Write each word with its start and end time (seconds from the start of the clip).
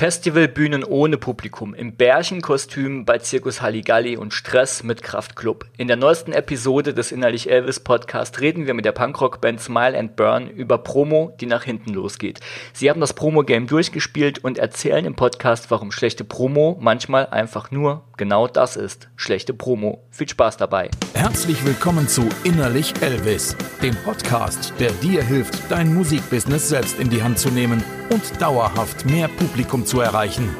Festivalbühnen 0.00 0.82
ohne 0.82 1.18
Publikum, 1.18 1.74
im 1.74 1.94
Bärchenkostüm 1.94 3.04
bei 3.04 3.18
Zirkus 3.18 3.60
Halligalli 3.60 4.16
und 4.16 4.32
Stress 4.32 4.82
mit 4.82 5.02
Kraftklub. 5.02 5.66
In 5.76 5.88
der 5.88 5.98
neuesten 5.98 6.32
Episode 6.32 6.94
des 6.94 7.12
Innerlich 7.12 7.50
Elvis 7.50 7.80
Podcast 7.80 8.40
reden 8.40 8.66
wir 8.66 8.72
mit 8.72 8.86
der 8.86 8.92
Punkrock-Band 8.92 9.60
Smile 9.60 9.98
and 9.98 10.16
Burn 10.16 10.48
über 10.48 10.78
Promo, 10.78 11.36
die 11.38 11.44
nach 11.44 11.64
hinten 11.64 11.92
losgeht. 11.92 12.40
Sie 12.72 12.88
haben 12.88 13.02
das 13.02 13.12
Promo-Game 13.12 13.66
durchgespielt 13.66 14.42
und 14.42 14.56
erzählen 14.56 15.04
im 15.04 15.16
Podcast, 15.16 15.70
warum 15.70 15.92
schlechte 15.92 16.24
Promo 16.24 16.78
manchmal 16.80 17.26
einfach 17.26 17.70
nur 17.70 18.04
genau 18.16 18.46
das 18.48 18.76
ist. 18.76 19.10
Schlechte 19.16 19.52
Promo. 19.52 20.02
Viel 20.10 20.30
Spaß 20.30 20.56
dabei. 20.56 20.90
Herzlich 21.12 21.62
willkommen 21.66 22.08
zu 22.08 22.26
Innerlich 22.42 22.94
Elvis, 23.02 23.54
dem 23.82 23.94
Podcast, 23.96 24.72
der 24.80 24.92
dir 24.92 25.22
hilft, 25.22 25.70
dein 25.70 25.92
Musikbusiness 25.92 26.70
selbst 26.70 26.98
in 26.98 27.10
die 27.10 27.22
Hand 27.22 27.38
zu 27.38 27.50
nehmen 27.50 27.84
und 28.10 28.40
dauerhaft 28.40 29.06
mehr 29.06 29.28
Publikum 29.28 29.86
zu 29.86 30.00
erreichen. 30.00 30.54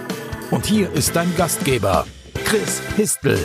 Und 0.51 0.67
hier 0.67 0.93
ist 0.93 1.15
dein 1.15 1.35
Gastgeber, 1.37 2.07
Chris 2.45 2.81
Histel. 2.97 3.39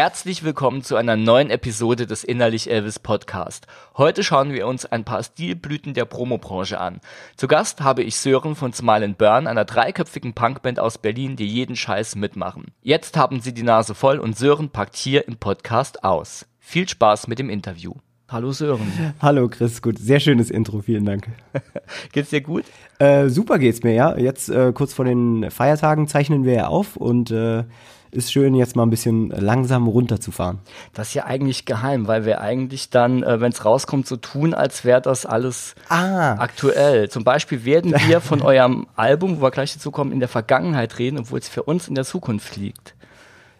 Herzlich 0.00 0.44
willkommen 0.44 0.84
zu 0.84 0.94
einer 0.94 1.16
neuen 1.16 1.50
Episode 1.50 2.06
des 2.06 2.22
Innerlich 2.22 2.70
Elvis 2.70 3.00
Podcast. 3.00 3.66
Heute 3.96 4.22
schauen 4.22 4.52
wir 4.52 4.68
uns 4.68 4.86
ein 4.86 5.02
paar 5.02 5.24
Stilblüten 5.24 5.92
der 5.92 6.04
Promobranche 6.04 6.78
an. 6.78 7.00
Zu 7.36 7.48
Gast 7.48 7.80
habe 7.80 8.04
ich 8.04 8.14
Sören 8.14 8.54
von 8.54 8.72
Smile 8.72 9.08
Burn, 9.08 9.48
einer 9.48 9.64
dreiköpfigen 9.64 10.34
Punkband 10.34 10.78
aus 10.78 10.98
Berlin, 10.98 11.34
die 11.34 11.48
jeden 11.48 11.74
Scheiß 11.74 12.14
mitmachen. 12.14 12.66
Jetzt 12.80 13.16
haben 13.16 13.40
sie 13.40 13.52
die 13.52 13.64
Nase 13.64 13.96
voll 13.96 14.20
und 14.20 14.38
Sören 14.38 14.70
packt 14.70 14.94
hier 14.94 15.26
im 15.26 15.36
Podcast 15.36 16.04
aus. 16.04 16.46
Viel 16.60 16.88
Spaß 16.88 17.26
mit 17.26 17.40
dem 17.40 17.50
Interview. 17.50 17.94
Hallo 18.28 18.52
Sören. 18.52 18.92
Hallo 19.20 19.48
Chris, 19.48 19.82
gut. 19.82 19.98
Sehr 19.98 20.20
schönes 20.20 20.48
Intro, 20.48 20.80
vielen 20.80 21.06
Dank. 21.06 21.26
geht's 22.12 22.30
dir 22.30 22.42
gut? 22.42 22.66
Äh, 23.00 23.30
super 23.30 23.58
geht's 23.58 23.82
mir, 23.82 23.94
ja. 23.94 24.16
Jetzt 24.16 24.48
äh, 24.48 24.70
kurz 24.72 24.94
vor 24.94 25.06
den 25.06 25.50
Feiertagen 25.50 26.06
zeichnen 26.06 26.44
wir 26.44 26.52
ja 26.52 26.66
auf 26.68 26.96
und 26.96 27.32
äh, 27.32 27.64
ist 28.10 28.32
schön, 28.32 28.54
jetzt 28.54 28.76
mal 28.76 28.84
ein 28.84 28.90
bisschen 28.90 29.30
langsam 29.30 29.86
runterzufahren. 29.86 30.58
Das 30.94 31.08
ist 31.08 31.14
ja 31.14 31.24
eigentlich 31.24 31.64
geheim, 31.64 32.06
weil 32.06 32.24
wir 32.24 32.40
eigentlich 32.40 32.90
dann, 32.90 33.22
äh, 33.22 33.40
wenn 33.40 33.52
es 33.52 33.64
rauskommt, 33.64 34.06
so 34.06 34.16
tun, 34.16 34.54
als 34.54 34.84
wäre 34.84 35.00
das 35.00 35.26
alles 35.26 35.74
ah. 35.88 36.34
aktuell. 36.34 37.08
Zum 37.10 37.24
Beispiel 37.24 37.64
werden 37.64 37.94
wir 38.06 38.20
von 38.20 38.42
eurem 38.42 38.86
Album, 38.96 39.38
wo 39.38 39.42
wir 39.42 39.50
gleich 39.50 39.74
dazu 39.74 39.90
kommen, 39.90 40.12
in 40.12 40.20
der 40.20 40.28
Vergangenheit 40.28 40.98
reden, 40.98 41.18
obwohl 41.18 41.38
es 41.38 41.48
für 41.48 41.62
uns 41.62 41.88
in 41.88 41.94
der 41.94 42.04
Zukunft 42.04 42.56
liegt. 42.56 42.94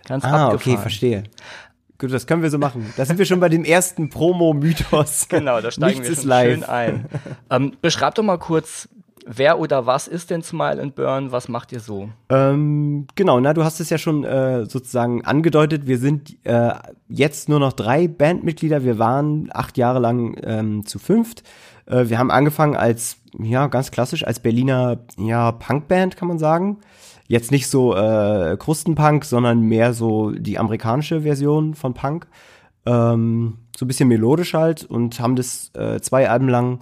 Ganz 0.07 0.25
ah, 0.25 0.49
abgefahren. 0.49 0.55
okay, 0.55 0.77
verstehe. 0.79 1.25
Gut, 1.99 2.13
das 2.13 2.29
können 2.29 2.43
wir 2.43 2.51
so 2.51 2.59
machen. 2.59 2.93
Da 2.97 3.05
sind 3.05 3.19
wir 3.19 3.27
schon 3.27 3.41
bei 3.41 3.49
dem 3.49 3.65
ersten 3.65 4.09
Promo-Mythos. 4.09 5.27
Genau, 5.29 5.61
da 5.61 5.73
steigen 5.73 6.01
Nichts 6.01 6.25
wir 6.25 6.33
schon 6.33 6.45
schön 6.45 6.65
ein. 6.65 7.07
Ähm, 7.51 7.77
beschreib 7.83 8.15
doch 8.15 8.23
mal 8.23 8.39
kurz, 8.39 8.89
wer 9.29 9.61
oder 9.61 9.87
was 9.87 10.09
ist 10.09 10.31
denn 10.31 10.43
Smile 10.43 10.81
and 10.81 10.95
Burn? 10.95 11.31
Was 11.31 11.49
macht 11.49 11.73
ihr 11.73 11.81
so? 11.81 12.09
Ähm, 12.31 13.07
genau, 13.15 13.39
na, 13.39 13.53
du 13.53 13.63
hast 13.63 13.79
es 13.79 13.91
ja 13.91 13.99
schon 13.99 14.25
äh, 14.25 14.65
sozusagen 14.65 15.25
angedeutet. 15.25 15.87
Wir 15.87 15.99
sind 15.99 16.37
äh, 16.45 16.73
jetzt 17.09 17.49
nur 17.49 17.61
noch 17.61 17.75
drei 17.75 18.09
Bandmitglieder. 18.09 18.83
Wir 18.85 18.99
waren 18.99 19.51
acht 19.53 19.77
Jahre 19.77 19.99
lang 19.99 20.37
ähm, 20.43 20.87
zu 20.87 20.99
fünft. 20.99 21.43
Äh, 21.87 22.09
wir 22.09 22.19
haben 22.19 22.31
angefangen 22.31 22.75
als, 22.75 23.19
ja, 23.39 23.67
ganz 23.67 23.91
klassisch, 23.91 24.27
als 24.27 24.41
Berliner, 24.41 24.99
ja, 25.19 25.53
Punkband, 25.53 26.17
kann 26.17 26.29
man 26.29 26.39
sagen. 26.39 26.79
Jetzt 27.27 27.51
nicht 27.51 27.69
so 27.69 27.95
äh, 27.95 28.57
Krustenpunk, 28.59 29.27
sondern 29.27 29.61
mehr 29.61 29.93
so 29.93 30.31
die 30.31 30.59
amerikanische 30.59 31.21
Version 31.21 31.75
von 31.75 31.93
Punk. 31.93 32.27
Ähm, 32.87 33.59
so 33.77 33.85
ein 33.85 33.89
bisschen 33.89 34.09
melodisch 34.09 34.55
halt 34.55 34.85
und 34.85 35.21
haben 35.21 35.37
das 35.37 35.71
äh, 35.75 36.01
zwei 36.01 36.31
Alben 36.31 36.49
lang 36.49 36.81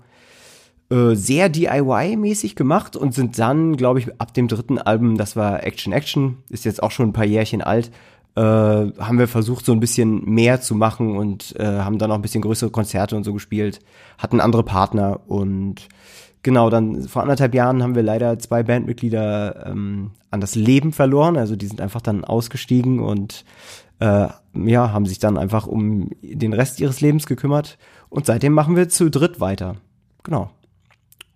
äh, 0.90 1.14
sehr 1.14 1.48
DIY-mäßig 1.48 2.54
gemacht 2.54 2.96
und 2.96 3.12
sind 3.12 3.38
dann, 3.38 3.76
glaube 3.76 3.98
ich, 3.98 4.20
ab 4.20 4.32
dem 4.34 4.48
dritten 4.48 4.78
Album, 4.78 5.16
das 5.16 5.34
war 5.34 5.64
Action 5.64 5.92
Action, 5.92 6.38
ist 6.48 6.64
jetzt 6.64 6.82
auch 6.82 6.90
schon 6.90 7.08
ein 7.08 7.12
paar 7.12 7.24
Jährchen 7.24 7.60
alt, 7.60 7.90
äh, 8.36 8.40
haben 8.40 9.18
wir 9.18 9.28
versucht, 9.28 9.64
so 9.64 9.72
ein 9.72 9.80
bisschen 9.80 10.24
mehr 10.24 10.60
zu 10.60 10.74
machen 10.74 11.16
und 11.16 11.56
äh, 11.58 11.64
haben 11.64 11.98
dann 11.98 12.10
auch 12.10 12.16
ein 12.16 12.22
bisschen 12.22 12.42
größere 12.42 12.70
Konzerte 12.70 13.16
und 13.16 13.24
so 13.24 13.32
gespielt, 13.32 13.80
hatten 14.18 14.40
andere 14.40 14.62
Partner 14.62 15.20
und 15.26 15.88
genau, 16.42 16.70
dann 16.70 17.02
vor 17.08 17.22
anderthalb 17.22 17.54
Jahren 17.54 17.82
haben 17.82 17.94
wir 17.94 18.04
leider 18.04 18.38
zwei 18.38 18.62
Bandmitglieder 18.62 19.66
ähm, 19.66 20.12
an 20.30 20.40
das 20.40 20.54
Leben 20.54 20.92
verloren, 20.92 21.36
also 21.36 21.56
die 21.56 21.66
sind 21.66 21.80
einfach 21.80 22.02
dann 22.02 22.24
ausgestiegen 22.24 23.00
und 23.00 23.44
äh, 23.98 24.28
ja, 24.54 24.92
haben 24.92 25.06
sich 25.06 25.18
dann 25.18 25.38
einfach 25.38 25.66
um 25.66 26.10
den 26.22 26.52
Rest 26.52 26.78
ihres 26.78 27.00
Lebens 27.00 27.26
gekümmert 27.26 27.78
und 28.08 28.26
seitdem 28.26 28.52
machen 28.52 28.76
wir 28.76 28.88
zu 28.88 29.10
dritt 29.10 29.40
weiter. 29.40 29.76
Genau. 30.22 30.50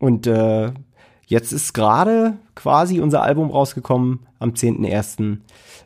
Und 0.00 0.26
äh, 0.26 0.72
jetzt 1.26 1.52
ist 1.52 1.72
gerade 1.74 2.38
quasi 2.56 3.00
unser 3.00 3.22
Album 3.22 3.50
rausgekommen 3.50 4.26
am 4.40 4.50
10.01. 4.50 5.38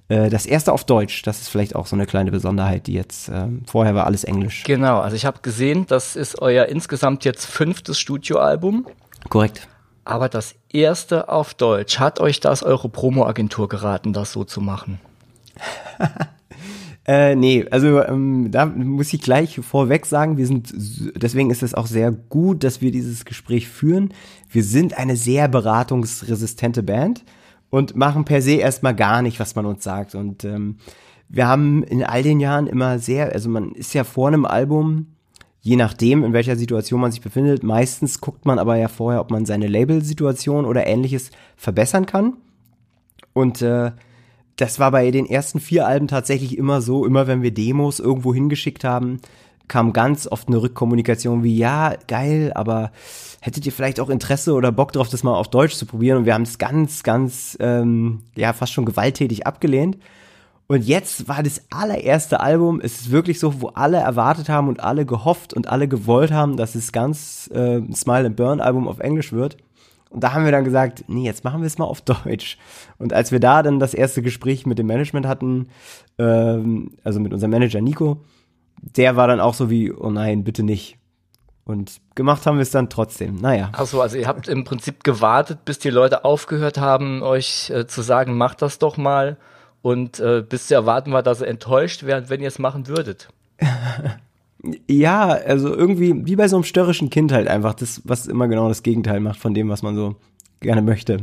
Äh, 0.09 0.31
das 0.31 0.47
erste 0.47 0.73
auf 0.73 0.85
Deutsch. 0.85 1.23
Das 1.23 1.43
ist 1.43 1.49
vielleicht 1.49 1.75
auch 1.75 1.87
so 1.87 1.97
eine 1.97 2.07
kleine 2.07 2.31
Besonderheit, 2.31 2.87
die 2.87 2.95
jetzt, 2.95 3.29
äh, 3.29 3.49
vorher 3.67 3.95
war 3.95 4.07
alles 4.07 4.25
Englisch. 4.25 4.63
Genau, 4.65 5.01
also 5.01 5.17
ich 5.17 5.27
habe 5.27 5.41
gesehen, 5.43 5.85
das 5.87 6.17
ist 6.17 6.41
euer 6.41 6.67
insgesamt 6.67 7.25
jetzt 7.25 7.45
fünftes 7.45 7.99
Studioalbum. 7.99 8.87
Korrekt. 9.29 9.69
Aber 10.05 10.29
das 10.29 10.55
erste 10.71 11.29
auf 11.29 11.55
Deutsch, 11.55 11.99
hat 11.99 12.21
euch 12.21 12.39
das 12.39 12.63
eure 12.63 12.89
Promoagentur 12.89 13.69
geraten, 13.69 14.13
das 14.13 14.33
so 14.33 14.45
zu 14.45 14.61
machen? 14.61 15.01
Äh, 17.07 17.35
nee, 17.35 17.67
also 17.71 18.03
ähm, 18.03 18.51
da 18.51 18.65
muss 18.65 19.13
ich 19.13 19.21
gleich 19.21 19.61
vorweg 19.61 20.07
sagen, 20.07 20.39
wir 20.39 20.47
sind, 20.47 20.73
deswegen 21.17 21.51
ist 21.51 21.63
es 21.63 21.75
auch 21.75 21.87
sehr 21.87 22.11
gut, 22.11 22.65
dass 22.65 22.81
wir 22.81 22.91
dieses 22.93 23.27
Gespräch 23.27 23.69
führen. 23.69 24.15
Wir 24.51 24.65
sind 24.65 24.97
eine 24.97 25.17
sehr 25.17 25.49
beratungsresistente 25.49 26.83
Band 26.83 27.25
und 27.69 27.95
machen 27.95 28.25
per 28.25 28.41
se 28.41 28.53
erstmal 28.53 28.95
gar 28.95 29.21
nicht, 29.21 29.39
was 29.39 29.55
man 29.55 29.67
uns 29.67 29.85
sagt. 29.85 30.15
Und 30.15 30.45
ähm, 30.45 30.79
wir 31.29 31.47
haben 31.47 31.83
in 31.83 32.03
all 32.03 32.23
den 32.23 32.41
Jahren 32.41 32.67
immer 32.67 32.99
sehr, 32.99 33.33
also 33.33 33.51
man 33.51 33.73
ist 33.73 33.93
ja 33.93 34.05
vor 34.05 34.29
einem 34.29 34.47
Album, 34.47 35.09
je 35.61 35.77
nachdem, 35.77 36.25
in 36.25 36.33
welcher 36.33 36.57
Situation 36.57 37.01
man 37.01 37.11
sich 37.11 37.21
befindet, 37.21 37.63
meistens 37.63 38.21
guckt 38.21 38.47
man 38.47 38.59
aber 38.59 38.77
ja 38.77 38.89
vorher, 38.89 39.21
ob 39.21 39.31
man 39.31 39.45
seine 39.45 39.67
Label-Situation 39.67 40.65
oder 40.65 40.87
ähnliches 40.87 41.31
verbessern 41.57 42.07
kann. 42.07 42.35
Und 43.35 43.61
äh, 43.61 43.91
das 44.57 44.79
war 44.79 44.91
bei 44.91 45.11
den 45.11 45.27
ersten 45.27 45.61
vier 45.61 45.87
Alben 45.87 46.09
tatsächlich 46.09 46.57
immer 46.57 46.81
so, 46.81 47.05
immer 47.07 47.27
wenn 47.27 47.43
wir 47.43 47.53
Demos 47.53 48.01
irgendwo 48.01 48.33
hingeschickt 48.33 48.85
haben, 48.85 49.21
kam 49.67 49.93
ganz 49.93 50.27
oft 50.27 50.49
eine 50.49 50.61
Rückkommunikation 50.61 51.43
wie, 51.43 51.57
ja, 51.57 51.95
geil, 52.07 52.53
aber 52.55 52.93
hättet 53.41 53.67
ihr 53.67 53.73
vielleicht 53.73 53.99
auch 53.99 54.11
Interesse 54.11 54.53
oder 54.53 54.73
Bock 54.73 54.93
drauf, 54.93 55.09
das 55.09 55.23
mal 55.23 55.35
auf 55.35 55.49
Deutsch 55.49 55.75
zu 55.75 55.87
probieren? 55.87 56.19
Und 56.19 56.25
wir 56.27 56.35
haben 56.35 56.43
es 56.43 56.59
ganz, 56.59 57.03
ganz, 57.03 57.57
ähm, 57.61 58.23
ja, 58.37 58.53
fast 58.53 58.73
schon 58.73 58.85
gewalttätig 58.85 59.47
abgelehnt. 59.47 59.99
Und 60.67 60.85
jetzt 60.85 61.29
war 61.29 61.43
das 61.43 61.63
allererste 61.71 62.41
Album, 62.41 62.81
es 62.83 63.03
ist 63.03 63.11
wirklich 63.11 63.39
so, 63.39 63.61
wo 63.61 63.69
alle 63.69 63.99
erwartet 63.99 64.49
haben 64.49 64.69
und 64.69 64.81
alle 64.81 65.05
gehofft 65.05 65.53
und 65.53 65.69
alle 65.69 65.89
gewollt 65.89 66.33
haben, 66.33 66.57
dass 66.57 66.75
es 66.75 66.91
ganz 66.93 67.51
äh, 67.53 67.81
Smile 67.93 68.27
and 68.27 68.37
Burn 68.37 68.61
Album 68.61 68.89
auf 68.89 68.99
Englisch 68.99 69.33
wird. 69.33 69.59
Und 70.15 70.23
da 70.23 70.33
haben 70.33 70.45
wir 70.45 70.53
dann 70.53 70.63
gesagt, 70.63 71.05
nee, 71.09 71.25
jetzt 71.25 71.43
machen 71.43 71.61
wir 71.61 71.67
es 71.67 71.77
mal 71.77 71.87
auf 71.87 72.01
Deutsch. 72.25 72.57
Und 72.99 73.13
als 73.13 73.33
wir 73.33 73.41
da 73.41 73.65
dann 73.65 73.81
das 73.81 73.95
erste 73.95 74.23
Gespräch 74.23 74.65
mit 74.65 74.79
dem 74.79 74.87
Management 74.87 75.27
hatten, 75.27 75.69
ähm, 76.19 76.93
also 77.03 77.19
mit 77.19 77.33
unserem 77.33 77.51
Manager 77.51 77.81
Nico, 77.81 78.19
der 78.81 79.17
war 79.17 79.27
dann 79.27 79.41
auch 79.41 79.55
so 79.55 79.71
wie, 79.71 79.91
oh 79.91 80.11
nein, 80.11 80.45
bitte 80.45 80.63
nicht. 80.63 80.99
Und 81.65 82.01
gemacht 82.15 82.47
haben 82.47 82.59
wir 82.59 82.63
es 82.63 82.71
dann 82.71 82.91
trotzdem. 82.91 83.35
Naja. 83.37 83.71
Achso, 83.73 84.01
also 84.01 84.17
ihr 84.17 84.29
habt 84.29 84.47
im 84.47 84.63
Prinzip 84.63 85.03
gewartet, 85.03 85.65
bis 85.65 85.81
die 85.81 85.91
Leute 85.91 86.25
aufgehört 86.25 86.79
haben, 86.79 87.23
euch 87.23 87.71
äh, 87.71 87.87
zu 87.89 88.03
sagen, 88.03 88.37
macht 88.37 88.63
das 88.63 88.79
doch 88.79 88.97
mal. 88.97 89.37
Und 89.83 90.21
äh, 90.21 90.45
bis 90.49 90.69
zu 90.69 90.75
erwarten 90.75 91.13
war, 91.13 91.25
dass 91.25 91.41
ihr 91.41 91.49
enttäuscht 91.49 92.05
wären, 92.05 92.29
wenn 92.29 92.41
ihr 92.41 92.49
es 92.49 92.61
machen 92.61 92.87
würdet. 92.87 93.31
Ja, 94.89 95.29
also 95.29 95.75
irgendwie, 95.75 96.27
wie 96.27 96.37
bei 96.37 96.49
so 96.49 96.57
einem 96.57 96.65
störrischen 96.65 97.11
Kind 97.11 97.33
halt 97.33 97.49
einfach, 97.49 97.75
das, 97.75 98.03
was 98.05 98.27
immer 98.27 98.49
genau 98.49 98.69
das 98.69 98.83
Gegenteil 98.83 99.21
macht 99.21 99.39
von 99.39 99.55
dem, 99.55 99.69
was 99.69 99.83
man 99.83 99.95
so 99.95 100.17
gerne 100.61 100.83
möchte. 100.83 101.19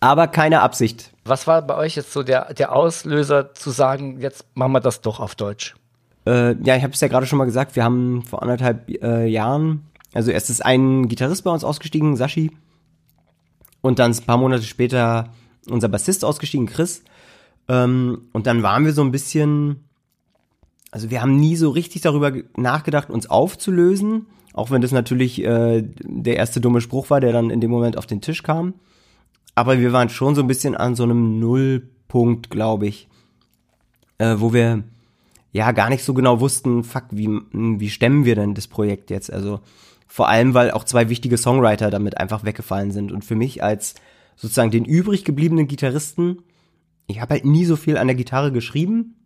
Aber 0.00 0.26
keine 0.26 0.60
Absicht. 0.60 1.12
Was 1.24 1.46
war 1.46 1.62
bei 1.62 1.76
euch 1.76 1.94
jetzt 1.94 2.12
so 2.12 2.22
der, 2.22 2.52
der 2.54 2.74
Auslöser 2.74 3.54
zu 3.54 3.70
sagen, 3.70 4.20
jetzt 4.20 4.44
machen 4.54 4.72
wir 4.72 4.80
das 4.80 5.00
doch 5.00 5.20
auf 5.20 5.34
Deutsch? 5.34 5.74
Äh, 6.26 6.56
ja, 6.64 6.76
ich 6.76 6.82
habe 6.82 6.92
es 6.92 7.00
ja 7.00 7.08
gerade 7.08 7.26
schon 7.26 7.38
mal 7.38 7.44
gesagt, 7.44 7.76
wir 7.76 7.84
haben 7.84 8.22
vor 8.22 8.42
anderthalb 8.42 8.88
äh, 9.02 9.26
Jahren, 9.26 9.84
also 10.12 10.30
erst 10.30 10.50
ist 10.50 10.64
ein 10.64 11.08
Gitarrist 11.08 11.44
bei 11.44 11.50
uns 11.50 11.64
ausgestiegen, 11.64 12.16
Sashi, 12.16 12.50
und 13.80 13.98
dann 13.98 14.12
ein 14.12 14.24
paar 14.24 14.38
Monate 14.38 14.64
später 14.64 15.28
unser 15.68 15.88
Bassist 15.88 16.24
ausgestiegen, 16.24 16.66
Chris. 16.66 17.02
Ähm, 17.68 18.22
und 18.32 18.46
dann 18.46 18.62
waren 18.62 18.84
wir 18.84 18.92
so 18.92 19.02
ein 19.02 19.12
bisschen 19.12 19.84
also 20.92 21.10
wir 21.10 21.22
haben 21.22 21.36
nie 21.36 21.56
so 21.56 21.70
richtig 21.70 22.02
darüber 22.02 22.32
nachgedacht, 22.56 23.10
uns 23.10 23.28
aufzulösen, 23.28 24.26
auch 24.52 24.70
wenn 24.70 24.82
das 24.82 24.92
natürlich 24.92 25.42
äh, 25.42 25.82
der 26.04 26.36
erste 26.36 26.60
dumme 26.60 26.82
Spruch 26.82 27.10
war, 27.10 27.20
der 27.20 27.32
dann 27.32 27.50
in 27.50 27.60
dem 27.60 27.70
Moment 27.70 27.96
auf 27.96 28.06
den 28.06 28.20
Tisch 28.20 28.42
kam. 28.42 28.74
Aber 29.54 29.80
wir 29.80 29.92
waren 29.92 30.10
schon 30.10 30.34
so 30.34 30.42
ein 30.42 30.46
bisschen 30.46 30.76
an 30.76 30.94
so 30.94 31.02
einem 31.02 31.40
Nullpunkt, 31.40 32.50
glaube 32.50 32.86
ich, 32.86 33.08
äh, 34.18 34.36
wo 34.38 34.52
wir 34.52 34.84
ja 35.52 35.72
gar 35.72 35.88
nicht 35.88 36.04
so 36.04 36.12
genau 36.14 36.40
wussten, 36.40 36.84
fuck, 36.84 37.04
wie, 37.10 37.28
wie 37.52 37.90
stemmen 37.90 38.26
wir 38.26 38.34
denn 38.34 38.54
das 38.54 38.68
Projekt 38.68 39.10
jetzt? 39.10 39.32
Also 39.32 39.60
vor 40.06 40.28
allem, 40.28 40.52
weil 40.52 40.72
auch 40.72 40.84
zwei 40.84 41.08
wichtige 41.08 41.38
Songwriter 41.38 41.90
damit 41.90 42.18
einfach 42.18 42.44
weggefallen 42.44 42.90
sind. 42.90 43.12
Und 43.12 43.24
für 43.24 43.34
mich 43.34 43.62
als 43.62 43.94
sozusagen 44.36 44.70
den 44.70 44.84
übrig 44.84 45.24
gebliebenen 45.24 45.68
Gitarristen, 45.68 46.42
ich 47.06 47.22
habe 47.22 47.32
halt 47.32 47.46
nie 47.46 47.64
so 47.64 47.76
viel 47.76 47.96
an 47.96 48.08
der 48.08 48.16
Gitarre 48.16 48.52
geschrieben. 48.52 49.16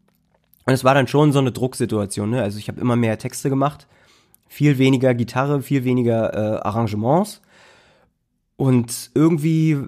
Und 0.66 0.72
es 0.72 0.84
war 0.84 0.94
dann 0.94 1.06
schon 1.06 1.32
so 1.32 1.38
eine 1.38 1.52
Drucksituation. 1.52 2.30
Ne? 2.30 2.42
Also 2.42 2.58
ich 2.58 2.68
habe 2.68 2.80
immer 2.80 2.96
mehr 2.96 3.18
Texte 3.18 3.48
gemacht, 3.48 3.86
viel 4.48 4.78
weniger 4.78 5.14
Gitarre, 5.14 5.62
viel 5.62 5.84
weniger 5.84 6.34
äh, 6.34 6.60
Arrangements. 6.60 7.40
Und 8.56 9.10
irgendwie, 9.14 9.78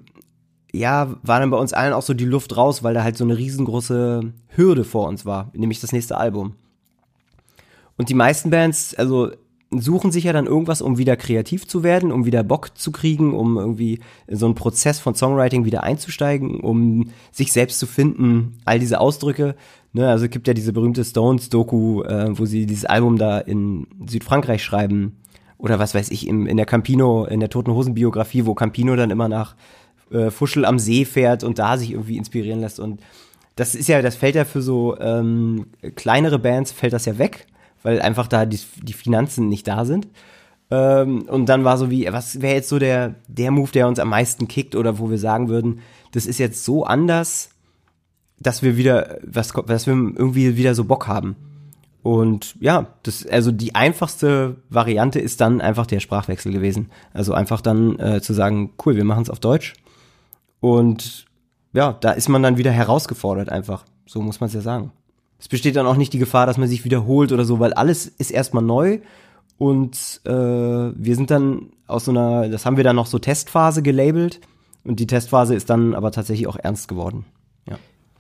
ja, 0.73 1.17
war 1.23 1.41
dann 1.41 1.51
bei 1.51 1.57
uns 1.57 1.73
allen 1.73 1.93
auch 1.93 2.03
so 2.03 2.15
die 2.15 2.25
Luft 2.25 2.57
raus, 2.57 2.83
weil 2.83 2.95
da 2.95 3.03
halt 3.03 3.17
so 3.17 3.25
eine 3.25 3.37
riesengroße 3.37 4.33
Hürde 4.49 4.85
vor 4.85 5.09
uns 5.09 5.27
war, 5.27 5.51
nämlich 5.53 5.81
das 5.81 5.93
nächste 5.93 6.17
Album. 6.17 6.55
Und 7.97 8.09
die 8.09 8.15
meisten 8.15 8.51
Bands, 8.51 8.95
also 8.95 9.33
suchen 9.71 10.13
sich 10.13 10.25
ja 10.25 10.33
dann 10.33 10.47
irgendwas, 10.47 10.81
um 10.81 10.97
wieder 10.97 11.17
kreativ 11.17 11.67
zu 11.67 11.83
werden, 11.83 12.11
um 12.11 12.25
wieder 12.25 12.43
Bock 12.43 12.79
zu 12.79 12.91
kriegen, 12.91 13.35
um 13.35 13.59
irgendwie 13.59 14.01
in 14.27 14.37
so 14.37 14.47
einen 14.47 14.55
Prozess 14.55 14.99
von 14.99 15.15
Songwriting 15.15 15.65
wieder 15.65 15.83
einzusteigen, 15.83 16.61
um 16.61 17.11
sich 17.33 17.53
selbst 17.53 17.79
zu 17.79 17.87
finden, 17.87 18.59
all 18.65 18.79
diese 18.79 19.01
Ausdrücke. 19.01 19.57
Ne, 19.99 20.09
also 20.09 20.27
es 20.27 20.31
gibt 20.31 20.47
ja 20.47 20.55
diese 20.55 20.73
berühmte 20.73 21.05
Stones-Doku, 21.05 22.03
äh, 22.03 22.39
wo 22.39 22.45
sie 22.45 22.67
dieses 22.67 22.85
Album 22.85 23.19
da 23.19 23.39
in 23.39 23.87
Südfrankreich 24.07 24.63
schreiben. 24.63 25.17
Oder 25.59 25.81
was 25.81 25.95
weiß 25.95 26.11
ich, 26.11 26.29
im, 26.29 26.47
in 26.47 26.57
der 26.57 26.67
Campino, 26.67 27.25
in 27.25 27.41
der 27.41 27.51
Toten 27.51 27.73
Hosen-Biografie, 27.73 28.47
wo 28.47 28.55
Campino 28.55 28.95
dann 28.95 29.11
immer 29.11 29.29
nach 29.29 29.57
äh, 30.13 30.31
Fuschel 30.31 30.65
am 30.65 30.79
See 30.79 31.05
fährt 31.05 31.43
und 31.43 31.59
da 31.59 31.77
sich 31.77 31.91
irgendwie 31.91 32.17
inspirieren 32.17 32.61
lässt. 32.61 32.79
Und 32.79 33.01
das 33.57 33.75
ist 33.75 33.89
ja, 33.89 34.01
das 34.01 34.15
fällt 34.15 34.37
ja 34.37 34.45
für 34.45 34.63
so 34.63 34.97
ähm, 35.01 35.67
kleinere 35.97 36.39
Bands, 36.39 36.71
fällt 36.71 36.93
das 36.93 37.05
ja 37.05 37.19
weg 37.19 37.47
weil 37.83 38.01
einfach 38.01 38.27
da 38.27 38.47
die, 38.47 38.61
die 38.83 38.93
Finanzen 38.93 39.49
nicht 39.49 39.67
da 39.69 39.85
sind. 39.85 40.09
Ähm, 40.71 41.23
und 41.23 41.49
dann 41.49 41.65
war 41.65 41.79
so 41.79 41.91
wie, 41.91 42.07
was 42.11 42.43
wäre 42.43 42.55
jetzt 42.55 42.69
so 42.69 42.79
der, 42.79 43.15
der 43.27 43.51
Move, 43.51 43.71
der 43.73 43.89
uns 43.89 43.99
am 43.99 44.11
meisten 44.11 44.49
kickt 44.49 44.75
oder 44.75 44.99
wo 44.99 45.11
wir 45.11 45.19
sagen 45.19 45.49
würden, 45.49 45.81
das 46.13 46.27
ist 46.27 46.39
jetzt 46.39 46.65
so 46.65 46.85
anders, 46.85 47.51
dass 48.41 48.63
wir 48.63 48.77
wieder, 48.77 49.19
was, 49.23 49.53
dass 49.67 49.87
wir 49.87 49.95
irgendwie 49.95 50.57
wieder 50.57 50.75
so 50.75 50.85
Bock 50.85 51.07
haben. 51.07 51.37
Und 52.03 52.57
ja, 52.61 52.95
das, 53.03 53.27
also 53.27 53.51
die 53.53 53.75
einfachste 53.75 54.57
Variante 54.71 55.19
ist 55.19 55.41
dann 55.41 55.61
einfach 55.61 55.87
der 55.87 56.01
Sprachwechsel 56.01 56.53
gewesen. 56.53 56.91
Also 57.13 57.35
einfach 57.35 57.61
dann 57.61 57.99
äh, 57.99 58.21
zu 58.21 58.33
sagen, 58.33 58.73
cool, 58.85 58.97
wir 58.97 59.05
machen 59.05 59.23
es 59.23 59.31
auf 59.31 59.41
Deutsch. 59.41 59.75
Und 60.61 61.27
ja, 61.73 61.93
da 62.01 62.13
ist 62.13 62.29
man 62.29 62.43
dann 62.43 62.57
wieder 62.57 62.71
herausgefordert 62.71 63.51
einfach. 63.51 63.85
So 64.07 64.23
muss 64.23 64.41
man 64.41 64.49
es 64.49 64.55
ja 64.55 64.61
sagen 64.61 64.93
es 65.39 65.49
besteht 65.49 65.77
dann 65.77 65.87
auch 65.87 65.97
nicht 65.97 66.13
die 66.13 66.19
Gefahr, 66.19 66.47
dass 66.47 66.59
man 66.59 66.69
sich 66.69 66.85
wiederholt 66.85 67.33
oder 67.33 67.45
so, 67.45 67.61
weil 67.61 67.73
alles 67.73 68.07
ist 68.07 68.31
erstmal 68.31 68.63
neu 68.63 69.01
und 69.57 70.21
äh, 70.25 70.31
wir 70.31 71.17
sind 71.17 71.31
dann 71.31 71.71
aus 71.87 72.05
so 72.05 72.11
einer, 72.11 72.49
das 72.49 72.67
haben 72.67 72.77
wir 72.77 72.85
dann 72.85 72.97
noch 72.97 73.07
so 73.07 73.19
Testphase 73.19 73.83
gelabelt 73.83 74.41
und 74.85 75.01
die 75.01 75.07
Testphase 75.07 75.55
ist 75.55 75.71
dann 75.71 75.95
aber 75.95 76.11
tatsächlich 76.11 76.49
auch 76.49 76.57
ernst 76.57 76.89
geworden. 76.89 77.25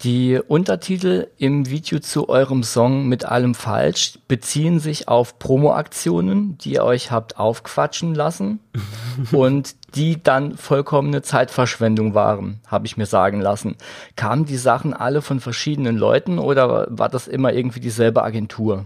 Die 0.02 0.38
Untertitel 0.46 1.26
im 1.38 1.68
Video 1.68 1.98
zu 1.98 2.28
eurem 2.28 2.62
Song 2.62 3.08
mit 3.08 3.24
allem 3.24 3.56
falsch 3.56 4.20
beziehen 4.28 4.78
sich 4.78 5.08
auf 5.08 5.40
Promo-Aktionen, 5.40 6.56
die 6.58 6.74
ihr 6.74 6.84
euch 6.84 7.10
habt 7.10 7.40
aufquatschen 7.40 8.14
lassen 8.14 8.60
und 9.32 9.74
die 9.96 10.22
dann 10.22 10.56
vollkommene 10.56 11.22
Zeitverschwendung 11.22 12.14
waren, 12.14 12.60
habe 12.68 12.86
ich 12.86 12.96
mir 12.96 13.06
sagen 13.06 13.40
lassen. 13.40 13.74
Kamen 14.14 14.44
die 14.44 14.56
Sachen 14.56 14.94
alle 14.94 15.20
von 15.20 15.40
verschiedenen 15.40 15.96
Leuten 15.96 16.38
oder 16.38 16.86
war 16.90 17.08
das 17.08 17.26
immer 17.26 17.52
irgendwie 17.52 17.80
dieselbe 17.80 18.22
Agentur? 18.22 18.84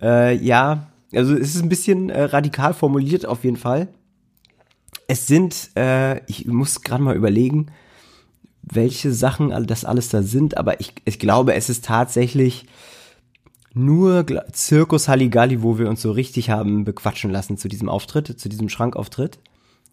Äh, 0.00 0.36
ja, 0.36 0.86
also 1.14 1.34
es 1.34 1.54
ist 1.54 1.62
ein 1.62 1.68
bisschen 1.68 2.08
äh, 2.08 2.22
radikal 2.22 2.72
formuliert 2.72 3.26
auf 3.26 3.44
jeden 3.44 3.58
Fall. 3.58 3.88
Es 5.06 5.26
sind, 5.26 5.70
äh, 5.76 6.24
ich 6.30 6.46
muss 6.46 6.80
gerade 6.80 7.02
mal 7.02 7.16
überlegen, 7.16 7.66
welche 8.72 9.12
Sachen 9.12 9.66
das 9.66 9.84
alles 9.84 10.08
da 10.08 10.22
sind, 10.22 10.56
aber 10.56 10.80
ich, 10.80 10.94
ich 11.04 11.18
glaube, 11.18 11.54
es 11.54 11.68
ist 11.68 11.84
tatsächlich 11.84 12.66
nur 13.72 14.26
Zirkus 14.52 15.08
Halligalli, 15.08 15.62
wo 15.62 15.78
wir 15.78 15.88
uns 15.88 16.02
so 16.02 16.10
richtig 16.10 16.50
haben 16.50 16.84
bequatschen 16.84 17.30
lassen 17.30 17.56
zu 17.56 17.68
diesem 17.68 17.88
Auftritt, 17.88 18.38
zu 18.38 18.48
diesem 18.48 18.68
Schrankauftritt. 18.68 19.38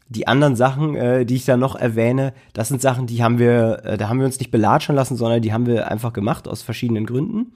Die 0.09 0.27
anderen 0.27 0.55
Sachen, 0.55 0.95
äh, 0.95 1.25
die 1.25 1.35
ich 1.35 1.45
da 1.45 1.57
noch 1.57 1.75
erwähne, 1.75 2.33
das 2.53 2.69
sind 2.69 2.81
Sachen, 2.81 3.07
die 3.07 3.23
haben 3.23 3.39
wir, 3.39 3.81
äh, 3.83 3.97
da 3.97 4.09
haben 4.09 4.19
wir 4.19 4.25
uns 4.25 4.39
nicht 4.39 4.51
belatschen 4.51 4.95
lassen, 4.95 5.17
sondern 5.17 5.41
die 5.41 5.53
haben 5.53 5.65
wir 5.65 5.91
einfach 5.91 6.13
gemacht 6.13 6.47
aus 6.47 6.61
verschiedenen 6.61 7.05
Gründen. 7.05 7.53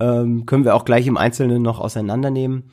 Ähm, 0.00 0.46
können 0.46 0.64
wir 0.64 0.74
auch 0.74 0.84
gleich 0.84 1.06
im 1.06 1.16
Einzelnen 1.16 1.62
noch 1.62 1.78
auseinandernehmen. 1.78 2.64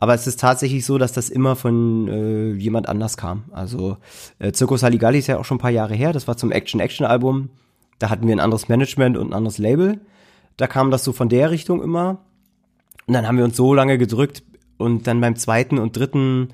Aber 0.00 0.14
es 0.14 0.26
ist 0.26 0.38
tatsächlich 0.38 0.86
so, 0.86 0.96
dass 0.96 1.12
das 1.12 1.28
immer 1.28 1.56
von 1.56 2.08
äh, 2.08 2.52
jemand 2.52 2.88
anders 2.88 3.16
kam. 3.16 3.44
Also 3.50 3.96
äh, 4.38 4.52
Circus 4.52 4.82
Halligalli 4.82 5.18
ist 5.18 5.26
ja 5.26 5.38
auch 5.38 5.44
schon 5.44 5.56
ein 5.56 5.60
paar 5.60 5.70
Jahre 5.70 5.94
her. 5.94 6.12
Das 6.12 6.28
war 6.28 6.36
zum 6.36 6.52
Action-Action-Album. 6.52 7.50
Da 7.98 8.10
hatten 8.10 8.26
wir 8.26 8.36
ein 8.36 8.40
anderes 8.40 8.68
Management 8.68 9.16
und 9.16 9.30
ein 9.30 9.34
anderes 9.34 9.58
Label. 9.58 10.00
Da 10.56 10.68
kam 10.68 10.90
das 10.90 11.04
so 11.04 11.12
von 11.12 11.28
der 11.28 11.50
Richtung 11.50 11.82
immer. 11.82 12.18
Und 13.06 13.14
dann 13.14 13.26
haben 13.26 13.38
wir 13.38 13.44
uns 13.44 13.56
so 13.56 13.74
lange 13.74 13.98
gedrückt. 13.98 14.44
Und 14.76 15.08
dann 15.08 15.20
beim 15.20 15.34
zweiten 15.34 15.78
und 15.78 15.96
dritten 15.96 16.50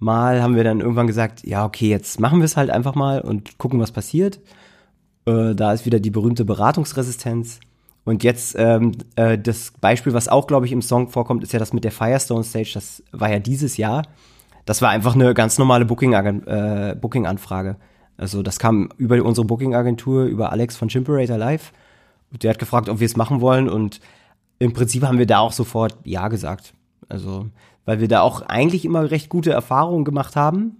Mal 0.00 0.42
haben 0.42 0.54
wir 0.54 0.64
dann 0.64 0.80
irgendwann 0.80 1.08
gesagt, 1.08 1.44
ja, 1.44 1.64
okay, 1.64 1.88
jetzt 1.88 2.20
machen 2.20 2.38
wir 2.38 2.44
es 2.44 2.56
halt 2.56 2.70
einfach 2.70 2.94
mal 2.94 3.20
und 3.20 3.58
gucken, 3.58 3.80
was 3.80 3.90
passiert. 3.90 4.40
Äh, 5.26 5.54
da 5.54 5.72
ist 5.72 5.86
wieder 5.86 5.98
die 5.98 6.10
berühmte 6.10 6.44
Beratungsresistenz. 6.44 7.58
Und 8.08 8.24
jetzt 8.24 8.56
ähm, 8.58 8.92
äh, 9.16 9.36
das 9.36 9.70
Beispiel, 9.82 10.14
was 10.14 10.28
auch, 10.28 10.46
glaube 10.46 10.64
ich, 10.64 10.72
im 10.72 10.80
Song 10.80 11.08
vorkommt, 11.08 11.42
ist 11.42 11.52
ja 11.52 11.58
das 11.58 11.74
mit 11.74 11.84
der 11.84 11.92
Firestone 11.92 12.42
Stage. 12.42 12.70
Das 12.72 13.02
war 13.12 13.30
ja 13.30 13.38
dieses 13.38 13.76
Jahr. 13.76 14.02
Das 14.64 14.80
war 14.80 14.88
einfach 14.88 15.14
eine 15.14 15.34
ganz 15.34 15.58
normale 15.58 15.84
Booking-Anfrage. 15.84 16.90
Äh, 16.90 16.94
Booking 16.94 17.26
also 18.16 18.42
das 18.42 18.58
kam 18.58 18.88
über 18.96 19.22
unsere 19.22 19.46
Booking-Agentur, 19.46 20.24
über 20.24 20.52
Alex 20.52 20.74
von 20.74 20.88
Chimperator 20.88 21.36
Live. 21.36 21.74
Der 22.30 22.48
hat 22.48 22.58
gefragt, 22.58 22.88
ob 22.88 22.98
wir 22.98 23.04
es 23.04 23.14
machen 23.14 23.42
wollen. 23.42 23.68
Und 23.68 24.00
im 24.58 24.72
Prinzip 24.72 25.02
haben 25.02 25.18
wir 25.18 25.26
da 25.26 25.40
auch 25.40 25.52
sofort 25.52 25.98
Ja 26.04 26.28
gesagt. 26.28 26.72
Also, 27.10 27.50
weil 27.84 28.00
wir 28.00 28.08
da 28.08 28.22
auch 28.22 28.40
eigentlich 28.40 28.86
immer 28.86 29.10
recht 29.10 29.28
gute 29.28 29.50
Erfahrungen 29.50 30.06
gemacht 30.06 30.34
haben. 30.34 30.78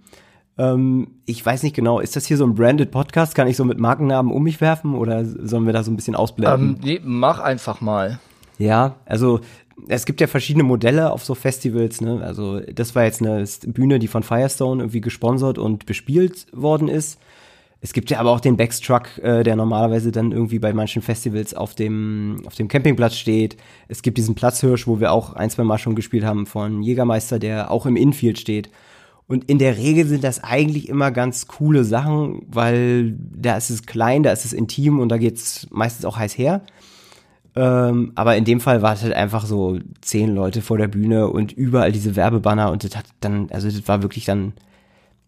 Ähm, 0.59 1.07
ich 1.25 1.43
weiß 1.43 1.63
nicht 1.63 1.75
genau, 1.75 2.01
ist 2.01 2.17
das 2.17 2.25
hier 2.25 2.35
so 2.35 2.45
ein 2.45 2.53
branded 2.53 2.91
Podcast? 2.91 3.33
Kann 3.33 3.47
ich 3.47 3.55
so 3.55 3.63
mit 3.63 3.79
Markennamen 3.79 4.31
um 4.31 4.43
mich 4.43 4.59
werfen 4.59 4.93
oder 4.93 5.23
sollen 5.23 5.65
wir 5.65 5.73
da 5.73 5.83
so 5.83 5.91
ein 5.91 5.95
bisschen 5.95 6.15
ausblenden? 6.15 6.75
Ähm, 6.75 6.77
nee, 6.83 6.99
mach 7.01 7.39
einfach 7.39 7.79
mal. 7.79 8.19
Ja, 8.57 8.95
also 9.05 9.39
es 9.87 10.05
gibt 10.05 10.19
ja 10.19 10.27
verschiedene 10.27 10.63
Modelle 10.63 11.13
auf 11.13 11.23
so 11.23 11.33
Festivals, 11.33 12.01
ne? 12.01 12.21
Also 12.21 12.59
das 12.59 12.93
war 12.93 13.05
jetzt 13.05 13.21
eine 13.21 13.45
Bühne, 13.67 13.99
die 13.99 14.09
von 14.09 14.21
Firestone 14.21 14.83
irgendwie 14.83 14.99
gesponsert 14.99 15.57
und 15.57 15.85
bespielt 15.85 16.47
worden 16.51 16.89
ist. 16.89 17.19
Es 17.81 17.93
gibt 17.93 18.09
ja 18.09 18.19
aber 18.19 18.31
auch 18.31 18.41
den 18.41 18.57
Backstruck, 18.57 19.17
äh, 19.19 19.43
der 19.43 19.55
normalerweise 19.55 20.11
dann 20.11 20.33
irgendwie 20.33 20.59
bei 20.59 20.73
manchen 20.73 21.01
Festivals 21.01 21.53
auf 21.53 21.75
dem, 21.75 22.41
auf 22.45 22.55
dem 22.55 22.67
Campingplatz 22.67 23.15
steht. 23.15 23.55
Es 23.87 24.01
gibt 24.01 24.17
diesen 24.17 24.35
Platzhirsch, 24.35 24.85
wo 24.85 24.99
wir 24.99 25.13
auch 25.13 25.31
ein, 25.31 25.49
zwei 25.49 25.63
Mal 25.63 25.77
schon 25.77 25.95
gespielt 25.95 26.25
haben 26.25 26.45
von 26.45 26.83
Jägermeister, 26.83 27.39
der 27.39 27.71
auch 27.71 27.85
im 27.85 27.95
Infield 27.95 28.37
steht. 28.37 28.69
Und 29.29 29.47
in 29.47 29.59
der 29.59 29.77
Regel 29.77 30.07
sind 30.07 30.23
das 30.23 30.43
eigentlich 30.43 30.89
immer 30.89 31.11
ganz 31.11 31.45
coole 31.45 31.83
Sachen, 31.83 32.41
weil 32.47 33.15
da 33.15 33.57
ist 33.57 33.69
es 33.69 33.85
klein, 33.85 34.23
da 34.23 34.31
ist 34.31 34.43
es 34.43 34.53
intim 34.53 34.99
und 34.99 35.09
da 35.09 35.19
geht's 35.19 35.67
meistens 35.69 36.05
auch 36.05 36.17
heiß 36.17 36.35
her. 36.35 36.63
Ähm, 37.55 38.11
aber 38.15 38.37
in 38.37 38.43
dem 38.43 38.59
Fall 38.59 38.81
war 38.81 38.93
es 38.93 39.03
halt 39.03 39.13
einfach 39.13 39.45
so 39.45 39.77
zehn 40.01 40.33
Leute 40.33 40.63
vor 40.63 40.79
der 40.79 40.87
Bühne 40.87 41.27
und 41.27 41.51
überall 41.51 41.91
diese 41.91 42.15
Werbebanner 42.15 42.71
und 42.71 42.83
das 42.83 42.95
hat 42.97 43.05
dann, 43.19 43.51
also 43.51 43.69
das 43.69 43.87
war 43.87 44.01
wirklich 44.01 44.25
dann, 44.25 44.53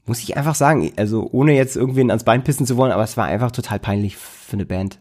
muss 0.08 0.24
ich 0.24 0.36
einfach 0.36 0.55
sagen, 0.55 0.91
also 0.96 1.29
ohne 1.31 1.53
jetzt 1.53 1.75
irgendwen 1.75 2.10
ans 2.10 2.24
Bein 2.24 2.43
pissen 2.43 2.65
zu 2.65 2.77
wollen, 2.77 2.91
aber 2.91 3.03
es 3.03 3.17
war 3.17 3.25
einfach 3.25 3.51
total 3.51 3.77
peinlich 3.77 4.17
für 4.17 4.53
eine 4.53 4.65
Band. 4.65 4.98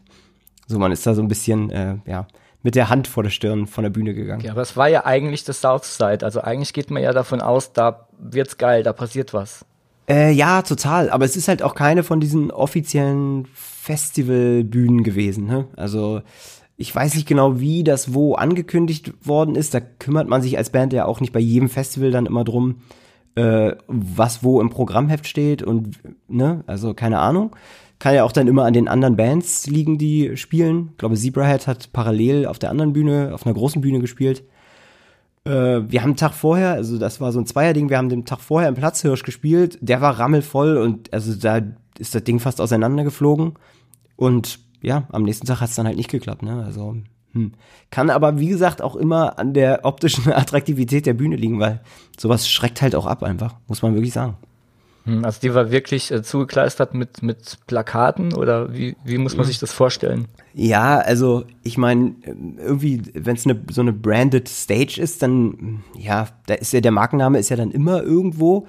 So, 0.67 0.77
man 0.77 0.91
ist 0.91 1.07
da 1.07 1.15
so 1.15 1.23
ein 1.23 1.27
bisschen, 1.27 1.71
äh, 1.71 1.95
ja, 2.05 2.27
mit 2.63 2.75
der 2.75 2.89
Hand 2.89 3.07
vor 3.07 3.23
der 3.23 3.29
Stirn 3.29 3.67
von 3.67 3.83
der 3.83 3.89
Bühne 3.89 4.13
gegangen. 4.13 4.43
Ja, 4.43 4.51
aber 4.51 4.61
es 4.61 4.77
war 4.77 4.87
ja 4.87 5.05
eigentlich 5.05 5.43
das 5.43 5.61
Southside. 5.61 6.23
Also 6.23 6.41
eigentlich 6.41 6.73
geht 6.73 6.91
man 6.91 7.01
ja 7.01 7.11
davon 7.11 7.41
aus, 7.41 7.73
da 7.73 8.07
wird's 8.19 8.57
geil, 8.57 8.83
da 8.83 8.93
passiert 8.93 9.33
was. 9.33 9.65
Äh, 10.07 10.31
ja, 10.31 10.61
total. 10.61 11.09
Aber 11.09 11.25
es 11.25 11.35
ist 11.35 11.47
halt 11.47 11.63
auch 11.63 11.75
keine 11.75 12.03
von 12.03 12.19
diesen 12.19 12.51
offiziellen 12.51 13.47
Festivalbühnen 13.53 15.03
gewesen. 15.03 15.45
Ne? 15.45 15.67
Also 15.75 16.21
ich 16.77 16.93
weiß 16.93 17.15
nicht 17.15 17.27
genau, 17.27 17.59
wie 17.59 17.83
das 17.83 18.13
wo 18.13 18.35
angekündigt 18.35 19.13
worden 19.25 19.55
ist. 19.55 19.73
Da 19.73 19.79
kümmert 19.79 20.27
man 20.27 20.41
sich 20.41 20.57
als 20.57 20.69
Band 20.69 20.93
ja 20.93 21.05
auch 21.05 21.19
nicht 21.19 21.33
bei 21.33 21.39
jedem 21.39 21.69
Festival 21.69 22.11
dann 22.11 22.25
immer 22.25 22.43
drum, 22.43 22.81
äh, 23.35 23.73
was 23.87 24.43
wo 24.43 24.59
im 24.59 24.69
Programmheft 24.69 25.27
steht 25.27 25.63
und 25.63 25.99
ne, 26.27 26.63
also 26.67 26.93
keine 26.93 27.19
Ahnung. 27.19 27.55
Kann 28.01 28.15
ja 28.15 28.23
auch 28.23 28.31
dann 28.31 28.47
immer 28.47 28.65
an 28.65 28.73
den 28.73 28.87
anderen 28.87 29.15
Bands 29.15 29.67
liegen, 29.67 29.99
die 29.99 30.35
spielen. 30.35 30.89
Ich 30.93 30.97
glaube, 30.97 31.15
Zebrahead 31.15 31.67
hat 31.67 31.93
parallel 31.93 32.47
auf 32.47 32.57
der 32.57 32.71
anderen 32.71 32.93
Bühne, 32.93 33.29
auf 33.31 33.45
einer 33.45 33.53
großen 33.53 33.79
Bühne 33.79 33.99
gespielt. 33.99 34.43
Äh, 35.45 35.51
wir 35.51 36.01
haben 36.01 36.09
einen 36.09 36.15
Tag 36.15 36.33
vorher, 36.33 36.71
also 36.71 36.97
das 36.97 37.21
war 37.21 37.31
so 37.31 37.37
ein 37.37 37.45
Zweierding, 37.45 37.91
wir 37.91 37.99
haben 37.99 38.09
den 38.09 38.25
Tag 38.25 38.39
vorher 38.39 38.69
im 38.69 38.73
Platzhirsch 38.73 39.21
gespielt. 39.21 39.77
Der 39.81 40.01
war 40.01 40.17
rammelvoll 40.17 40.77
und 40.77 41.13
also 41.13 41.35
da 41.35 41.61
ist 41.99 42.15
das 42.15 42.23
Ding 42.23 42.39
fast 42.39 42.59
auseinandergeflogen. 42.59 43.53
Und 44.15 44.57
ja, 44.81 45.03
am 45.11 45.21
nächsten 45.21 45.45
Tag 45.45 45.61
hat 45.61 45.69
es 45.69 45.75
dann 45.75 45.85
halt 45.85 45.97
nicht 45.97 46.09
geklappt, 46.09 46.41
ne? 46.41 46.63
Also 46.65 46.95
hm. 47.33 47.51
Kann 47.91 48.09
aber, 48.09 48.39
wie 48.39 48.47
gesagt, 48.47 48.81
auch 48.81 48.95
immer 48.95 49.37
an 49.37 49.53
der 49.53 49.85
optischen 49.85 50.27
Attraktivität 50.33 51.05
der 51.05 51.13
Bühne 51.13 51.35
liegen, 51.35 51.59
weil 51.59 51.81
sowas 52.19 52.49
schreckt 52.49 52.81
halt 52.81 52.95
auch 52.95 53.05
ab 53.05 53.21
einfach, 53.21 53.57
muss 53.67 53.83
man 53.83 53.93
wirklich 53.93 54.13
sagen. 54.13 54.37
Hm, 55.05 55.25
also 55.25 55.39
die 55.41 55.53
war 55.53 55.71
wirklich 55.71 56.11
äh, 56.11 56.21
zugekleistert 56.21 56.93
mit, 56.93 57.23
mit 57.23 57.57
Plakaten 57.67 58.33
oder 58.33 58.73
wie, 58.73 58.95
wie 59.03 59.17
muss 59.17 59.33
man 59.35 59.45
hm. 59.45 59.47
sich 59.47 59.59
das 59.59 59.73
vorstellen? 59.73 60.27
Ja, 60.53 60.99
also 60.99 61.45
ich 61.63 61.77
meine, 61.77 62.15
irgendwie, 62.57 63.01
wenn 63.13 63.35
es 63.35 63.45
eine, 63.45 63.59
so 63.71 63.81
eine 63.81 63.93
branded 63.93 64.47
Stage 64.47 65.01
ist, 65.01 65.23
dann, 65.23 65.83
ja, 65.97 66.27
da 66.45 66.55
ist 66.55 66.73
ja 66.73 66.81
der 66.81 66.91
Markenname 66.91 67.39
ist 67.39 67.49
ja 67.49 67.55
dann 67.55 67.71
immer 67.71 68.03
irgendwo 68.03 68.67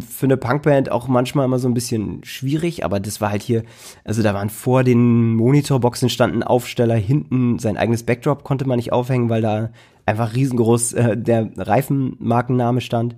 für 0.00 0.26
eine 0.26 0.36
Punkband 0.36 0.92
auch 0.92 1.08
manchmal 1.08 1.46
immer 1.46 1.58
so 1.58 1.68
ein 1.68 1.74
bisschen 1.74 2.22
schwierig, 2.24 2.84
aber 2.84 3.00
das 3.00 3.20
war 3.20 3.30
halt 3.30 3.42
hier, 3.42 3.64
also 4.04 4.22
da 4.22 4.34
waren 4.34 4.50
vor 4.50 4.84
den 4.84 5.34
Monitorboxen 5.36 6.10
standen 6.10 6.42
Aufsteller, 6.42 6.96
hinten 6.96 7.58
sein 7.58 7.76
eigenes 7.76 8.02
Backdrop 8.02 8.44
konnte 8.44 8.66
man 8.66 8.76
nicht 8.76 8.92
aufhängen, 8.92 9.30
weil 9.30 9.42
da 9.42 9.70
einfach 10.06 10.34
riesengroß 10.34 10.92
äh, 10.94 11.16
der 11.16 11.50
Reifenmarkenname 11.56 12.80
stand. 12.80 13.16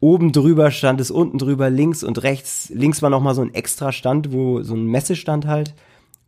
Oben 0.00 0.32
drüber 0.32 0.70
stand 0.70 1.00
es, 1.00 1.10
unten 1.10 1.38
drüber, 1.38 1.70
links 1.70 2.04
und 2.04 2.22
rechts. 2.22 2.70
Links 2.74 3.02
war 3.02 3.10
nochmal 3.10 3.34
so 3.34 3.42
ein 3.42 3.54
extra 3.54 3.92
Stand, 3.92 4.32
wo 4.32 4.62
so 4.62 4.74
ein 4.74 4.84
Messestand 4.86 5.46
halt, 5.46 5.74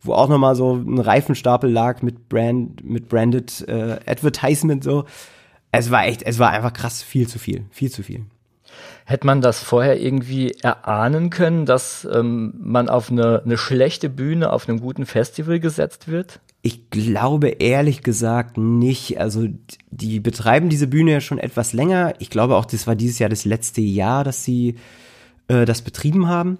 wo 0.01 0.13
auch 0.13 0.27
nochmal 0.27 0.55
so 0.55 0.75
ein 0.75 0.99
Reifenstapel 0.99 1.69
lag 1.69 2.01
mit 2.01 2.29
Brand, 2.29 2.83
mit 2.83 3.09
branded 3.09 3.67
äh, 3.67 3.99
Advertisement 4.05 4.83
so. 4.83 5.05
Es 5.71 5.91
war 5.91 6.05
echt, 6.05 6.23
es 6.23 6.39
war 6.39 6.49
einfach 6.49 6.73
krass 6.73 7.03
viel 7.03 7.27
zu 7.27 7.37
viel, 7.37 7.65
viel 7.69 7.91
zu 7.91 8.01
viel. 8.01 8.25
Hätte 9.05 9.25
man 9.25 9.41
das 9.41 9.61
vorher 9.61 9.99
irgendwie 9.99 10.51
erahnen 10.61 11.29
können, 11.29 11.65
dass 11.65 12.07
ähm, 12.11 12.53
man 12.59 12.89
auf 12.89 13.11
eine, 13.11 13.41
eine 13.43 13.57
schlechte 13.57 14.09
Bühne 14.09 14.51
auf 14.51 14.67
einem 14.67 14.79
guten 14.79 15.05
Festival 15.05 15.59
gesetzt 15.59 16.07
wird? 16.07 16.39
Ich 16.61 16.89
glaube 16.89 17.49
ehrlich 17.49 18.03
gesagt 18.03 18.57
nicht. 18.57 19.19
Also 19.19 19.47
die 19.91 20.19
betreiben 20.19 20.69
diese 20.69 20.87
Bühne 20.87 21.11
ja 21.13 21.21
schon 21.21 21.39
etwas 21.39 21.73
länger. 21.73 22.13
Ich 22.19 22.29
glaube 22.29 22.57
auch, 22.57 22.65
das 22.65 22.85
war 22.85 22.95
dieses 22.95 23.19
Jahr 23.19 23.29
das 23.29 23.45
letzte 23.45 23.81
Jahr, 23.81 24.23
dass 24.23 24.43
sie 24.43 24.75
äh, 25.47 25.65
das 25.65 25.81
betrieben 25.81 26.27
haben. 26.27 26.57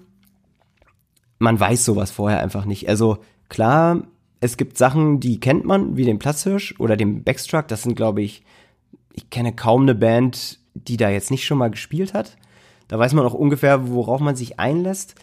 Man 1.38 1.58
weiß 1.58 1.84
sowas 1.84 2.10
vorher 2.10 2.40
einfach 2.40 2.64
nicht. 2.64 2.88
Also 2.88 3.18
klar, 3.48 4.04
es 4.40 4.56
gibt 4.56 4.78
Sachen, 4.78 5.20
die 5.20 5.38
kennt 5.38 5.64
man, 5.66 5.96
wie 5.96 6.04
den 6.04 6.18
Platzhirsch 6.18 6.74
oder 6.78 6.96
den 6.96 7.22
Backstruck. 7.22 7.68
Das 7.68 7.82
sind, 7.82 7.94
glaube 7.94 8.22
ich, 8.22 8.42
ich 9.12 9.28
kenne 9.28 9.52
kaum 9.54 9.82
eine 9.82 9.94
Band, 9.94 10.58
die 10.74 10.96
da 10.96 11.10
jetzt 11.10 11.30
nicht 11.30 11.44
schon 11.44 11.58
mal 11.58 11.70
gespielt 11.70 12.14
hat. 12.14 12.36
Da 12.88 12.98
weiß 12.98 13.12
man 13.12 13.26
auch 13.26 13.34
ungefähr, 13.34 13.88
worauf 13.88 14.20
man 14.20 14.34
sich 14.36 14.58
einlässt. 14.58 15.14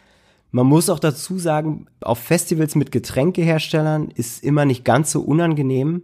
Man 0.57 0.65
muss 0.65 0.89
auch 0.89 0.97
dazu 0.97 1.37
sagen, 1.37 1.85
auf 2.01 2.17
Festivals 2.17 2.73
mit 2.73 2.91
Getränkeherstellern 2.91 4.09
ist 4.09 4.43
immer 4.43 4.65
nicht 4.65 4.83
ganz 4.83 5.11
so 5.11 5.21
unangenehm, 5.21 6.01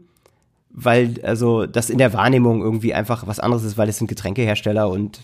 weil 0.70 1.20
also 1.24 1.66
das 1.66 1.90
in 1.90 1.98
der 1.98 2.14
Wahrnehmung 2.14 2.62
irgendwie 2.62 2.94
einfach 2.94 3.26
was 3.26 3.40
anderes 3.40 3.64
ist, 3.64 3.80
weil 3.80 3.90
es 3.90 3.98
sind 3.98 4.10
Getränkehersteller 4.10 4.88
und 4.88 5.22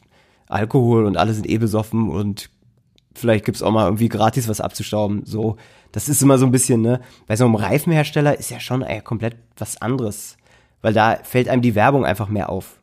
Alkohol 0.48 1.06
und 1.06 1.16
alle 1.16 1.36
sind 1.36 1.48
eh 1.48 1.60
besoffen 1.60 2.10
und 2.10 2.50
vielleicht 3.14 3.46
gibt's 3.46 3.62
auch 3.62 3.70
mal 3.72 3.86
irgendwie 3.86 4.10
gratis 4.10 4.48
was 4.48 4.62
abzustauben. 4.62 5.22
So, 5.26 5.58
das 5.92 6.10
ist 6.10 6.24
immer 6.24 6.40
so 6.40 6.48
ein 6.48 6.52
bisschen, 6.52 6.82
ne? 6.82 7.00
Bei 7.28 7.36
so 7.36 7.46
einem 7.46 7.54
Reifenhersteller 7.54 8.36
ist 8.36 8.50
ja 8.50 8.60
schon 8.60 8.82
ey, 8.82 9.00
komplett 9.02 9.36
was 9.60 9.80
anderes, 9.80 10.38
weil 10.82 10.94
da 10.94 11.20
fällt 11.22 11.50
einem 11.50 11.62
die 11.62 11.76
Werbung 11.76 12.04
einfach 12.04 12.30
mehr 12.30 12.50
auf. 12.50 12.79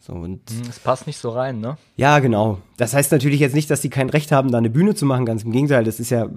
So, 0.00 0.14
und 0.14 0.40
hm, 0.50 0.62
es 0.68 0.78
passt 0.78 1.06
nicht 1.06 1.18
so 1.18 1.28
rein, 1.28 1.60
ne? 1.60 1.76
Ja, 1.96 2.18
genau. 2.20 2.58
Das 2.78 2.94
heißt 2.94 3.12
natürlich 3.12 3.38
jetzt 3.38 3.54
nicht, 3.54 3.70
dass 3.70 3.82
die 3.82 3.90
kein 3.90 4.08
Recht 4.08 4.32
haben, 4.32 4.50
da 4.50 4.58
eine 4.58 4.70
Bühne 4.70 4.94
zu 4.94 5.04
machen. 5.04 5.26
Ganz 5.26 5.44
im 5.44 5.52
Gegenteil, 5.52 5.84
das 5.84 6.00
ist 6.00 6.10
ja 6.10 6.28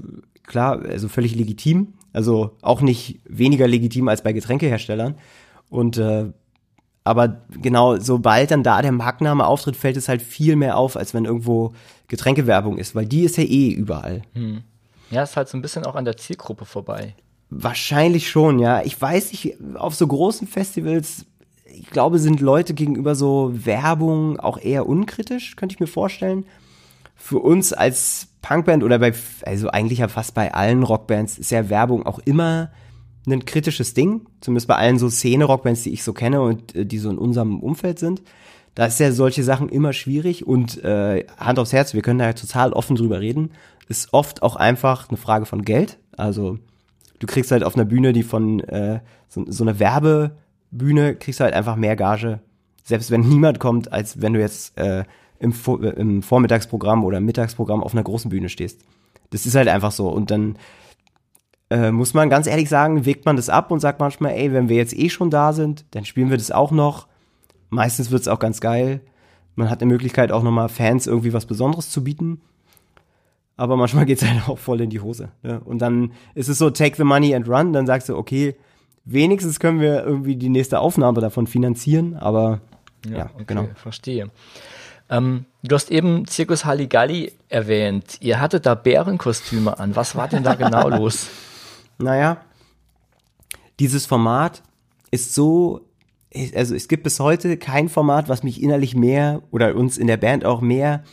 klar, 0.45 0.81
also 0.81 1.07
völlig 1.07 1.33
legitim. 1.33 1.93
Also 2.11 2.57
auch 2.61 2.81
nicht 2.81 3.21
weniger 3.25 3.67
legitim 3.67 4.09
als 4.09 4.21
bei 4.21 4.33
Getränkeherstellern. 4.33 5.15
Und 5.69 5.97
äh, 5.97 6.25
aber 7.05 7.41
genau, 7.49 7.97
sobald 7.97 8.51
dann 8.51 8.63
da 8.63 8.81
der 8.81 8.91
Markenname 8.91 9.45
auftritt, 9.45 9.77
fällt 9.77 9.97
es 9.97 10.09
halt 10.09 10.21
viel 10.21 10.55
mehr 10.55 10.77
auf, 10.77 10.95
als 10.97 11.13
wenn 11.13 11.25
irgendwo 11.25 11.73
Getränkewerbung 12.07 12.77
ist, 12.77 12.95
weil 12.95 13.05
die 13.05 13.23
ist 13.23 13.37
ja 13.37 13.43
eh 13.43 13.69
überall. 13.69 14.21
Hm. 14.33 14.61
Ja, 15.09 15.23
ist 15.23 15.37
halt 15.37 15.47
so 15.47 15.57
ein 15.57 15.61
bisschen 15.61 15.85
auch 15.85 15.95
an 15.95 16.05
der 16.05 16.17
Zielgruppe 16.17 16.65
vorbei. 16.65 17.15
Wahrscheinlich 17.49 18.29
schon, 18.29 18.59
ja. 18.59 18.81
Ich 18.83 18.99
weiß 18.99 19.31
nicht, 19.31 19.57
auf 19.75 19.95
so 19.95 20.07
großen 20.07 20.47
Festivals 20.47 21.25
ich 21.73 21.89
glaube, 21.89 22.19
sind 22.19 22.39
Leute 22.39 22.73
gegenüber 22.73 23.15
so 23.15 23.51
Werbung 23.53 24.39
auch 24.39 24.57
eher 24.57 24.87
unkritisch, 24.87 25.55
könnte 25.55 25.73
ich 25.73 25.79
mir 25.79 25.87
vorstellen. 25.87 26.45
Für 27.15 27.39
uns 27.39 27.73
als 27.73 28.27
Punkband 28.41 28.83
oder 28.83 28.99
bei, 28.99 29.13
also 29.45 29.69
eigentlich 29.69 29.99
ja 29.99 30.07
fast 30.07 30.33
bei 30.33 30.53
allen 30.53 30.83
Rockbands 30.83 31.37
ist 31.37 31.51
ja 31.51 31.69
Werbung 31.69 32.05
auch 32.05 32.19
immer 32.19 32.71
ein 33.25 33.45
kritisches 33.45 33.93
Ding. 33.93 34.21
Zumindest 34.41 34.67
bei 34.67 34.75
allen 34.75 34.99
so 34.99 35.09
Szene-Rockbands, 35.09 35.83
die 35.83 35.93
ich 35.93 36.03
so 36.03 36.13
kenne 36.13 36.41
und 36.41 36.75
äh, 36.75 36.85
die 36.85 36.99
so 36.99 37.09
in 37.09 37.17
unserem 37.17 37.59
Umfeld 37.59 37.99
sind. 37.99 38.21
Da 38.75 38.85
ist 38.87 38.99
ja 38.99 39.11
solche 39.11 39.43
Sachen 39.43 39.69
immer 39.69 39.93
schwierig 39.93 40.45
und 40.47 40.83
äh, 40.83 41.25
Hand 41.37 41.59
aufs 41.59 41.73
Herz, 41.73 41.93
wir 41.93 42.01
können 42.01 42.19
da 42.19 42.25
ja 42.25 42.33
total 42.33 42.73
offen 42.73 42.95
drüber 42.95 43.19
reden. 43.19 43.51
Ist 43.87 44.13
oft 44.13 44.41
auch 44.41 44.55
einfach 44.55 45.09
eine 45.09 45.17
Frage 45.17 45.45
von 45.45 45.63
Geld. 45.63 45.99
Also 46.17 46.57
du 47.19 47.27
kriegst 47.27 47.51
halt 47.51 47.63
auf 47.63 47.75
einer 47.75 47.85
Bühne, 47.85 48.13
die 48.13 48.23
von 48.23 48.59
äh, 48.61 48.99
so, 49.29 49.45
so 49.47 49.63
eine 49.63 49.79
Werbe 49.79 50.37
Bühne 50.77 51.15
kriegst 51.15 51.39
du 51.39 51.43
halt 51.43 51.53
einfach 51.53 51.75
mehr 51.75 51.95
Gage, 51.95 52.39
selbst 52.83 53.11
wenn 53.11 53.21
niemand 53.21 53.59
kommt, 53.59 53.93
als 53.93 54.21
wenn 54.21 54.33
du 54.33 54.39
jetzt 54.39 54.77
äh, 54.77 55.03
im, 55.39 55.53
im 55.97 56.23
Vormittagsprogramm 56.23 57.03
oder 57.03 57.19
Mittagsprogramm 57.19 57.83
auf 57.83 57.93
einer 57.93 58.03
großen 58.03 58.29
Bühne 58.29 58.49
stehst. 58.49 58.81
Das 59.29 59.45
ist 59.45 59.55
halt 59.55 59.67
einfach 59.67 59.91
so. 59.91 60.09
Und 60.09 60.31
dann 60.31 60.57
äh, 61.69 61.91
muss 61.91 62.13
man 62.13 62.29
ganz 62.29 62.47
ehrlich 62.47 62.69
sagen, 62.69 63.05
wägt 63.05 63.25
man 63.25 63.35
das 63.35 63.49
ab 63.49 63.71
und 63.71 63.79
sagt 63.79 63.99
manchmal, 63.99 64.33
ey, 64.33 64.53
wenn 64.53 64.69
wir 64.69 64.77
jetzt 64.77 64.97
eh 64.97 65.09
schon 65.09 65.29
da 65.29 65.53
sind, 65.53 65.85
dann 65.91 66.05
spielen 66.05 66.29
wir 66.29 66.37
das 66.37 66.51
auch 66.51 66.71
noch. 66.71 67.07
Meistens 67.69 68.11
wird's 68.11 68.27
auch 68.27 68.39
ganz 68.39 68.61
geil. 68.61 69.01
Man 69.55 69.69
hat 69.69 69.81
eine 69.81 69.91
Möglichkeit, 69.91 70.31
auch 70.31 70.43
nochmal 70.43 70.69
Fans 70.69 71.07
irgendwie 71.07 71.33
was 71.33 71.45
Besonderes 71.45 71.89
zu 71.89 72.03
bieten. 72.03 72.41
Aber 73.57 73.77
manchmal 73.77 74.05
geht's 74.07 74.25
halt 74.25 74.47
auch 74.47 74.57
voll 74.57 74.81
in 74.81 74.89
die 74.89 74.99
Hose. 74.99 75.31
Ne? 75.41 75.59
Und 75.63 75.79
dann 75.79 76.13
ist 76.35 76.49
es 76.49 76.57
so, 76.57 76.69
take 76.69 76.95
the 76.95 77.03
money 77.03 77.35
and 77.35 77.47
run. 77.47 77.73
Dann 77.73 77.85
sagst 77.85 78.09
du, 78.09 78.17
okay, 78.17 78.55
wenigstens 79.05 79.59
können 79.59 79.79
wir 79.79 80.03
irgendwie 80.03 80.35
die 80.35 80.49
nächste 80.49 80.79
Aufnahme 80.79 81.21
davon 81.21 81.47
finanzieren, 81.47 82.15
aber 82.15 82.61
ja, 83.05 83.17
ja 83.17 83.29
okay, 83.33 83.43
genau. 83.47 83.67
Verstehe. 83.75 84.29
Ähm, 85.09 85.45
du 85.61 85.75
hast 85.75 85.91
eben 85.91 86.25
Zirkus 86.27 86.65
Halligalli 86.65 87.33
erwähnt. 87.49 88.17
Ihr 88.21 88.39
hattet 88.39 88.65
da 88.65 88.75
Bärenkostüme 88.75 89.77
an. 89.77 89.95
Was 89.95 90.15
war 90.15 90.27
denn 90.27 90.43
da 90.43 90.53
genau 90.55 90.89
los? 90.89 91.27
Naja, 91.97 92.37
dieses 93.79 94.05
Format 94.05 94.63
ist 95.11 95.33
so, 95.33 95.81
also 96.55 96.73
es 96.73 96.87
gibt 96.87 97.03
bis 97.03 97.19
heute 97.19 97.57
kein 97.57 97.89
Format, 97.89 98.29
was 98.29 98.43
mich 98.43 98.61
innerlich 98.61 98.95
mehr 98.95 99.41
oder 99.51 99.75
uns 99.75 99.97
in 99.97 100.07
der 100.07 100.17
Band 100.17 100.45
auch 100.45 100.61
mehr 100.61 101.03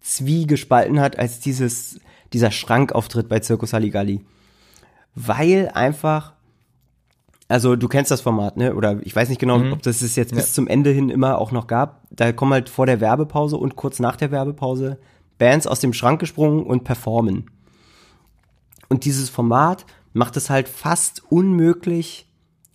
zwiegespalten 0.00 1.00
hat 1.00 1.18
als 1.18 1.40
dieses, 1.40 2.00
dieser 2.32 2.50
Schrankauftritt 2.50 3.28
bei 3.28 3.40
Zirkus 3.40 3.72
Halligalli. 3.72 4.24
Weil 5.14 5.70
einfach 5.74 6.32
also 7.50 7.74
du 7.74 7.88
kennst 7.88 8.12
das 8.12 8.20
Format, 8.20 8.56
ne? 8.56 8.76
Oder 8.76 9.00
ich 9.02 9.14
weiß 9.14 9.28
nicht 9.28 9.40
genau, 9.40 9.58
mhm. 9.58 9.72
ob 9.72 9.82
das 9.82 10.02
es 10.02 10.14
jetzt 10.14 10.30
ja. 10.30 10.36
bis 10.36 10.54
zum 10.54 10.68
Ende 10.68 10.90
hin 10.90 11.10
immer 11.10 11.38
auch 11.38 11.50
noch 11.50 11.66
gab. 11.66 12.06
Da 12.10 12.30
kommen 12.30 12.52
halt 12.52 12.68
vor 12.68 12.86
der 12.86 13.00
Werbepause 13.00 13.56
und 13.56 13.74
kurz 13.74 13.98
nach 13.98 14.14
der 14.14 14.30
Werbepause 14.30 14.98
Bands 15.36 15.66
aus 15.66 15.80
dem 15.80 15.92
Schrank 15.92 16.20
gesprungen 16.20 16.62
und 16.62 16.84
performen. 16.84 17.50
Und 18.88 19.04
dieses 19.04 19.30
Format 19.30 19.84
macht 20.12 20.36
es 20.36 20.48
halt 20.48 20.68
fast 20.68 21.24
unmöglich, 21.28 22.28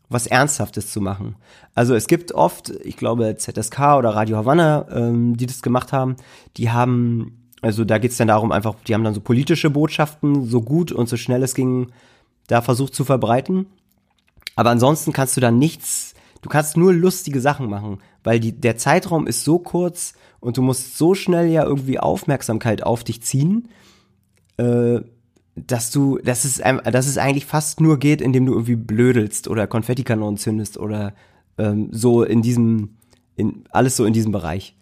was 0.10 0.28
Ernsthaftes 0.28 0.92
zu 0.92 1.00
machen. 1.00 1.38
Also 1.74 1.96
es 1.96 2.08
gibt 2.08 2.34
oft, 2.34 2.70
ich 2.84 2.98
glaube 2.98 3.38
ZSK 3.38 3.80
oder 3.98 4.10
Radio 4.10 4.36
Havanna, 4.36 4.88
ähm, 4.92 5.38
die 5.38 5.46
das 5.46 5.62
gemacht 5.62 5.94
haben, 5.94 6.18
die 6.58 6.70
haben, 6.70 7.50
also 7.62 7.86
da 7.86 7.98
geht's 7.98 8.18
dann 8.18 8.28
darum 8.28 8.52
einfach, 8.52 8.76
die 8.86 8.94
haben 8.94 9.06
dann 9.06 9.14
so 9.14 9.22
politische 9.22 9.70
Botschaften 9.70 10.46
so 10.46 10.62
gut 10.62 10.92
und 10.92 11.08
so 11.08 11.16
schnell 11.16 11.44
es 11.44 11.56
ging, 11.56 11.92
da 12.48 12.62
versucht 12.62 12.94
zu 12.94 13.06
verbreiten. 13.06 13.68
Aber 14.56 14.70
ansonsten 14.70 15.12
kannst 15.12 15.36
du 15.38 15.42
da 15.42 15.52
nichts, 15.52 16.14
du 16.42 16.50
kannst 16.50 16.78
nur 16.78 16.94
lustige 16.94 17.42
Sachen 17.42 17.70
machen, 17.70 18.00
weil 18.24 18.40
die, 18.40 18.54
der 18.54 18.78
Zeitraum 18.78 19.28
ist 19.28 19.44
so 19.44 19.60
kurz 19.60 20.14
und 20.40 20.58
du 20.58 20.62
musst 20.62 20.98
so 20.98 21.14
schnell 21.14 21.48
ja 21.48 21.64
irgendwie 21.64 22.00
Aufmerksamkeit 22.00 22.84
auf 22.84 23.04
dich 23.04 23.22
ziehen, 23.22 23.68
äh, 24.58 25.00
dass 25.56 25.92
du, 25.92 26.18
dass 26.20 26.44
es, 26.44 26.58
dass 26.58 27.08
es 27.08 27.18
eigentlich 27.18 27.46
fast 27.46 27.80
nur 27.80 27.98
geht, 27.98 28.22
indem 28.22 28.46
du 28.46 28.54
irgendwie 28.54 28.76
blödelst 28.76 29.48
oder 29.48 29.68
Konfettikanonen 29.68 30.38
zündest 30.38 30.78
oder 30.78 31.14
ähm, 31.58 31.90
so 31.92 32.24
in 32.24 32.42
diesem, 32.42 32.98
in, 33.36 33.64
alles 33.70 33.96
so 33.96 34.06
in 34.06 34.14
diesem 34.14 34.32
Bereich. 34.32 34.75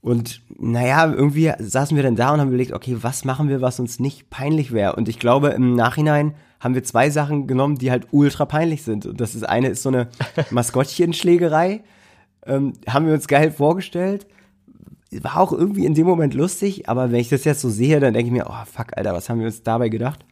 Und 0.00 0.42
naja, 0.56 1.12
irgendwie 1.12 1.52
saßen 1.58 1.96
wir 1.96 2.02
dann 2.02 2.16
da 2.16 2.32
und 2.32 2.40
haben 2.40 2.48
überlegt, 2.48 2.72
okay, 2.72 2.96
was 3.00 3.24
machen 3.24 3.48
wir, 3.48 3.60
was 3.60 3.80
uns 3.80 3.98
nicht 3.98 4.30
peinlich 4.30 4.72
wäre? 4.72 4.94
Und 4.94 5.08
ich 5.08 5.18
glaube, 5.18 5.48
im 5.48 5.74
Nachhinein 5.74 6.34
haben 6.60 6.74
wir 6.74 6.84
zwei 6.84 7.10
Sachen 7.10 7.46
genommen, 7.46 7.76
die 7.76 7.90
halt 7.90 8.08
ultra 8.10 8.44
peinlich 8.44 8.82
sind. 8.82 9.06
Und 9.06 9.20
das 9.20 9.34
ist 9.34 9.48
eine 9.48 9.68
ist 9.68 9.82
so 9.82 9.88
eine 9.88 10.08
Maskottchenschlägerei. 10.50 11.82
Ähm, 12.46 12.74
haben 12.88 13.06
wir 13.06 13.14
uns 13.14 13.28
geil 13.28 13.50
vorgestellt. 13.50 14.26
War 15.10 15.38
auch 15.38 15.52
irgendwie 15.52 15.86
in 15.86 15.94
dem 15.94 16.06
Moment 16.06 16.34
lustig, 16.34 16.88
aber 16.88 17.10
wenn 17.10 17.20
ich 17.20 17.30
das 17.30 17.44
jetzt 17.44 17.60
so 17.60 17.70
sehe, 17.70 17.98
dann 17.98 18.12
denke 18.14 18.26
ich 18.26 18.32
mir, 18.32 18.46
oh 18.48 18.64
fuck, 18.66 18.96
Alter, 18.96 19.14
was 19.14 19.28
haben 19.28 19.38
wir 19.38 19.46
uns 19.46 19.62
dabei 19.62 19.88
gedacht? 19.88 20.24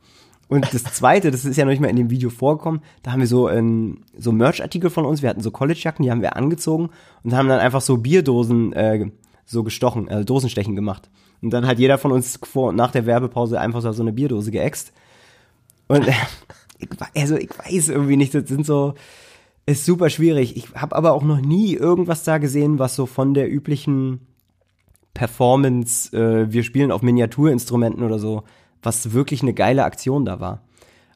Und 0.49 0.73
das 0.73 0.85
zweite, 0.95 1.31
das 1.31 1.45
ist 1.45 1.57
ja 1.57 1.65
noch 1.65 1.71
nicht 1.71 1.81
mal 1.81 1.89
in 1.89 1.97
dem 1.97 2.11
Video 2.11 2.31
vorgekommen, 2.31 2.83
da 3.03 3.13
haben 3.13 3.21
wir 3.21 3.27
so, 3.27 3.49
ähm, 3.49 4.03
so 4.17 4.33
Merch-Artikel 4.33 4.91
von 4.91 5.07
uns, 5.07 5.23
wir 5.23 5.31
hatten 5.31 5.41
so 5.41 5.51
College-Jacken, 5.51 6.05
die 6.05 6.11
haben 6.11 6.21
wir 6.21 6.37
angezogen 6.37 6.91
und 7.25 7.35
haben 7.35 7.49
dann 7.49 7.59
einfach 7.59 7.81
so 7.81 7.97
Bierdosen 7.97 8.73
äh, 8.75 9.11
so 9.47 9.63
gestochen, 9.63 10.09
äh, 10.09 10.25
Dosenstechen 10.25 10.77
gemacht. 10.77 11.09
Und 11.41 11.51
dann 11.51 11.67
hat 11.67 11.79
jeder 11.79 11.97
von 11.97 12.13
uns 12.13 12.39
vor 12.43 12.71
und 12.71 12.77
nach 12.77 12.91
der 12.91 13.07
Werbepause 13.07 13.61
einfach 13.61 13.81
so 13.81 14.03
eine 14.03 14.13
Bierdose 14.13 14.51
geäxt. 14.51 14.93
Und 15.89 16.07
äh, 16.09 16.13
ich, 16.79 16.89
also 17.15 17.37
ich 17.37 17.51
weiß 17.51 17.89
irgendwie 17.89 18.17
nicht, 18.17 18.35
das 18.35 18.49
sind 18.49 18.67
so, 18.67 18.95
ist 19.65 19.87
super 19.87 20.11
schwierig. 20.11 20.57
Ich 20.57 20.75
habe 20.75 20.95
aber 20.95 21.13
auch 21.13 21.23
noch 21.23 21.41
nie 21.41 21.75
irgendwas 21.75 22.25
da 22.25 22.39
gesehen, 22.39 22.79
was 22.79 22.97
so 22.97 23.07
von 23.07 23.33
der 23.33 23.51
üblichen 23.51 24.27
Performance, 25.15 26.15
äh, 26.17 26.53
wir 26.53 26.63
spielen 26.63 26.93
auf 26.93 27.03
Miniaturinstrumenten 27.03 28.03
oder 28.03 28.19
so, 28.19 28.43
was 28.83 29.13
wirklich 29.13 29.43
eine 29.43 29.55
geile 29.55 29.85
Aktion 29.85 30.25
da 30.25 30.41
war. 30.41 30.63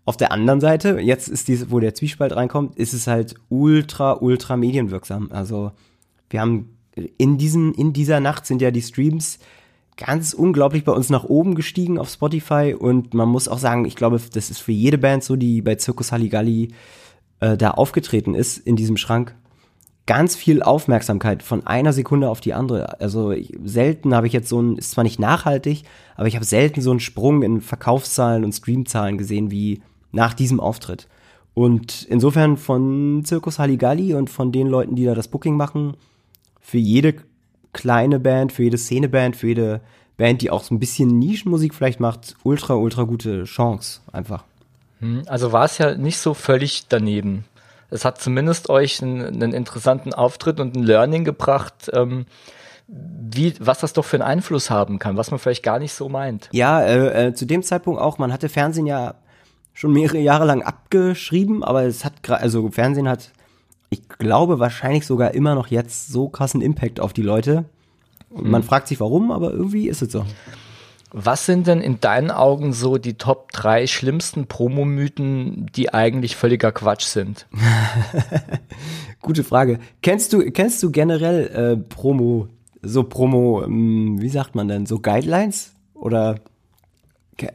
Auf 0.06 0.16
der 0.16 0.32
anderen 0.32 0.60
Seite, 0.60 0.98
jetzt 1.00 1.28
ist 1.28 1.48
dies, 1.48 1.70
wo 1.70 1.78
der 1.78 1.94
Zwiespalt 1.94 2.34
reinkommt, 2.34 2.76
ist 2.76 2.94
es 2.94 3.06
halt 3.06 3.34
ultra, 3.48 4.14
ultra 4.14 4.56
medienwirksam. 4.56 5.28
Also 5.30 5.72
wir 6.30 6.40
haben 6.40 6.76
in 6.94 7.38
diesem, 7.38 7.72
in 7.74 7.92
dieser 7.92 8.20
Nacht 8.20 8.46
sind 8.46 8.62
ja 8.62 8.70
die 8.70 8.82
Streams 8.82 9.38
ganz 9.96 10.32
unglaublich 10.32 10.84
bei 10.84 10.92
uns 10.92 11.10
nach 11.10 11.24
oben 11.24 11.54
gestiegen 11.54 11.98
auf 11.98 12.08
Spotify 12.08 12.74
und 12.76 13.12
man 13.14 13.28
muss 13.28 13.48
auch 13.48 13.58
sagen, 13.58 13.84
ich 13.84 13.96
glaube, 13.96 14.20
das 14.32 14.50
ist 14.50 14.58
für 14.58 14.72
jede 14.72 14.98
Band 14.98 15.22
so, 15.22 15.36
die 15.36 15.62
bei 15.62 15.76
Circus 15.78 16.10
Halligalli 16.10 16.72
äh, 17.40 17.56
da 17.56 17.72
aufgetreten 17.72 18.34
ist 18.34 18.58
in 18.58 18.76
diesem 18.76 18.96
Schrank. 18.96 19.34
Ganz 20.06 20.34
viel 20.34 20.62
Aufmerksamkeit 20.62 21.42
von 21.42 21.66
einer 21.66 21.92
Sekunde 21.92 22.30
auf 22.30 22.40
die 22.40 22.54
andere. 22.54 23.00
Also 23.00 23.30
ich, 23.30 23.56
selten 23.62 24.14
habe 24.14 24.26
ich 24.26 24.32
jetzt 24.32 24.48
so 24.48 24.60
ein, 24.60 24.76
ist 24.76 24.92
zwar 24.92 25.04
nicht 25.04 25.20
nachhaltig, 25.20 25.84
aber 26.16 26.26
ich 26.26 26.34
habe 26.34 26.44
selten 26.44 26.80
so 26.80 26.90
einen 26.90 27.00
Sprung 27.00 27.42
in 27.42 27.60
Verkaufszahlen 27.60 28.44
und 28.44 28.52
Streamzahlen 28.52 29.18
gesehen 29.18 29.50
wie 29.50 29.82
nach 30.12 30.34
diesem 30.34 30.58
Auftritt. 30.60 31.08
Und 31.52 32.06
insofern 32.08 32.56
von 32.56 33.22
Circus 33.24 33.58
Halligalli 33.58 34.14
und 34.14 34.30
von 34.30 34.50
den 34.50 34.66
Leuten, 34.66 34.96
die 34.96 35.04
da 35.04 35.14
das 35.14 35.28
Booking 35.28 35.56
machen, 35.56 35.94
für 36.60 36.78
jede 36.78 37.14
kleine 37.72 38.20
Band, 38.20 38.52
für 38.52 38.64
jede 38.64 38.78
Szeneband, 38.78 39.36
für 39.36 39.48
jede 39.48 39.80
Band, 40.16 40.42
die 40.42 40.50
auch 40.50 40.62
so 40.62 40.74
ein 40.74 40.80
bisschen 40.80 41.18
Nischenmusik 41.18 41.74
vielleicht 41.74 42.00
macht, 42.00 42.36
ultra, 42.42 42.74
ultra 42.74 43.04
gute 43.04 43.44
Chance 43.44 44.00
einfach. 44.12 44.44
Hm, 45.00 45.22
also 45.26 45.52
war 45.52 45.64
es 45.64 45.78
ja 45.78 45.94
nicht 45.94 46.18
so 46.18 46.34
völlig 46.34 46.88
daneben. 46.88 47.44
Es 47.90 48.04
hat 48.04 48.20
zumindest 48.20 48.70
euch 48.70 49.02
einen, 49.02 49.42
einen 49.42 49.52
interessanten 49.52 50.14
Auftritt 50.14 50.60
und 50.60 50.76
ein 50.76 50.82
Learning 50.82 51.24
gebracht, 51.24 51.90
ähm, 51.92 52.26
wie, 52.86 53.54
was 53.60 53.80
das 53.80 53.92
doch 53.92 54.04
für 54.04 54.16
einen 54.16 54.38
Einfluss 54.38 54.70
haben 54.70 54.98
kann, 54.98 55.16
was 55.16 55.30
man 55.30 55.38
vielleicht 55.38 55.62
gar 55.62 55.78
nicht 55.78 55.92
so 55.92 56.08
meint. 56.08 56.48
Ja, 56.52 56.82
äh, 56.82 57.28
äh, 57.28 57.34
zu 57.34 57.46
dem 57.46 57.62
Zeitpunkt 57.62 58.00
auch, 58.00 58.18
man 58.18 58.32
hatte 58.32 58.48
Fernsehen 58.48 58.86
ja 58.86 59.14
schon 59.74 59.92
mehrere 59.92 60.18
Jahre 60.18 60.44
lang 60.44 60.62
abgeschrieben, 60.62 61.62
aber 61.64 61.84
es 61.84 62.04
hat 62.04 62.22
gerade, 62.22 62.42
also 62.42 62.70
Fernsehen 62.70 63.08
hat 63.08 63.30
ich 63.90 64.08
glaube 64.08 64.58
wahrscheinlich 64.58 65.04
sogar 65.04 65.34
immer 65.34 65.54
noch 65.54 65.66
jetzt 65.66 66.08
so 66.08 66.28
krassen 66.28 66.62
Impact 66.62 67.00
auf 67.00 67.12
die 67.12 67.22
Leute. 67.22 67.64
Und 68.30 68.48
man 68.48 68.62
mhm. 68.62 68.66
fragt 68.66 68.88
sich 68.88 69.00
warum, 69.00 69.32
aber 69.32 69.50
irgendwie 69.50 69.88
ist 69.88 70.02
es 70.02 70.12
so. 70.12 70.24
Was 71.12 71.44
sind 71.44 71.66
denn 71.66 71.80
in 71.80 71.98
deinen 71.98 72.30
Augen 72.30 72.72
so 72.72 72.96
die 72.96 73.14
Top 73.14 73.50
3 73.50 73.88
schlimmsten 73.88 74.46
Promomythen, 74.46 75.66
die 75.74 75.92
eigentlich 75.92 76.36
völliger 76.36 76.70
Quatsch 76.70 77.06
sind? 77.06 77.48
Gute 79.20 79.42
Frage. 79.42 79.80
Kennst 80.02 80.32
du, 80.32 80.38
kennst 80.52 80.80
du 80.84 80.92
generell 80.92 81.48
äh, 81.48 81.76
Promo, 81.76 82.46
so 82.82 83.02
Promo, 83.02 83.64
ähm, 83.64 84.20
wie 84.20 84.28
sagt 84.28 84.54
man 84.54 84.68
denn, 84.68 84.86
so 84.86 85.00
Guidelines? 85.00 85.72
Oder 85.94 86.36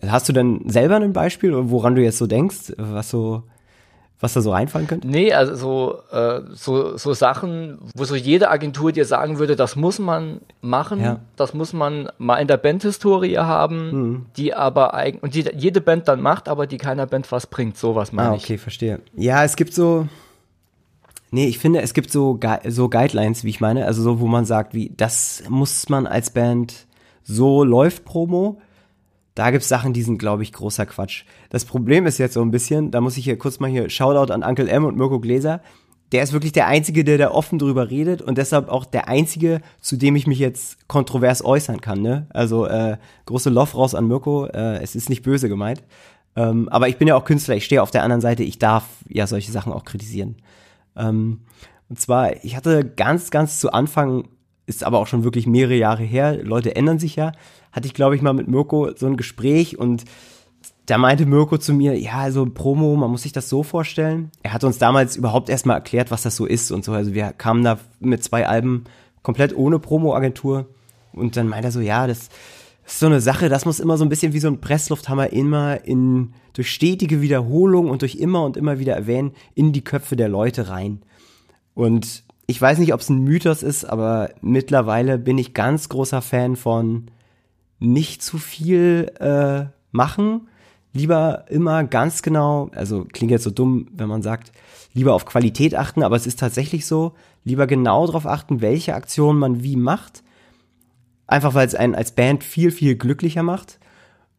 hast 0.06 0.28
du 0.28 0.34
denn 0.34 0.70
selber 0.70 0.98
ein 0.98 1.14
Beispiel, 1.14 1.54
woran 1.70 1.96
du 1.96 2.04
jetzt 2.04 2.18
so 2.18 2.28
denkst, 2.28 2.74
was 2.78 3.10
so 3.10 3.44
was 4.20 4.34
da 4.34 4.42
so 4.42 4.52
reinfallen 4.52 4.88
könnte? 4.88 5.08
Nee, 5.08 5.34
also 5.34 5.56
so, 5.56 6.00
äh, 6.18 6.42
so, 6.54 6.98
so 6.98 7.14
Sachen, 7.14 7.80
wo 7.96 8.06
so 8.06 8.16
jede 8.16 8.50
Agentur 8.50 8.92
dir 8.92 9.06
sagen 9.06 9.40
würde, 9.40 9.56
das 9.56 9.76
muss 9.76 10.00
man 10.00 10.40
machen, 10.62 11.02
ja. 11.02 11.20
das 11.36 11.54
muss 11.54 11.74
man 11.74 12.10
mal 12.18 12.38
in 12.38 12.48
der 12.48 12.58
Bandhistorie 12.58 13.38
haben, 13.38 13.92
mhm. 13.92 14.26
die 14.38 14.54
aber 14.54 14.94
eigentlich, 14.94 15.24
und 15.24 15.36
die 15.36 15.46
jede 15.58 15.82
Band 15.82 16.08
dann 16.08 16.22
macht, 16.22 16.48
aber 16.48 16.66
die 16.66 16.78
keiner 16.78 17.06
Band 17.06 17.32
was 17.32 17.48
bringt, 17.48 17.78
sowas 17.78 18.14
meine 18.14 18.30
ah, 18.32 18.36
ich. 18.36 18.44
okay, 18.44 18.58
verstehe. 18.58 19.02
Ja, 19.16 19.44
es 19.44 19.58
gibt 19.58 19.74
so, 19.74 20.08
nee, 21.32 21.48
ich 21.48 21.60
finde, 21.60 21.82
es 21.82 21.94
gibt 21.94 22.10
so, 22.10 22.40
so 22.68 22.90
Guidelines, 22.90 23.44
wie 23.44 23.50
ich 23.50 23.60
meine, 23.60 23.86
also 23.86 24.02
so, 24.02 24.22
wo 24.22 24.28
man 24.28 24.46
sagt, 24.46 24.74
wie, 24.74 24.94
das 24.96 25.44
muss 25.50 25.90
man 25.90 26.08
als 26.08 26.30
Band, 26.30 26.88
so 27.24 27.66
läuft 27.66 28.06
Promo, 28.06 28.62
da 29.36 29.52
gibt's 29.52 29.68
Sachen, 29.68 29.94
die 29.94 30.02
sind, 30.02 30.18
glaube 30.18 30.44
ich, 30.44 30.54
großer 30.54 30.86
Quatsch. 30.86 31.26
Das 31.50 31.66
Problem 31.66 32.06
ist 32.06 32.18
jetzt 32.18 32.34
so 32.34 32.42
ein 32.42 32.52
bisschen, 32.52 32.92
da 32.92 33.02
muss 33.02 33.18
ich 33.18 33.26
hier 33.26 33.38
kurz 33.38 33.60
mal 33.60 33.70
hier 33.70 33.90
Shoutout 33.90 34.32
an 34.34 34.44
Uncle 34.44 34.70
M 34.70 34.86
und 34.86 34.98
Mirko 34.98 35.20
Gläser. 35.20 35.62
Der 36.12 36.24
ist 36.24 36.34
wirklich 36.34 36.54
der 36.54 36.68
Einzige, 36.68 37.04
der 37.04 37.18
da 37.18 37.32
offen 37.32 37.60
drüber 37.60 37.90
redet 37.90 38.22
und 38.22 38.38
deshalb 38.38 38.70
auch 38.70 38.86
der 38.86 39.10
Einzige, 39.10 39.62
zu 39.82 39.98
dem 39.98 40.16
ich 40.16 40.28
mich 40.28 40.40
jetzt 40.40 40.88
kontrovers 40.88 41.44
äußern 41.44 41.82
kann. 41.82 42.02
Ne? 42.02 42.28
Also 42.30 42.66
äh, 42.66 42.98
große 43.26 43.50
Love 43.50 43.74
raus 43.74 43.94
an 43.94 44.08
Mirko, 44.08 44.46
äh, 44.46 44.82
es 44.82 44.96
ist 44.96 45.10
nicht 45.10 45.24
böse 45.24 45.50
gemeint. 45.50 45.84
Ähm, 46.38 46.70
aber 46.70 46.88
ich 46.88 46.98
bin 46.98 47.08
ja 47.08 47.16
auch 47.16 47.26
Künstler, 47.26 47.56
ich 47.56 47.66
stehe 47.66 47.82
auf 47.82 47.92
der 47.92 48.04
anderen 48.04 48.22
Seite, 48.22 48.44
ich 48.44 48.60
darf 48.60 48.86
ja 49.08 49.28
solche 49.28 49.52
Sachen 49.52 49.74
auch 49.74 49.84
kritisieren. 49.84 50.38
Ähm, 50.96 51.42
und 51.90 52.00
zwar, 52.00 52.44
ich 52.44 52.56
hatte 52.56 52.86
ganz, 52.86 53.32
ganz 53.32 53.60
zu 53.60 53.72
Anfang, 53.72 54.28
ist 54.66 54.84
aber 54.84 55.00
auch 55.00 55.08
schon 55.08 55.24
wirklich 55.24 55.48
mehrere 55.48 55.76
Jahre 55.76 56.04
her, 56.04 56.44
Leute 56.44 56.76
ändern 56.76 57.00
sich 57.00 57.16
ja, 57.16 57.32
hatte 57.72 57.88
ich, 57.88 57.94
glaube 57.94 58.16
ich, 58.16 58.22
mal 58.22 58.34
mit 58.34 58.48
Mirko 58.48 58.92
so 58.96 59.06
ein 59.06 59.18
Gespräch 59.18 59.78
und 59.78 60.06
da 60.86 60.98
meinte 60.98 61.26
Mirko 61.26 61.58
zu 61.58 61.74
mir, 61.74 61.98
ja, 62.00 62.14
also 62.14 62.46
Promo, 62.46 62.96
man 62.96 63.10
muss 63.10 63.24
sich 63.24 63.32
das 63.32 63.50
so 63.50 63.64
vorstellen. 63.64 64.30
Er 64.44 64.54
hat 64.54 64.64
uns 64.64 64.78
damals 64.78 65.16
überhaupt 65.16 65.50
erstmal 65.50 65.78
erklärt, 65.78 66.12
was 66.12 66.22
das 66.22 66.36
so 66.36 66.46
ist 66.46 66.72
und 66.72 66.86
so. 66.86 66.92
Also 66.92 67.14
wir 67.14 67.32
kamen 67.32 67.64
da 67.64 67.80
mit 68.00 68.24
zwei 68.24 68.48
Alben 68.48 68.84
komplett 69.24 69.56
ohne 69.56 69.80
Promo-Agentur 69.80 70.68
und 71.12 71.38
dann 71.38 71.48
meinte 71.48 71.70
er 71.70 71.72
so, 71.72 71.80
ja, 71.80 72.06
das 72.06 72.30
ist 72.86 73.00
so 73.00 73.08
eine 73.08 73.20
Sache, 73.20 73.50
das 73.50 73.66
muss 73.66 73.80
immer 73.80 73.98
so 73.98 74.06
ein 74.06 74.10
bisschen 74.10 74.34
wie 74.34 74.40
so 74.40 74.48
ein 74.48 74.62
Presslufthammer 74.62 75.34
immer 75.34 75.84
in, 75.86 76.34
durch 76.54 76.70
stetige 76.70 77.22
Wiederholung 77.22 77.90
und 77.90 78.04
durch 78.04 78.16
immer 78.16 78.44
und 78.44 78.56
immer 78.56 78.78
wieder 78.78 78.94
erwähnen, 78.94 79.32
in 79.56 79.74
die 79.74 79.84
Köpfe 79.84 80.16
der 80.16 80.30
Leute 80.30 80.70
rein. 80.70 81.02
Und 81.74 82.24
ich 82.48 82.62
weiß 82.62 82.78
nicht, 82.78 82.94
ob 82.94 83.00
es 83.00 83.10
ein 83.10 83.24
Mythos 83.24 83.64
ist, 83.64 83.86
aber 83.86 84.30
mittlerweile 84.42 85.18
bin 85.18 85.38
ich 85.38 85.54
ganz 85.54 85.90
großer 85.90 86.22
Fan 86.22 86.56
von 86.56 87.08
nicht 87.80 88.22
zu 88.22 88.38
viel 88.38 89.12
äh, 89.20 89.66
machen. 89.92 90.48
Lieber 90.94 91.46
immer 91.50 91.84
ganz 91.84 92.22
genau, 92.22 92.70
also 92.74 93.06
klingt 93.12 93.32
jetzt 93.32 93.44
so 93.44 93.50
dumm, 93.50 93.88
wenn 93.94 94.08
man 94.08 94.22
sagt, 94.22 94.52
lieber 94.94 95.14
auf 95.14 95.26
Qualität 95.26 95.76
achten, 95.76 96.04
aber 96.04 96.16
es 96.16 96.28
ist 96.28 96.40
tatsächlich 96.40 96.86
so, 96.86 97.14
lieber 97.44 97.68
genau 97.68 98.06
darauf 98.06 98.26
achten, 98.26 98.62
welche 98.62 98.96
Aktion 98.96 99.38
man 99.38 99.64
wie 99.64 99.76
macht. 99.76 100.24
Einfach 101.28 101.54
weil 101.54 101.68
es 101.68 101.76
einen 101.76 101.96
als 101.96 102.12
Band 102.12 102.44
viel, 102.44 102.72
viel 102.72 102.96
glücklicher 102.96 103.44
macht. 103.44 103.80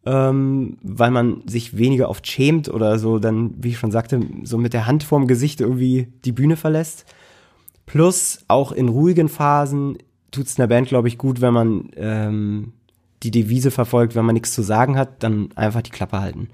Ähm, 0.06 0.78
weil 0.82 1.10
man 1.10 1.42
sich 1.46 1.76
weniger 1.76 2.08
oft 2.08 2.24
schämt 2.28 2.68
oder 2.68 3.00
so 3.00 3.18
dann, 3.18 3.54
wie 3.58 3.70
ich 3.70 3.78
schon 3.78 3.90
sagte, 3.90 4.20
so 4.44 4.56
mit 4.56 4.72
der 4.72 4.86
Hand 4.86 5.02
vorm 5.02 5.26
Gesicht 5.26 5.60
irgendwie 5.60 6.06
die 6.24 6.30
Bühne 6.30 6.56
verlässt. 6.56 7.06
Plus 7.86 8.44
auch 8.48 8.72
in 8.72 8.88
ruhigen 8.88 9.28
Phasen 9.28 9.98
tut 10.30 10.46
es 10.46 10.58
einer 10.58 10.66
Band, 10.66 10.88
glaube 10.88 11.08
ich, 11.08 11.18
gut, 11.18 11.40
wenn 11.40 11.54
man 11.54 11.90
ähm, 11.96 12.72
die 13.22 13.30
Devise 13.30 13.70
verfolgt, 13.70 14.14
wenn 14.14 14.24
man 14.24 14.34
nichts 14.34 14.52
zu 14.52 14.62
sagen 14.62 14.98
hat, 14.98 15.22
dann 15.22 15.48
einfach 15.56 15.82
die 15.82 15.90
Klappe 15.90 16.20
halten. 16.20 16.48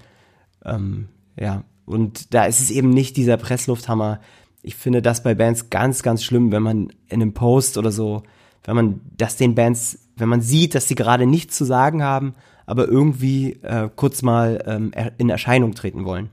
Ähm, 0.63 1.09
ja, 1.37 1.63
und 1.85 2.33
da 2.33 2.45
ist 2.45 2.61
es 2.61 2.71
eben 2.71 2.89
nicht 2.89 3.17
dieser 3.17 3.37
Presslufthammer. 3.37 4.19
Ich 4.61 4.75
finde 4.75 5.01
das 5.01 5.23
bei 5.23 5.33
Bands 5.35 5.69
ganz, 5.69 6.03
ganz 6.03 6.23
schlimm, 6.23 6.51
wenn 6.51 6.63
man 6.63 6.93
in 7.09 7.21
einem 7.21 7.33
Post 7.33 7.77
oder 7.77 7.91
so, 7.91 8.23
wenn 8.63 8.75
man 8.75 9.01
das 9.17 9.35
den 9.35 9.55
Bands, 9.55 9.99
wenn 10.15 10.29
man 10.29 10.41
sieht, 10.41 10.75
dass 10.75 10.87
sie 10.87 10.95
gerade 10.95 11.25
nichts 11.25 11.57
zu 11.57 11.65
sagen 11.65 12.03
haben, 12.03 12.35
aber 12.65 12.87
irgendwie 12.87 13.53
äh, 13.63 13.89
kurz 13.93 14.21
mal 14.21 14.63
ähm, 14.65 14.91
in 15.17 15.29
Erscheinung 15.29 15.73
treten 15.73 16.05
wollen. 16.05 16.29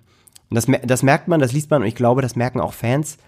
Und 0.48 0.54
das, 0.54 0.66
das 0.86 1.02
merkt 1.02 1.26
man, 1.26 1.40
das 1.40 1.52
liest 1.52 1.70
man 1.70 1.82
und 1.82 1.88
ich 1.88 1.94
glaube, 1.94 2.22
das 2.22 2.36
merken 2.36 2.60
auch 2.60 2.72
Fans. 2.72 3.18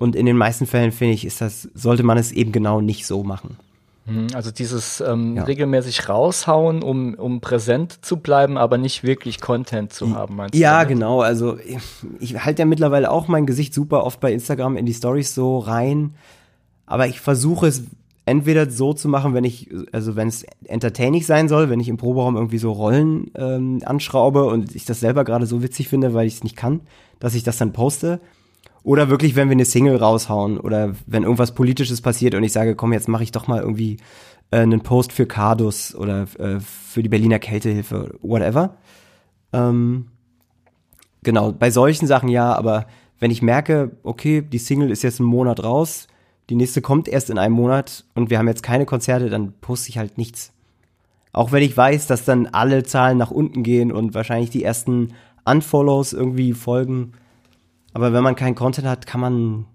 Und 0.00 0.16
in 0.16 0.24
den 0.24 0.38
meisten 0.38 0.64
Fällen 0.64 0.92
finde 0.92 1.12
ich, 1.12 1.26
ist 1.26 1.42
das, 1.42 1.68
sollte 1.74 2.02
man 2.04 2.16
es 2.16 2.32
eben 2.32 2.52
genau 2.52 2.80
nicht 2.80 3.06
so 3.06 3.22
machen. 3.22 3.58
Mhm, 4.06 4.28
also 4.32 4.50
dieses 4.50 5.02
ähm, 5.02 5.36
ja. 5.36 5.44
regelmäßig 5.44 6.08
raushauen, 6.08 6.82
um, 6.82 7.12
um 7.16 7.42
präsent 7.42 7.98
zu 8.02 8.16
bleiben, 8.16 8.56
aber 8.56 8.78
nicht 8.78 9.04
wirklich 9.04 9.42
Content 9.42 9.92
zu 9.92 10.14
haben, 10.16 10.36
meinst 10.36 10.54
ja, 10.54 10.70
du? 10.70 10.82
Ja, 10.82 10.84
genau. 10.84 11.20
Also 11.20 11.58
ich, 11.58 11.76
ich 12.18 12.42
halte 12.42 12.62
ja 12.62 12.66
mittlerweile 12.66 13.10
auch 13.10 13.28
mein 13.28 13.44
Gesicht 13.44 13.74
super 13.74 14.04
oft 14.04 14.20
bei 14.20 14.32
Instagram 14.32 14.78
in 14.78 14.86
die 14.86 14.94
Stories 14.94 15.34
so 15.34 15.58
rein. 15.58 16.14
Aber 16.86 17.06
ich 17.06 17.20
versuche 17.20 17.66
es 17.66 17.84
entweder 18.24 18.70
so 18.70 18.94
zu 18.94 19.06
machen, 19.06 19.34
wenn 19.34 19.44
ich, 19.44 19.68
also 19.92 20.16
wenn 20.16 20.28
es 20.28 20.46
entertaining 20.64 21.22
sein 21.22 21.46
soll, 21.46 21.68
wenn 21.68 21.78
ich 21.78 21.90
im 21.90 21.98
Proberaum 21.98 22.36
irgendwie 22.36 22.56
so 22.56 22.72
Rollen 22.72 23.30
ähm, 23.34 23.82
anschraube 23.84 24.46
und 24.46 24.74
ich 24.74 24.86
das 24.86 25.00
selber 25.00 25.24
gerade 25.24 25.44
so 25.44 25.62
witzig 25.62 25.88
finde, 25.88 26.14
weil 26.14 26.26
ich 26.26 26.36
es 26.36 26.42
nicht 26.42 26.56
kann, 26.56 26.80
dass 27.18 27.34
ich 27.34 27.42
das 27.42 27.58
dann 27.58 27.74
poste. 27.74 28.18
Oder 28.82 29.10
wirklich, 29.10 29.36
wenn 29.36 29.48
wir 29.48 29.52
eine 29.52 29.64
Single 29.64 29.96
raushauen 29.96 30.58
oder 30.58 30.94
wenn 31.06 31.22
irgendwas 31.22 31.54
Politisches 31.54 32.00
passiert 32.00 32.34
und 32.34 32.42
ich 32.42 32.52
sage, 32.52 32.74
komm, 32.74 32.92
jetzt 32.92 33.08
mache 33.08 33.22
ich 33.22 33.32
doch 33.32 33.46
mal 33.46 33.60
irgendwie 33.60 33.98
äh, 34.50 34.58
einen 34.58 34.80
Post 34.80 35.12
für 35.12 35.26
Cardus 35.26 35.94
oder 35.94 36.26
äh, 36.38 36.60
für 36.60 37.02
die 37.02 37.08
Berliner 37.08 37.38
Kältehilfe, 37.38 38.14
whatever. 38.22 38.76
Ähm, 39.52 40.06
genau, 41.22 41.52
bei 41.52 41.70
solchen 41.70 42.06
Sachen 42.06 42.28
ja, 42.28 42.54
aber 42.54 42.86
wenn 43.18 43.30
ich 43.30 43.42
merke, 43.42 43.92
okay, 44.02 44.40
die 44.40 44.58
Single 44.58 44.90
ist 44.90 45.02
jetzt 45.02 45.20
einen 45.20 45.28
Monat 45.28 45.62
raus, 45.62 46.06
die 46.48 46.56
nächste 46.56 46.80
kommt 46.80 47.06
erst 47.06 47.30
in 47.30 47.38
einem 47.38 47.54
Monat 47.54 48.04
und 48.14 48.30
wir 48.30 48.38
haben 48.38 48.48
jetzt 48.48 48.62
keine 48.62 48.86
Konzerte, 48.86 49.30
dann 49.30 49.52
poste 49.60 49.90
ich 49.90 49.98
halt 49.98 50.18
nichts. 50.18 50.52
Auch 51.32 51.52
wenn 51.52 51.62
ich 51.62 51.76
weiß, 51.76 52.08
dass 52.08 52.24
dann 52.24 52.46
alle 52.46 52.82
Zahlen 52.82 53.18
nach 53.18 53.30
unten 53.30 53.62
gehen 53.62 53.92
und 53.92 54.14
wahrscheinlich 54.14 54.50
die 54.50 54.64
ersten 54.64 55.14
Unfollows 55.44 56.12
irgendwie 56.12 56.54
folgen. 56.54 57.12
Aber 57.92 58.12
wenn 58.12 58.22
man 58.22 58.36
keinen 58.36 58.54
Content 58.54 58.86
hat, 58.86 59.06
kann 59.06 59.20
man, 59.20 59.66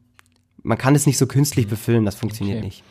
man 0.64 0.78
kann 0.78 0.96
es 0.96 1.06
nicht 1.06 1.18
so 1.18 1.28
künstlich 1.28 1.68
befüllen, 1.68 2.06
das 2.06 2.16
funktioniert 2.16 2.58
Okay. 2.58 2.66
nicht. 2.66 2.84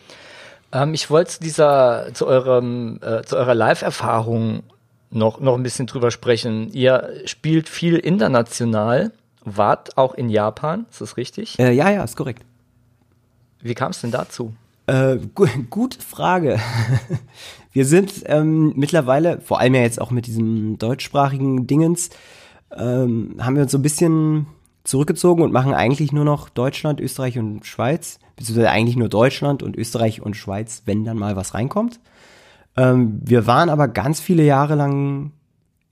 Ähm, 0.72 0.92
ich 0.94 1.08
wollte 1.10 1.32
zu 1.32 1.40
dieser, 1.40 2.08
zu 2.14 2.26
eurem, 2.26 2.98
äh, 3.02 3.22
zu 3.22 3.36
eurer 3.36 3.54
Live-Erfahrung 3.54 4.64
noch, 5.10 5.40
noch 5.40 5.54
ein 5.54 5.62
bisschen 5.62 5.86
drüber 5.86 6.10
sprechen. 6.10 6.70
Ihr 6.72 7.10
spielt 7.26 7.68
viel 7.68 7.96
international, 7.96 9.12
wart 9.44 9.96
auch 9.96 10.14
in 10.14 10.28
Japan, 10.28 10.86
ist 10.90 11.00
das 11.00 11.16
richtig? 11.16 11.58
Äh, 11.58 11.72
ja, 11.72 11.90
ja, 11.90 12.02
ist 12.02 12.16
korrekt. 12.16 12.44
Wie 13.60 13.74
kam 13.74 13.92
es 13.92 14.00
denn 14.00 14.10
dazu? 14.10 14.54
Äh, 14.86 15.16
gu 15.34 15.46
gute 15.70 15.98
Frage. 16.00 16.60
Wir 17.72 17.86
sind 17.86 18.12
ähm, 18.26 18.72
mittlerweile, 18.76 19.40
vor 19.40 19.58
allem 19.60 19.74
ja 19.74 19.80
jetzt 19.80 20.00
auch 20.00 20.10
mit 20.10 20.26
diesem 20.26 20.76
deutschsprachigen 20.78 21.66
Dingens, 21.66 22.10
ähm, 22.76 23.36
haben 23.40 23.56
wir 23.56 23.62
uns 23.62 23.72
so 23.72 23.78
ein 23.78 23.82
bisschen 23.82 24.46
zurückgezogen 24.84 25.42
und 25.42 25.52
machen 25.52 25.74
eigentlich 25.74 26.12
nur 26.12 26.24
noch 26.24 26.48
Deutschland, 26.50 27.00
Österreich 27.00 27.38
und 27.38 27.66
Schweiz, 27.66 28.18
beziehungsweise 28.36 28.70
eigentlich 28.70 28.96
nur 28.96 29.08
Deutschland 29.08 29.62
und 29.62 29.76
Österreich 29.76 30.20
und 30.22 30.36
Schweiz, 30.36 30.82
wenn 30.84 31.04
dann 31.04 31.18
mal 31.18 31.36
was 31.36 31.54
reinkommt. 31.54 32.00
Ähm, 32.76 33.20
wir 33.24 33.46
waren 33.46 33.70
aber 33.70 33.88
ganz 33.88 34.20
viele 34.20 34.44
Jahre 34.44 34.74
lang, 34.74 35.32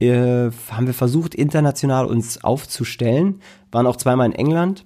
äh, 0.01 0.51
haben 0.71 0.87
wir 0.87 0.95
versucht, 0.95 1.35
international 1.35 2.07
uns 2.07 2.45
aufzustellen, 2.45 3.41
waren 3.71 3.87
auch 3.87 3.97
zweimal 3.97 4.27
in 4.27 4.35
England. 4.35 4.85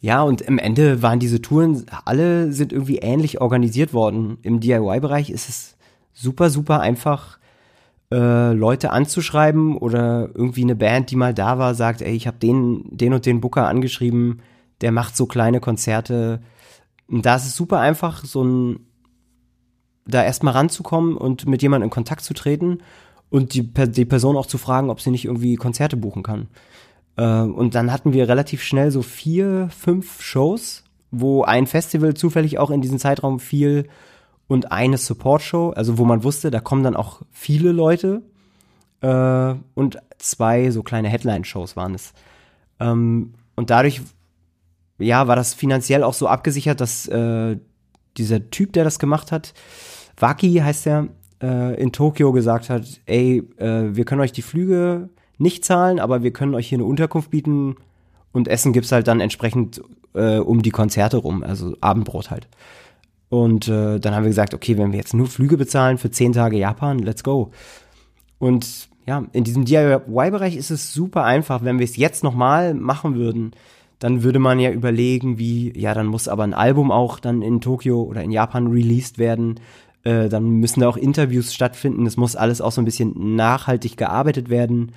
Ja, 0.00 0.22
und 0.22 0.40
im 0.40 0.58
Ende 0.58 1.02
waren 1.02 1.18
diese 1.18 1.42
Touren, 1.42 1.84
alle 2.06 2.52
sind 2.52 2.72
irgendwie 2.72 2.98
ähnlich 2.98 3.40
organisiert 3.40 3.92
worden. 3.92 4.38
Im 4.42 4.60
DIY-Bereich 4.60 5.28
ist 5.28 5.48
es 5.48 5.76
super, 6.14 6.48
super 6.48 6.80
einfach, 6.80 7.38
äh, 8.12 8.52
Leute 8.52 8.90
anzuschreiben 8.90 9.76
oder 9.76 10.30
irgendwie 10.34 10.62
eine 10.62 10.74
Band, 10.74 11.10
die 11.10 11.16
mal 11.16 11.34
da 11.34 11.58
war, 11.58 11.74
sagt, 11.74 12.02
ey, 12.02 12.14
ich 12.14 12.26
habe 12.26 12.38
den, 12.38 12.84
den 12.90 13.14
und 13.14 13.26
den 13.26 13.40
Booker 13.40 13.68
angeschrieben, 13.68 14.42
der 14.80 14.92
macht 14.92 15.16
so 15.16 15.26
kleine 15.26 15.60
Konzerte. 15.60 16.40
Und 17.08 17.26
da 17.26 17.36
ist 17.36 17.46
es 17.46 17.56
super 17.56 17.78
einfach, 17.78 18.24
so 18.24 18.42
ein, 18.42 18.80
da 20.06 20.24
erstmal 20.24 20.54
ranzukommen 20.54 21.16
und 21.16 21.46
mit 21.46 21.62
jemandem 21.62 21.86
in 21.86 21.90
Kontakt 21.90 22.22
zu 22.22 22.34
treten 22.34 22.78
und 23.28 23.54
die, 23.54 23.72
die 23.72 24.04
Person 24.04 24.36
auch 24.36 24.46
zu 24.46 24.58
fragen, 24.58 24.90
ob 24.90 25.00
sie 25.00 25.10
nicht 25.10 25.26
irgendwie 25.26 25.54
Konzerte 25.54 25.96
buchen 25.96 26.22
kann. 26.22 26.48
Äh, 27.16 27.42
und 27.42 27.74
dann 27.74 27.92
hatten 27.92 28.12
wir 28.12 28.28
relativ 28.28 28.62
schnell 28.62 28.90
so 28.90 29.02
vier, 29.02 29.68
fünf 29.70 30.20
Shows, 30.20 30.84
wo 31.10 31.42
ein 31.42 31.66
Festival 31.66 32.14
zufällig 32.14 32.58
auch 32.58 32.70
in 32.70 32.80
diesem 32.80 32.98
Zeitraum 32.98 33.38
fiel 33.38 33.88
und 34.50 34.72
eine 34.72 34.98
Support-Show, 34.98 35.70
also 35.76 35.96
wo 35.96 36.04
man 36.04 36.24
wusste, 36.24 36.50
da 36.50 36.58
kommen 36.58 36.82
dann 36.82 36.96
auch 36.96 37.22
viele 37.30 37.70
Leute 37.70 38.22
äh, 39.00 39.54
und 39.74 39.98
zwei 40.18 40.72
so 40.72 40.82
kleine 40.82 41.08
Headline-Shows 41.08 41.76
waren 41.76 41.94
es. 41.94 42.12
Ähm, 42.80 43.34
und 43.54 43.70
dadurch, 43.70 44.00
ja, 44.98 45.28
war 45.28 45.36
das 45.36 45.54
finanziell 45.54 46.02
auch 46.02 46.14
so 46.14 46.26
abgesichert, 46.26 46.80
dass 46.80 47.06
äh, 47.06 47.58
dieser 48.16 48.50
Typ, 48.50 48.72
der 48.72 48.82
das 48.82 48.98
gemacht 48.98 49.30
hat, 49.30 49.54
Waki 50.18 50.54
heißt 50.54 50.88
er, 50.88 51.06
äh, 51.40 51.80
in 51.80 51.92
Tokio 51.92 52.32
gesagt 52.32 52.70
hat, 52.70 52.82
ey, 53.06 53.48
äh, 53.56 53.94
wir 53.94 54.04
können 54.04 54.20
euch 54.20 54.32
die 54.32 54.42
Flüge 54.42 55.10
nicht 55.38 55.64
zahlen, 55.64 56.00
aber 56.00 56.24
wir 56.24 56.32
können 56.32 56.56
euch 56.56 56.68
hier 56.68 56.78
eine 56.78 56.86
Unterkunft 56.86 57.30
bieten 57.30 57.76
und 58.32 58.48
Essen 58.48 58.72
gibt's 58.72 58.90
halt 58.90 59.06
dann 59.06 59.20
entsprechend 59.20 59.80
äh, 60.14 60.38
um 60.38 60.60
die 60.60 60.72
Konzerte 60.72 61.18
rum, 61.18 61.44
also 61.44 61.76
Abendbrot 61.80 62.32
halt. 62.32 62.48
Und 63.30 63.68
äh, 63.68 64.00
dann 64.00 64.14
haben 64.14 64.24
wir 64.24 64.30
gesagt, 64.30 64.54
okay, 64.54 64.76
wenn 64.76 64.92
wir 64.92 64.98
jetzt 64.98 65.14
nur 65.14 65.28
Flüge 65.28 65.56
bezahlen 65.56 65.98
für 65.98 66.10
zehn 66.10 66.32
Tage 66.32 66.58
Japan, 66.58 66.98
let's 66.98 67.22
go. 67.22 67.52
Und 68.38 68.88
ja, 69.06 69.24
in 69.32 69.44
diesem 69.44 69.64
DIY-Bereich 69.64 70.56
ist 70.56 70.70
es 70.70 70.92
super 70.92 71.24
einfach. 71.24 71.62
Wenn 71.62 71.78
wir 71.78 71.84
es 71.84 71.96
jetzt 71.96 72.24
nochmal 72.24 72.74
machen 72.74 73.14
würden, 73.14 73.52
dann 74.00 74.24
würde 74.24 74.40
man 74.40 74.58
ja 74.58 74.72
überlegen, 74.72 75.38
wie, 75.38 75.78
ja, 75.78 75.94
dann 75.94 76.06
muss 76.06 76.26
aber 76.26 76.42
ein 76.42 76.54
Album 76.54 76.90
auch 76.90 77.20
dann 77.20 77.40
in 77.40 77.60
Tokio 77.60 78.02
oder 78.02 78.22
in 78.22 78.32
Japan 78.32 78.66
released 78.66 79.18
werden. 79.18 79.60
Äh, 80.02 80.28
dann 80.28 80.44
müssen 80.44 80.80
da 80.80 80.88
auch 80.88 80.96
Interviews 80.96 81.54
stattfinden. 81.54 82.06
Es 82.06 82.16
muss 82.16 82.34
alles 82.34 82.60
auch 82.60 82.72
so 82.72 82.80
ein 82.80 82.86
bisschen 82.86 83.36
nachhaltig 83.36 83.96
gearbeitet 83.96 84.48
werden. 84.48 84.92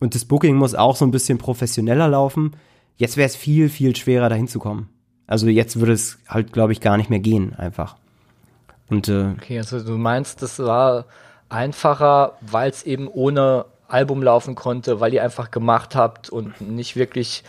Und 0.00 0.14
das 0.14 0.24
Booking 0.24 0.56
muss 0.56 0.74
auch 0.74 0.96
so 0.96 1.04
ein 1.04 1.10
bisschen 1.10 1.38
professioneller 1.38 2.08
laufen. 2.08 2.52
Jetzt 2.96 3.16
wäre 3.16 3.26
es 3.26 3.36
viel, 3.36 3.68
viel 3.68 3.94
schwerer, 3.96 4.28
dahin 4.30 4.48
zu 4.48 4.60
kommen. 4.60 4.88
Also 5.26 5.48
jetzt 5.48 5.80
würde 5.80 5.92
es 5.92 6.18
halt, 6.28 6.52
glaube 6.52 6.72
ich, 6.72 6.80
gar 6.80 6.96
nicht 6.96 7.10
mehr 7.10 7.18
gehen, 7.18 7.54
einfach. 7.56 7.96
Und 8.88 9.08
äh, 9.08 9.32
Okay, 9.36 9.58
also 9.58 9.82
du 9.82 9.96
meinst, 9.98 10.42
das 10.42 10.58
war 10.58 11.06
einfacher, 11.48 12.38
weil 12.40 12.70
es 12.70 12.84
eben 12.84 13.08
ohne 13.08 13.66
Album 13.88 14.22
laufen 14.22 14.54
konnte, 14.54 15.00
weil 15.00 15.14
ihr 15.14 15.22
einfach 15.22 15.50
gemacht 15.50 15.94
habt 15.94 16.30
und 16.30 16.60
nicht 16.60 16.96
wirklich 16.96 17.44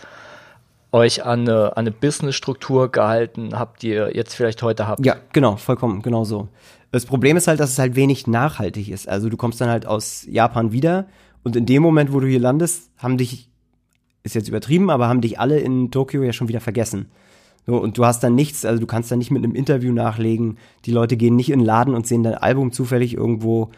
euch 0.90 1.24
an 1.24 1.40
eine, 1.40 1.76
an 1.76 1.82
eine 1.82 1.90
Business-Struktur 1.90 2.90
gehalten 2.90 3.58
habt, 3.58 3.82
die 3.82 3.90
ihr 3.90 4.14
jetzt 4.16 4.34
vielleicht 4.34 4.62
heute 4.62 4.86
habt. 4.86 5.04
Ja, 5.04 5.16
genau, 5.32 5.56
vollkommen, 5.56 6.02
genau 6.02 6.24
so. 6.24 6.48
Das 6.90 7.04
Problem 7.04 7.36
ist 7.36 7.46
halt, 7.48 7.60
dass 7.60 7.70
es 7.70 7.78
halt 7.78 7.96
wenig 7.96 8.26
nachhaltig 8.26 8.88
ist. 8.88 9.08
Also 9.08 9.28
du 9.28 9.36
kommst 9.36 9.60
dann 9.60 9.68
halt 9.68 9.84
aus 9.84 10.24
Japan 10.26 10.72
wieder 10.72 11.06
und 11.44 11.56
in 11.56 11.66
dem 11.66 11.82
Moment, 11.82 12.12
wo 12.12 12.20
du 12.20 12.26
hier 12.26 12.40
landest, 12.40 12.90
haben 12.96 13.18
dich, 13.18 13.50
ist 14.22 14.34
jetzt 14.34 14.48
übertrieben, 14.48 14.88
aber 14.88 15.08
haben 15.08 15.20
dich 15.20 15.38
alle 15.38 15.58
in 15.58 15.90
Tokio 15.90 16.22
ja 16.22 16.32
schon 16.32 16.48
wieder 16.48 16.60
vergessen. 16.60 17.10
So, 17.66 17.76
und 17.76 17.98
du 17.98 18.04
hast 18.06 18.22
dann 18.22 18.34
nichts, 18.34 18.64
also 18.64 18.80
du 18.80 18.86
kannst 18.86 19.10
dann 19.10 19.18
nicht 19.18 19.30
mit 19.30 19.44
einem 19.44 19.54
Interview 19.54 19.92
nachlegen. 19.92 20.56
Die 20.86 20.90
Leute 20.90 21.16
gehen 21.16 21.36
nicht 21.36 21.50
in 21.50 21.60
den 21.60 21.66
Laden 21.66 21.94
und 21.94 22.06
sehen 22.06 22.22
dein 22.22 22.34
Album 22.34 22.72
zufällig 22.72 23.14
irgendwo. 23.14 23.70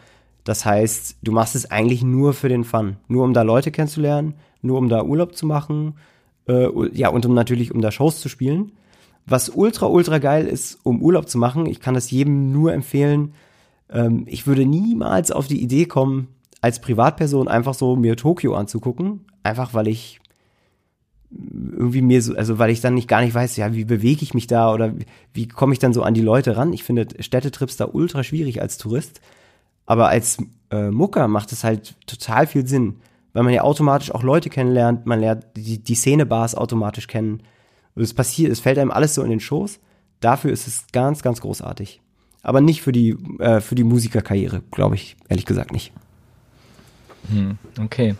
Das 0.43 0.65
heißt, 0.65 1.17
du 1.21 1.31
machst 1.31 1.55
es 1.55 1.69
eigentlich 1.69 2.03
nur 2.03 2.33
für 2.33 2.49
den 2.49 2.63
Fun. 2.63 2.97
Nur 3.07 3.23
um 3.23 3.33
da 3.33 3.41
Leute 3.41 3.71
kennenzulernen, 3.71 4.35
nur 4.61 4.77
um 4.77 4.89
da 4.89 5.03
Urlaub 5.03 5.35
zu 5.35 5.45
machen. 5.45 5.95
Äh, 6.47 6.69
ja, 6.93 7.09
und 7.09 7.25
um 7.25 7.33
natürlich, 7.33 7.73
um 7.73 7.81
da 7.81 7.91
Shows 7.91 8.21
zu 8.21 8.29
spielen. 8.29 8.71
Was 9.25 9.49
ultra, 9.49 9.85
ultra 9.87 10.17
geil 10.17 10.47
ist, 10.47 10.79
um 10.83 11.01
Urlaub 11.01 11.29
zu 11.29 11.37
machen, 11.37 11.65
ich 11.65 11.79
kann 11.79 11.93
das 11.93 12.09
jedem 12.09 12.51
nur 12.51 12.73
empfehlen. 12.73 13.33
Ähm, 13.91 14.23
ich 14.27 14.47
würde 14.47 14.65
niemals 14.65 15.31
auf 15.31 15.47
die 15.47 15.61
Idee 15.61 15.85
kommen, 15.85 16.29
als 16.61 16.79
Privatperson 16.79 17.47
einfach 17.47 17.73
so 17.73 17.95
mir 17.95 18.15
Tokio 18.15 18.55
anzugucken. 18.55 19.25
Einfach 19.43 19.73
weil 19.73 19.87
ich 19.87 20.20
irgendwie 21.31 22.01
mir 22.01 22.21
so, 22.21 22.35
also 22.35 22.59
weil 22.59 22.69
ich 22.69 22.81
dann 22.81 22.93
nicht 22.93 23.07
gar 23.07 23.21
nicht 23.21 23.33
weiß, 23.33 23.55
ja, 23.57 23.73
wie 23.73 23.85
bewege 23.85 24.23
ich 24.23 24.33
mich 24.33 24.47
da 24.47 24.73
oder 24.73 24.97
wie, 24.97 25.05
wie 25.33 25.47
komme 25.47 25.73
ich 25.73 25.79
dann 25.79 25.93
so 25.93 26.03
an 26.03 26.13
die 26.13 26.21
Leute 26.21 26.57
ran? 26.57 26.73
Ich 26.73 26.83
finde 26.83 27.07
Städtetrips 27.19 27.77
da 27.77 27.87
ultra 27.91 28.23
schwierig 28.23 28.61
als 28.61 28.77
Tourist. 28.77 29.21
Aber 29.85 30.09
als 30.09 30.37
äh, 30.69 30.89
Mucker 30.89 31.27
macht 31.27 31.51
es 31.51 31.63
halt 31.63 31.95
total 32.05 32.47
viel 32.47 32.67
Sinn, 32.67 32.97
weil 33.33 33.43
man 33.43 33.53
ja 33.53 33.61
automatisch 33.63 34.11
auch 34.11 34.23
Leute 34.23 34.49
kennenlernt, 34.49 35.05
man 35.05 35.19
lernt 35.19 35.45
die, 35.55 35.79
die 35.79 35.95
Szenebars 35.95 36.55
automatisch 36.55 37.07
kennen. 37.07 37.43
Und 37.95 38.03
es 38.03 38.13
passiert, 38.13 38.51
es 38.51 38.59
fällt 38.59 38.77
einem 38.77 38.91
alles 38.91 39.15
so 39.15 39.23
in 39.23 39.29
den 39.29 39.39
Schoß. 39.39 39.79
Dafür 40.19 40.51
ist 40.51 40.67
es 40.67 40.85
ganz, 40.91 41.23
ganz 41.23 41.41
großartig. 41.41 42.01
Aber 42.43 42.61
nicht 42.61 42.81
für 42.81 42.91
die, 42.91 43.17
äh, 43.39 43.61
für 43.61 43.75
die 43.75 43.83
Musikerkarriere, 43.83 44.61
glaube 44.71 44.95
ich, 44.95 45.15
ehrlich 45.29 45.45
gesagt 45.45 45.71
nicht. 45.71 45.91
Okay. 47.79 48.15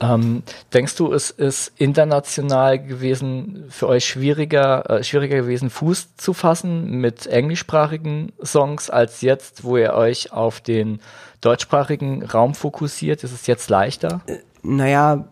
Ähm, 0.00 0.42
denkst 0.72 0.96
du, 0.96 1.12
es 1.12 1.30
ist 1.30 1.72
international 1.76 2.78
gewesen, 2.78 3.66
für 3.68 3.86
euch 3.86 4.06
schwieriger, 4.06 4.88
äh, 4.88 5.04
schwieriger 5.04 5.36
gewesen, 5.36 5.68
Fuß 5.68 6.16
zu 6.16 6.32
fassen 6.32 6.90
mit 7.00 7.26
englischsprachigen 7.26 8.32
Songs 8.42 8.88
als 8.88 9.20
jetzt, 9.20 9.62
wo 9.62 9.76
ihr 9.76 9.92
euch 9.92 10.32
auf 10.32 10.60
den 10.60 11.00
deutschsprachigen 11.42 12.24
Raum 12.24 12.54
fokussiert? 12.54 13.24
Ist 13.24 13.32
es 13.32 13.46
jetzt 13.46 13.68
leichter? 13.68 14.22
Naja, 14.62 15.28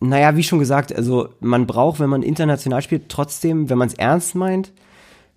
naja, 0.00 0.34
wie 0.34 0.42
schon 0.42 0.58
gesagt, 0.58 0.94
also 0.94 1.28
man 1.40 1.66
braucht, 1.66 2.00
wenn 2.00 2.10
man 2.10 2.22
international 2.22 2.82
spielt, 2.82 3.08
trotzdem, 3.08 3.70
wenn 3.70 3.78
man 3.78 3.88
es 3.88 3.94
ernst 3.94 4.34
meint, 4.34 4.72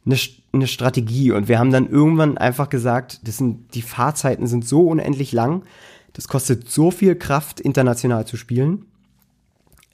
eine, 0.05 0.17
eine 0.53 0.67
Strategie. 0.67 1.31
Und 1.31 1.47
wir 1.47 1.59
haben 1.59 1.71
dann 1.71 1.89
irgendwann 1.89 2.37
einfach 2.37 2.69
gesagt, 2.69 3.27
das 3.27 3.37
sind, 3.37 3.75
die 3.75 3.81
Fahrzeiten 3.81 4.47
sind 4.47 4.67
so 4.67 4.87
unendlich 4.87 5.33
lang, 5.33 5.63
das 6.13 6.27
kostet 6.27 6.69
so 6.69 6.91
viel 6.91 7.15
Kraft, 7.15 7.59
international 7.59 8.25
zu 8.25 8.37
spielen. 8.37 8.85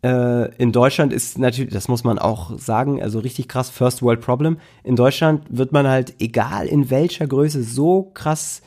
Äh, 0.03 0.53
in 0.55 0.71
Deutschland 0.71 1.11
ist 1.11 1.37
natürlich, 1.37 1.73
das 1.73 1.87
muss 1.87 2.03
man 2.03 2.19
auch 2.19 2.57
sagen, 2.57 3.01
also 3.01 3.19
richtig 3.19 3.47
krass 3.47 3.69
First 3.69 4.01
World 4.01 4.21
Problem. 4.21 4.57
In 4.83 4.95
Deutschland 4.95 5.43
wird 5.49 5.71
man 5.71 5.87
halt, 5.87 6.13
egal 6.19 6.67
in 6.67 6.89
welcher 6.89 7.27
Größe, 7.27 7.63
so 7.63 8.11
krass 8.13 8.61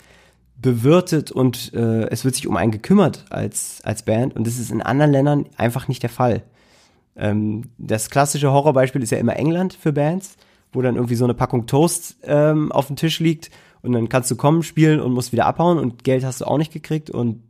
bewirtet 0.57 1.33
und 1.33 1.75
äh, 1.75 2.09
es 2.09 2.25
wird 2.25 2.35
sich 2.37 2.47
um 2.47 2.57
einen 2.57 2.71
gekümmert 2.71 3.25
als, 3.31 3.81
als 3.83 4.03
Band 4.03 4.37
und 4.37 4.47
das 4.47 4.59
ist 4.59 4.71
in 4.71 4.81
anderen 4.81 5.11
Ländern 5.11 5.47
einfach 5.57 5.89
nicht 5.89 6.03
der 6.03 6.11
Fall. 6.11 6.43
Ähm, 7.17 7.65
das 7.79 8.11
klassische 8.11 8.53
Horrorbeispiel 8.53 9.03
ist 9.03 9.11
ja 9.11 9.19
immer 9.19 9.37
England 9.37 9.75
für 9.75 9.93
Bands, 9.93 10.37
wo 10.73 10.81
dann 10.81 10.97
irgendwie 10.97 11.17
so 11.17 11.25
eine 11.25 11.35
Packung 11.35 11.67
Toast 11.67 12.17
ähm, 12.23 12.71
auf 12.73 12.87
dem 12.87 12.97
Tisch 12.97 13.21
liegt 13.21 13.51
und 13.83 13.93
dann 13.93 14.09
kannst 14.09 14.31
du 14.31 14.37
kommen, 14.37 14.63
spielen 14.63 15.01
und 15.01 15.13
musst 15.13 15.33
wieder 15.33 15.47
abhauen 15.47 15.79
und 15.79 16.05
Geld 16.05 16.25
hast 16.25 16.41
du 16.41 16.45
auch 16.47 16.59
nicht 16.59 16.73
gekriegt 16.73 17.11
und 17.11 17.43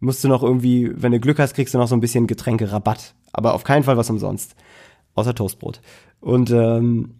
musst 0.00 0.24
du 0.24 0.28
noch 0.28 0.42
irgendwie, 0.42 0.90
wenn 0.94 1.12
du 1.12 1.20
Glück 1.20 1.38
hast, 1.38 1.54
kriegst 1.54 1.74
du 1.74 1.78
noch 1.78 1.88
so 1.88 1.94
ein 1.94 2.00
bisschen 2.00 2.26
Getränke-Rabatt. 2.26 3.14
Aber 3.32 3.54
auf 3.54 3.64
keinen 3.64 3.84
Fall 3.84 3.96
was 3.96 4.10
umsonst. 4.10 4.56
Außer 5.14 5.34
Toastbrot. 5.34 5.80
Und 6.20 6.50
ähm, 6.50 7.14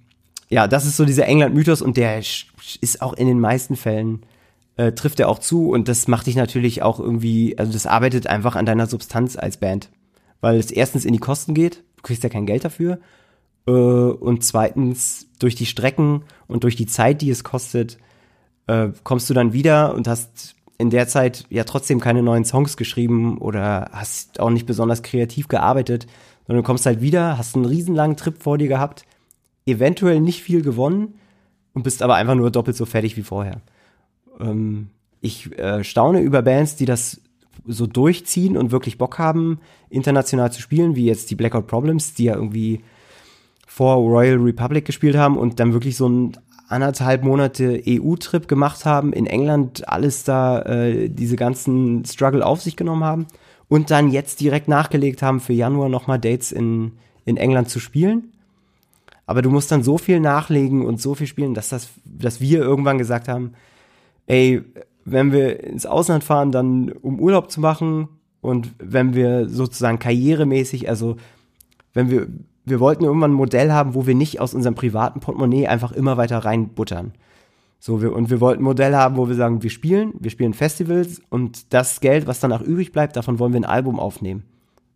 ja, 0.49 0.67
das 0.67 0.87
ist 0.87 0.97
so 0.97 1.05
dieser 1.05 1.27
England-Mythos 1.27 1.83
und 1.83 1.97
der 1.97 2.19
ist 2.19 3.03
auch 3.03 3.13
in 3.13 3.29
den 3.29 3.39
meisten 3.39 3.77
Fällen, 3.77 4.23
äh, 4.77 4.93
trifft 4.93 5.21
er 5.21 5.29
auch 5.29 5.39
zu 5.39 5.71
und 5.71 5.89
das 5.89 6.09
macht 6.09 6.27
dich 6.27 6.37
natürlich 6.37 6.83
auch 6.83 6.99
irgendwie, 6.99 7.57
also 7.59 7.73
das 7.73 7.87
arbeitet 7.87 8.27
einfach 8.27 8.57
an 8.57 8.67
deiner 8.67 8.87
Substanz 8.87 9.37
als 9.37 9.59
Band. 9.59 9.91
Weil 10.41 10.59
es 10.59 10.71
erstens 10.71 11.05
in 11.05 11.13
die 11.13 11.19
Kosten 11.19 11.55
geht, 11.55 11.85
du 11.97 12.03
kriegst 12.03 12.23
ja 12.25 12.31
kein 12.31 12.47
Geld 12.47 12.65
dafür. 12.65 12.99
Äh, 13.67 13.71
und 13.71 14.43
zweitens 14.43 15.29
durch 15.39 15.55
die 15.55 15.67
Strecken 15.67 16.25
und 16.49 16.65
durch 16.65 16.77
die 16.77 16.87
Zeit, 16.87 17.21
die 17.21 17.31
es 17.31 17.45
kostet, 17.45 17.99
äh, 18.67 18.89
kommst 19.05 19.31
du 19.31 19.35
dann 19.35 19.53
wieder 19.53 19.95
und 19.95 20.09
hast 20.09 20.57
in 20.79 20.91
der 20.91 21.09
Zeit 21.09 21.45
ja 21.51 21.65
trotzdem 21.65 22.01
keine 22.01 22.23
neuen 22.23 22.45
Songs 22.45 22.77
geschrieben 22.77 23.39
oder 23.39 23.91
hast 23.93 24.41
auch 24.41 24.51
nicht 24.51 24.67
besonders 24.67 25.03
kreativ 25.03 25.49
gearbeitet, 25.49 26.07
sondern 26.47 26.63
du 26.63 26.67
kommst 26.67 26.87
halt 26.87 27.01
wieder, 27.01 27.37
hast 27.37 27.55
einen 27.55 27.67
riesenlangen 27.67 28.17
Trip 28.17 28.43
vor 28.43 28.57
dir 28.57 28.69
gehabt, 28.69 29.05
eventuell 29.67 30.21
nicht 30.21 30.43
viel 30.43 30.63
gewonnen 30.63 31.15
und 31.75 31.83
bist 31.83 32.03
aber 32.03 32.15
einfach 32.15 32.35
nur 32.35 32.51
doppelt 32.51 32.77
so 32.77 32.87
fertig 32.87 33.17
wie 33.17 33.23
vorher. 33.23 33.61
Ähm, 34.41 34.89
ich 35.21 35.57
äh, 35.59 35.85
staune 35.85 36.21
über 36.21 36.43
Bands, 36.43 36.77
die 36.77 36.87
das 36.87 37.21
so 37.67 37.87
durchziehen 37.87 38.57
und 38.57 38.73
wirklich 38.73 38.97
Bock 38.97 39.19
haben, 39.19 39.61
international 39.91 40.51
zu 40.51 40.63
spielen, 40.63 40.97
wie 40.97 41.05
jetzt 41.05 41.31
die 41.31 41.35
Blackout 41.35 41.67
Problems, 41.67 42.15
die 42.15 42.25
ja 42.25 42.35
irgendwie 42.35 42.81
vor 43.67 43.97
Royal 43.97 44.39
Republic 44.39 44.85
gespielt 44.85 45.17
haben 45.17 45.37
und 45.37 45.61
dann 45.61 45.73
wirklich 45.73 45.97
so 45.97 46.09
ein 46.09 46.33
anderthalb 46.71 47.25
Monate 47.25 47.83
EU-Trip 47.87 48.47
gemacht 48.47 48.85
haben, 48.85 49.13
in 49.13 49.27
England 49.27 49.89
alles 49.89 50.25
da, 50.25 50.63
äh, 50.63 51.09
diese 51.09 51.37
ganzen 51.37 52.05
Struggle 52.05 52.47
auf 52.47 52.63
sich 52.63 52.77
genommen 52.77 53.05
haben 53.05 53.27
und 53.69 53.91
dann 53.91 54.11
jetzt 54.11 54.41
direkt 54.41 54.69
nachgelegt 54.69 55.23
haben, 55.23 55.41
für 55.41 55.53
Januar 55.53 55.89
nochmal 55.89 56.21
Dates 56.21 56.53
in, 56.53 56.93
in 57.25 57.37
England 57.37 57.69
zu 57.71 57.81
spielen. 57.81 58.33
Aber 59.27 59.43
du 59.43 59.51
musst 59.51 59.71
dann 59.71 59.83
so 59.83 59.99
viel 59.99 60.21
nachlegen 60.21 60.85
und 60.85 61.01
so 61.01 61.15
viel 61.15 61.27
spielen, 61.27 61.55
dass 61.55 61.69
das, 61.69 61.89
dass 62.05 62.41
wir 62.41 62.61
irgendwann 62.61 62.99
gesagt 62.99 63.29
haben, 63.29 63.53
ey, 64.27 64.63
wenn 65.05 65.33
wir 65.33 65.65
ins 65.65 65.87
Ausland 65.87 66.25
fahren, 66.25 66.53
dann 66.53 66.91
um 66.91 67.19
Urlaub 67.19 67.51
zu 67.51 67.61
machen 67.61 68.09
und 68.41 68.73
wenn 68.79 69.15
wir 69.15 69.49
sozusagen 69.49 69.99
karrieremäßig, 69.99 70.89
also 70.89 71.17
wenn 71.95 72.11
wir 72.11 72.29
wir 72.71 72.81
wollten 72.81 73.05
irgendwann 73.05 73.33
ein 73.33 73.37
Modell 73.37 73.73
haben, 73.73 73.95
wo 73.95 74.07
wir 74.07 74.15
nicht 74.15 74.41
aus 74.41 74.55
unserem 74.55 74.75
privaten 74.75 75.21
Portemonnaie 75.21 75.67
einfach 75.67 75.93
immer 75.93 76.17
weiter 76.17 76.39
reinbuttern. 76.39 77.13
So, 77.79 78.03
wir, 78.03 78.15
und 78.15 78.31
wir 78.31 78.41
wollten 78.41 78.63
ein 78.63 78.65
Modell 78.65 78.95
haben, 78.95 79.17
wo 79.17 79.29
wir 79.29 79.35
sagen, 79.35 79.63
wir 79.63 79.71
spielen, 79.71 80.13
wir 80.19 80.31
spielen 80.31 80.55
Festivals 80.55 81.21
und 81.31 81.73
das 81.73 82.01
Geld, 82.01 82.27
was 82.27 82.41
danach 82.41 82.61
übrig 82.61 82.93
bleibt, 82.93 83.17
davon 83.17 83.39
wollen 83.39 83.53
wir 83.53 83.61
ein 83.61 83.65
Album 83.65 83.99
aufnehmen. 83.99 84.45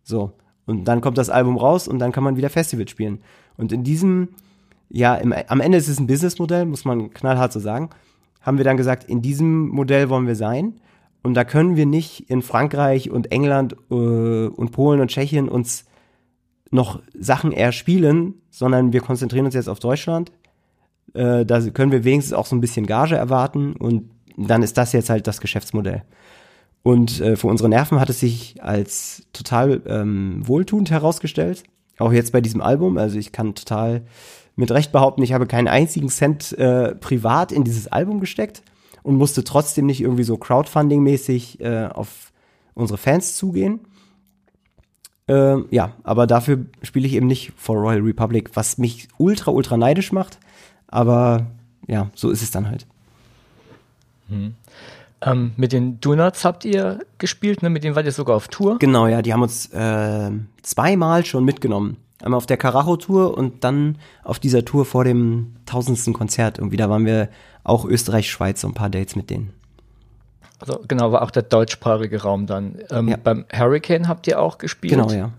So. 0.03 0.33
Und 0.67 0.85
dann 0.85 1.01
kommt 1.01 1.17
das 1.17 1.29
Album 1.29 1.57
raus 1.57 1.87
und 1.87 1.99
dann 1.99 2.11
kann 2.11 2.23
man 2.23 2.37
wieder 2.37 2.49
Festivals 2.49 2.91
spielen. 2.91 3.19
Und 3.57 3.71
in 3.71 3.83
diesem, 3.83 4.29
ja, 4.89 5.15
im, 5.15 5.33
am 5.47 5.61
Ende 5.61 5.77
ist 5.77 5.87
es 5.87 5.99
ein 5.99 6.07
Businessmodell, 6.07 6.65
muss 6.65 6.85
man 6.85 7.11
knallhart 7.11 7.53
so 7.53 7.59
sagen, 7.59 7.89
haben 8.41 8.57
wir 8.57 8.65
dann 8.65 8.77
gesagt, 8.77 9.03
in 9.03 9.21
diesem 9.21 9.67
Modell 9.69 10.09
wollen 10.09 10.27
wir 10.27 10.35
sein. 10.35 10.79
Und 11.23 11.33
da 11.33 11.43
können 11.43 11.75
wir 11.75 11.87
nicht 11.87 12.29
in 12.29 12.43
Frankreich 12.43 13.09
und 13.09 13.31
England 13.31 13.75
äh, 13.89 13.95
und 13.95 14.71
Polen 14.71 15.01
und 15.01 15.09
Tschechien 15.09 15.49
uns 15.49 15.85
noch 16.75 17.01
Sachen 17.17 17.51
erspielen, 17.51 18.35
sondern 18.51 18.93
wir 18.93 19.01
konzentrieren 19.01 19.45
uns 19.45 19.55
jetzt 19.55 19.69
auf 19.69 19.79
Deutschland. 19.79 20.31
Äh, 21.13 21.45
da 21.45 21.61
können 21.69 21.91
wir 21.91 22.03
wenigstens 22.03 22.33
auch 22.33 22.45
so 22.45 22.55
ein 22.55 22.61
bisschen 22.61 22.85
Gage 22.85 23.15
erwarten 23.15 23.73
und 23.73 24.11
dann 24.37 24.63
ist 24.63 24.77
das 24.77 24.93
jetzt 24.93 25.09
halt 25.09 25.27
das 25.27 25.41
Geschäftsmodell. 25.41 26.03
Und 26.83 27.19
äh, 27.19 27.35
für 27.35 27.47
unsere 27.47 27.69
Nerven 27.69 27.99
hat 27.99 28.09
es 28.09 28.19
sich 28.19 28.63
als 28.63 29.25
total 29.33 29.81
ähm, 29.87 30.41
wohltuend 30.47 30.91
herausgestellt. 30.91 31.63
Auch 31.97 32.11
jetzt 32.11 32.31
bei 32.31 32.41
diesem 32.41 32.61
Album. 32.61 32.97
Also 32.97 33.17
ich 33.17 33.31
kann 33.31 33.55
total 33.55 34.03
mit 34.55 34.71
Recht 34.71 34.91
behaupten, 34.91 35.23
ich 35.23 35.33
habe 35.33 35.47
keinen 35.47 35.67
einzigen 35.67 36.09
Cent 36.09 36.53
äh, 36.57 36.95
privat 36.95 37.51
in 37.51 37.63
dieses 37.63 37.87
Album 37.87 38.19
gesteckt 38.19 38.61
und 39.03 39.15
musste 39.15 39.43
trotzdem 39.43 39.85
nicht 39.85 40.01
irgendwie 40.01 40.23
so 40.23 40.35
Crowdfunding-mäßig 40.35 41.59
äh, 41.59 41.87
auf 41.87 42.31
unsere 42.73 42.97
Fans 42.97 43.35
zugehen. 43.35 43.81
Ähm, 45.27 45.65
ja, 45.71 45.93
aber 46.03 46.27
dafür 46.27 46.65
spiele 46.83 47.07
ich 47.07 47.13
eben 47.13 47.27
nicht 47.27 47.53
for 47.57 47.77
Royal 47.77 48.01
Republic, 48.01 48.51
was 48.53 48.77
mich 48.77 49.07
ultra, 49.17 49.51
ultra 49.51 49.77
neidisch 49.77 50.11
macht. 50.11 50.37
Aber 50.87 51.47
ja, 51.87 52.09
so 52.13 52.29
ist 52.29 52.41
es 52.41 52.51
dann 52.51 52.69
halt. 52.69 52.85
Hm. 54.29 54.53
Ähm, 55.21 55.53
mit 55.57 55.71
den 55.71 55.99
Donuts 55.99 56.45
habt 56.45 56.65
ihr 56.65 56.99
gespielt, 57.17 57.63
ne? 57.63 57.69
Mit 57.69 57.83
denen 57.83 57.95
wart 57.95 58.05
ihr 58.05 58.11
sogar 58.11 58.35
auf 58.35 58.47
Tour? 58.47 58.77
Genau, 58.79 59.07
ja, 59.07 59.21
die 59.21 59.33
haben 59.33 59.41
uns 59.41 59.67
äh, 59.67 60.31
zweimal 60.61 61.25
schon 61.25 61.45
mitgenommen. 61.45 61.97
Einmal 62.21 62.37
auf 62.37 62.45
der 62.45 62.57
Karacho-Tour 62.57 63.37
und 63.37 63.63
dann 63.63 63.97
auf 64.23 64.39
dieser 64.39 64.63
Tour 64.63 64.85
vor 64.85 65.03
dem 65.03 65.55
tausendsten 65.65 66.13
Konzert. 66.13 66.59
Irgendwie, 66.59 66.77
da 66.77 66.89
waren 66.89 67.05
wir 67.05 67.29
auch 67.63 67.85
Österreich, 67.85 68.29
Schweiz, 68.29 68.61
so 68.61 68.67
ein 68.67 68.73
paar 68.73 68.89
Dates 68.89 69.15
mit 69.15 69.29
denen. 69.29 69.53
Also 70.59 70.83
genau, 70.87 71.11
war 71.11 71.21
auch 71.21 71.31
der 71.31 71.43
deutschsprachige 71.43 72.21
Raum 72.21 72.47
dann. 72.47 72.79
Ähm, 72.89 73.09
ja. 73.09 73.17
Beim 73.17 73.45
Hurricane 73.53 74.07
habt 74.07 74.27
ihr 74.27 74.39
auch 74.39 74.57
gespielt. 74.57 74.93
Genau, 74.93 75.11
ja. 75.11 75.31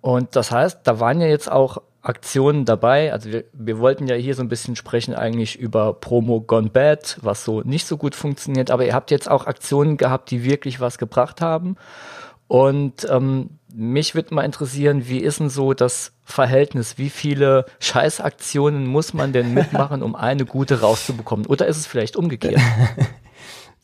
Und 0.00 0.36
das 0.36 0.50
heißt, 0.50 0.80
da 0.84 1.00
waren 1.00 1.20
ja 1.20 1.28
jetzt 1.28 1.50
auch 1.50 1.78
Aktionen 2.02 2.64
dabei. 2.64 3.12
Also 3.12 3.30
wir, 3.30 3.44
wir 3.52 3.78
wollten 3.78 4.08
ja 4.08 4.16
hier 4.16 4.34
so 4.34 4.42
ein 4.42 4.48
bisschen 4.48 4.74
sprechen 4.74 5.14
eigentlich 5.14 5.58
über 5.58 5.94
Promo 5.94 6.40
Gone 6.40 6.68
Bad, 6.68 7.18
was 7.22 7.44
so 7.44 7.60
nicht 7.62 7.86
so 7.86 7.96
gut 7.96 8.14
funktioniert. 8.14 8.70
Aber 8.70 8.84
ihr 8.84 8.94
habt 8.94 9.10
jetzt 9.10 9.30
auch 9.30 9.46
Aktionen 9.46 9.96
gehabt, 9.96 10.30
die 10.30 10.44
wirklich 10.44 10.80
was 10.80 10.98
gebracht 10.98 11.40
haben. 11.40 11.76
Und 12.48 13.06
ähm, 13.08 13.58
mich 13.72 14.14
würde 14.14 14.34
mal 14.34 14.42
interessieren, 14.42 15.08
wie 15.08 15.20
ist 15.20 15.40
denn 15.40 15.48
so 15.48 15.72
das 15.72 16.12
Verhältnis? 16.24 16.98
Wie 16.98 17.08
viele 17.08 17.64
Scheißaktionen 17.78 18.86
muss 18.86 19.14
man 19.14 19.32
denn 19.32 19.54
mitmachen, 19.54 20.02
um 20.02 20.14
eine 20.14 20.44
gute 20.44 20.80
rauszubekommen? 20.80 21.46
Oder 21.46 21.66
ist 21.66 21.78
es 21.78 21.86
vielleicht 21.86 22.16
umgekehrt? 22.16 22.60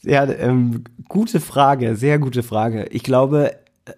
Ja, 0.03 0.25
ähm, 0.25 0.85
gute 1.09 1.41
Frage, 1.41 1.97
sehr 1.97 2.19
gute 2.19 2.43
Frage. 2.43 2.87
Ich 2.91 3.03
glaube, 3.03 3.57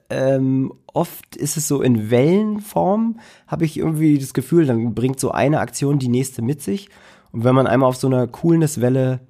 ähm, 0.08 0.72
oft 0.86 1.36
ist 1.36 1.56
es 1.56 1.68
so 1.68 1.82
in 1.82 2.10
Wellenform, 2.10 3.20
habe 3.46 3.64
ich 3.64 3.76
irgendwie 3.76 4.18
das 4.18 4.32
Gefühl, 4.32 4.66
dann 4.66 4.94
bringt 4.94 5.20
so 5.20 5.30
eine 5.30 5.60
Aktion 5.60 5.98
die 5.98 6.08
nächste 6.08 6.42
mit 6.42 6.62
sich. 6.62 6.88
Und 7.32 7.44
wenn 7.44 7.54
man 7.54 7.66
einmal 7.66 7.88
auf 7.88 7.96
so 7.96 8.06
einer 8.06 8.26
Coolness-Welle 8.26 9.20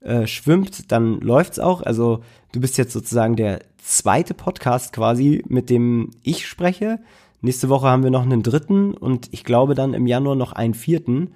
äh, 0.00 0.26
schwimmt, 0.26 0.92
dann 0.92 1.20
läuft's 1.20 1.58
auch. 1.58 1.82
Also 1.82 2.20
du 2.52 2.60
bist 2.60 2.78
jetzt 2.78 2.92
sozusagen 2.92 3.36
der 3.36 3.60
zweite 3.78 4.34
Podcast 4.34 4.92
quasi, 4.92 5.44
mit 5.48 5.68
dem 5.68 6.10
ich 6.22 6.46
spreche. 6.46 7.00
Nächste 7.40 7.68
Woche 7.68 7.88
haben 7.88 8.02
wir 8.02 8.10
noch 8.10 8.22
einen 8.22 8.42
dritten 8.42 8.94
und 8.94 9.28
ich 9.32 9.44
glaube 9.44 9.74
dann 9.74 9.94
im 9.94 10.06
Januar 10.06 10.36
noch 10.36 10.52
einen 10.52 10.74
vierten. 10.74 11.32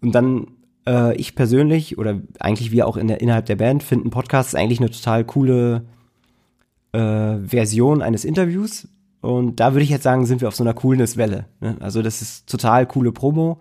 Und 0.00 0.12
dann 0.12 0.46
äh, 0.86 1.14
ich 1.16 1.34
persönlich 1.34 1.98
oder 1.98 2.20
eigentlich 2.40 2.70
wir 2.70 2.86
auch 2.86 2.96
in 2.96 3.08
der, 3.08 3.20
innerhalb 3.20 3.46
der 3.46 3.56
Band 3.56 3.82
finden 3.82 4.10
Podcasts 4.10 4.54
eigentlich 4.54 4.80
eine 4.80 4.90
total 4.90 5.24
coole 5.24 5.84
äh, 6.92 7.36
Version 7.38 8.02
eines 8.02 8.24
Interviews. 8.24 8.88
Und 9.20 9.60
da 9.60 9.72
würde 9.72 9.82
ich 9.82 9.90
jetzt 9.90 10.04
sagen, 10.04 10.26
sind 10.26 10.40
wir 10.40 10.48
auf 10.48 10.54
so 10.54 10.64
einer 10.64 10.74
Coolness-Welle. 10.74 11.46
Ne? 11.60 11.76
Also 11.80 12.02
das 12.02 12.22
ist 12.22 12.48
total 12.48 12.86
coole 12.86 13.12
Promo. 13.12 13.60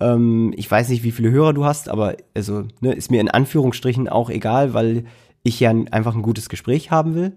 Ähm, 0.00 0.52
ich 0.56 0.70
weiß 0.70 0.88
nicht, 0.88 1.02
wie 1.02 1.12
viele 1.12 1.30
Hörer 1.30 1.54
du 1.54 1.64
hast, 1.64 1.88
aber 1.88 2.16
also 2.34 2.64
ne, 2.80 2.92
ist 2.92 3.10
mir 3.10 3.20
in 3.20 3.30
Anführungsstrichen 3.30 4.08
auch 4.08 4.28
egal, 4.30 4.74
weil 4.74 5.04
ich 5.42 5.58
ja 5.60 5.70
einfach 5.70 6.14
ein 6.14 6.22
gutes 6.22 6.48
Gespräch 6.48 6.90
haben 6.90 7.14
will. 7.14 7.32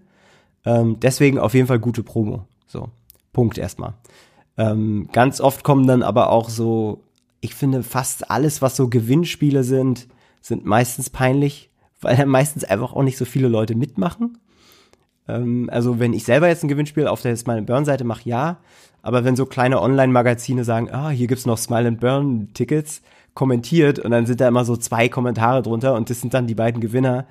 Ähm, 0.66 0.98
deswegen 1.00 1.40
auf 1.40 1.54
jeden 1.54 1.68
Fall 1.68 1.80
gute 1.80 2.04
Promo. 2.04 2.46
So, 2.68 2.90
Punkt 3.34 3.58
erstmal. 3.58 3.94
Ähm, 4.58 5.10
ganz 5.12 5.42
oft 5.42 5.64
kommen 5.64 5.88
dann 5.88 6.04
aber 6.04 6.30
auch 6.30 6.50
so 6.50 7.04
ich 7.46 7.56
finde 7.56 7.84
fast 7.84 8.30
alles, 8.30 8.62
was 8.62 8.76
so 8.76 8.90
Gewinnspiele 8.90 9.64
sind, 9.64 10.08
sind 10.42 10.66
meistens 10.66 11.10
peinlich, 11.10 11.70
weil 12.02 12.18
dann 12.18 12.30
meistens 12.30 12.64
einfach 12.64 12.94
auch 12.94 13.04
nicht 13.04 13.18
so 13.18 13.26
viele 13.26 13.48
Leute 13.48 13.76
mitmachen. 13.76 14.38
Ähm, 15.28 15.70
also 15.72 16.00
wenn 16.00 16.14
ich 16.14 16.24
selber 16.24 16.48
jetzt 16.48 16.64
ein 16.64 16.68
Gewinnspiel 16.68 17.08
auf 17.08 17.22
der 17.22 17.32
jetzt 17.32 17.48
meine 17.48 17.62
Burn-Seite 17.62 18.04
mache, 18.04 18.28
ja. 18.28 18.58
Aber 19.02 19.24
wenn 19.24 19.36
so 19.36 19.46
kleine 19.46 19.82
Online-Magazine 19.82 20.64
sagen, 20.64 20.90
ah, 20.92 21.10
hier 21.10 21.28
gibt's 21.28 21.46
noch 21.46 21.60
Smile 21.60 21.88
and 21.88 22.00
Burn 22.00 22.50
Tickets, 22.54 23.04
kommentiert 23.36 24.00
und 24.00 24.12
dann 24.12 24.26
sind 24.26 24.42
da 24.42 24.48
immer 24.48 24.66
so 24.66 24.76
zwei 24.78 25.10
Kommentare 25.10 25.62
drunter 25.62 25.94
und 25.94 26.10
das 26.10 26.22
sind 26.22 26.34
dann 26.34 26.48
die 26.48 26.56
beiden 26.56 26.82
Gewinner. 26.82 27.28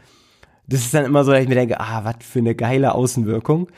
Das 0.68 0.80
ist 0.80 0.94
dann 0.94 1.04
immer 1.04 1.24
so, 1.24 1.32
dass 1.32 1.42
ich 1.42 1.48
mir 1.48 1.56
denke, 1.56 1.80
ah, 1.80 2.04
was 2.04 2.16
für 2.20 2.38
eine 2.38 2.54
geile 2.54 2.94
Außenwirkung. 2.94 3.68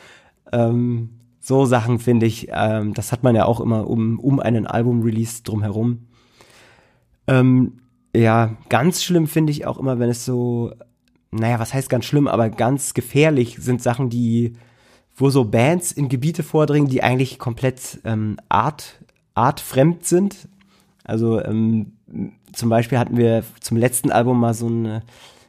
Ähm, 0.53 1.11
so 1.41 1.65
Sachen 1.65 2.01
finde 2.01 2.27
ich, 2.27 2.49
ähm, 2.51 2.93
das 2.93 3.13
hat 3.13 3.23
man 3.23 3.35
ja 3.35 3.45
auch 3.45 3.61
immer 3.61 3.89
um, 3.89 4.19
um 4.19 4.41
einen 4.41 4.67
Album-Release 4.67 5.45
drumherum. 5.45 6.09
Ähm, 7.27 7.81
ja, 8.15 8.57
ganz 8.69 9.03
schlimm 9.03 9.27
finde 9.27 9.53
ich 9.53 9.67
auch 9.67 9.79
immer, 9.79 9.99
wenn 9.99 10.11
es 10.11 10.25
so, 10.25 10.73
naja, 11.31 11.59
was 11.59 11.75
heißt 11.75 11.91
ganz 11.91 12.05
schlimm, 12.05 12.29
aber 12.29 12.51
ganz 12.51 12.95
gefährlich 12.95 13.57
sind 13.61 13.83
Sachen, 13.83 14.11
die, 14.11 14.55
wo 15.15 15.31
so 15.31 15.45
Bands 15.45 15.93
in 15.93 16.09
Gebiete 16.09 16.43
vordringen, 16.43 16.89
die 16.89 17.03
eigentlich 17.03 17.39
komplett 17.39 18.01
ähm, 18.05 18.39
art, 18.49 19.01
artfremd 19.35 20.07
sind. 20.07 20.49
Also 21.05 21.43
ähm, 21.43 21.93
zum 22.53 22.69
Beispiel 22.69 22.99
hatten 22.99 23.17
wir 23.17 23.45
zum 23.61 23.77
letzten 23.77 24.11
Album 24.11 24.41
mal 24.41 24.55
so 24.55 24.67
eine 24.67 25.03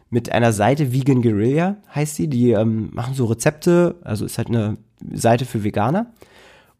mit 0.09 0.31
einer 0.31 0.53
Seite 0.53 0.93
Vegan 0.93 1.21
Guerilla 1.21 1.77
heißt 1.93 2.15
sie. 2.15 2.27
Die 2.27 2.51
ähm, 2.51 2.89
machen 2.93 3.13
so 3.13 3.25
Rezepte, 3.25 3.95
also 4.03 4.25
ist 4.25 4.37
halt 4.37 4.47
eine 4.47 4.77
Seite 5.11 5.45
für 5.45 5.63
Veganer. 5.63 6.07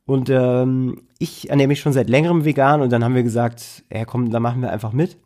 Und 0.05 0.29
ähm, 0.29 1.01
ich 1.19 1.49
ernähre 1.49 1.67
mich 1.67 1.79
schon 1.79 1.93
seit 1.93 2.09
längerem 2.09 2.45
vegan 2.45 2.81
und 2.81 2.91
dann 2.91 3.03
haben 3.03 3.15
wir 3.15 3.23
gesagt, 3.23 3.83
ja 3.91 4.05
komm, 4.05 4.29
da 4.29 4.39
machen 4.39 4.61
wir 4.61 4.71
einfach 4.71 4.93
mit. 4.93 5.17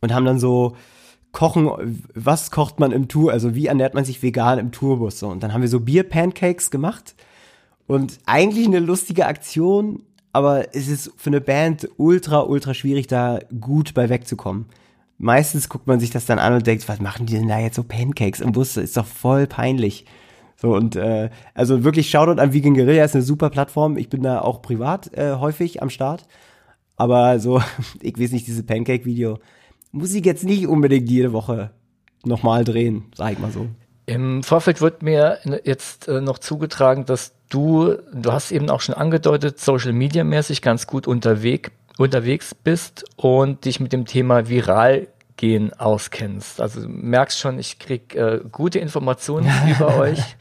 Und 0.00 0.12
haben 0.12 0.24
dann 0.26 0.38
so 0.38 0.76
Kochen, 1.32 1.70
was 2.14 2.50
kocht 2.50 2.78
man 2.78 2.92
im 2.92 3.08
Tour, 3.08 3.32
also 3.32 3.54
wie 3.54 3.66
ernährt 3.66 3.94
man 3.94 4.04
sich 4.04 4.22
vegan 4.22 4.58
im 4.58 4.70
Tourbus. 4.70 5.22
Und 5.22 5.42
dann 5.42 5.52
haben 5.52 5.62
wir 5.62 5.68
so 5.68 5.80
Bier-Pancakes 5.80 6.70
gemacht 6.70 7.14
und 7.86 8.18
eigentlich 8.26 8.66
eine 8.66 8.78
lustige 8.78 9.26
Aktion, 9.26 10.02
aber 10.32 10.74
es 10.74 10.88
ist 10.88 11.12
für 11.16 11.30
eine 11.30 11.40
Band 11.40 11.88
ultra, 11.96 12.42
ultra 12.42 12.74
schwierig, 12.74 13.06
da 13.06 13.40
gut 13.60 13.94
bei 13.94 14.08
wegzukommen. 14.08 14.66
Meistens 15.18 15.68
guckt 15.68 15.86
man 15.86 16.00
sich 16.00 16.10
das 16.10 16.26
dann 16.26 16.38
an 16.38 16.54
und 16.54 16.66
denkt, 16.66 16.88
was 16.88 17.00
machen 17.00 17.26
die 17.26 17.34
denn 17.34 17.48
da 17.48 17.58
jetzt 17.58 17.76
so 17.76 17.82
Pancakes 17.82 18.40
im 18.40 18.52
Bus? 18.52 18.74
Das 18.74 18.84
ist 18.84 18.96
doch 18.96 19.06
voll 19.06 19.46
peinlich. 19.46 20.06
So 20.64 20.74
und 20.74 20.96
äh, 20.96 21.28
also 21.52 21.84
wirklich 21.84 22.08
Shoutout 22.08 22.40
an 22.40 22.54
Vegan 22.54 22.72
Guerilla 22.72 23.04
ist 23.04 23.14
eine 23.14 23.22
super 23.22 23.50
Plattform. 23.50 23.98
Ich 23.98 24.08
bin 24.08 24.22
da 24.22 24.40
auch 24.40 24.62
privat 24.62 25.12
äh, 25.12 25.34
häufig 25.34 25.82
am 25.82 25.90
Start. 25.90 26.26
Aber 26.96 27.38
so, 27.38 27.60
ich 28.00 28.18
weiß 28.18 28.32
nicht, 28.32 28.46
diese 28.46 28.62
Pancake-Video 28.62 29.38
muss 29.92 30.14
ich 30.14 30.24
jetzt 30.24 30.42
nicht 30.42 30.66
unbedingt 30.66 31.10
jede 31.10 31.34
Woche 31.34 31.70
nochmal 32.24 32.64
drehen, 32.64 33.04
sag 33.14 33.34
ich 33.34 33.38
mal 33.38 33.50
so. 33.50 33.66
Im 34.06 34.42
Vorfeld 34.42 34.80
wird 34.80 35.02
mir 35.02 35.38
jetzt 35.64 36.08
äh, 36.08 36.22
noch 36.22 36.38
zugetragen, 36.38 37.04
dass 37.04 37.34
du, 37.50 37.96
du 38.14 38.32
hast 38.32 38.50
eben 38.50 38.70
auch 38.70 38.80
schon 38.80 38.94
angedeutet, 38.94 39.60
Social 39.60 39.92
Media 39.92 40.24
mäßig 40.24 40.62
ganz 40.62 40.86
gut 40.86 41.06
unterwegs 41.06 41.70
unterwegs 41.96 42.56
bist 42.56 43.04
und 43.16 43.66
dich 43.66 43.78
mit 43.78 43.92
dem 43.92 44.04
Thema 44.04 44.48
viral 44.48 45.06
gehen 45.44 45.74
auskennst. 45.74 46.58
Also 46.58 46.88
merkst 46.88 47.38
schon, 47.38 47.58
ich 47.58 47.78
krieg 47.78 48.14
äh, 48.14 48.40
gute 48.50 48.78
Informationen 48.78 49.46
über 49.68 49.98
euch. 49.98 50.36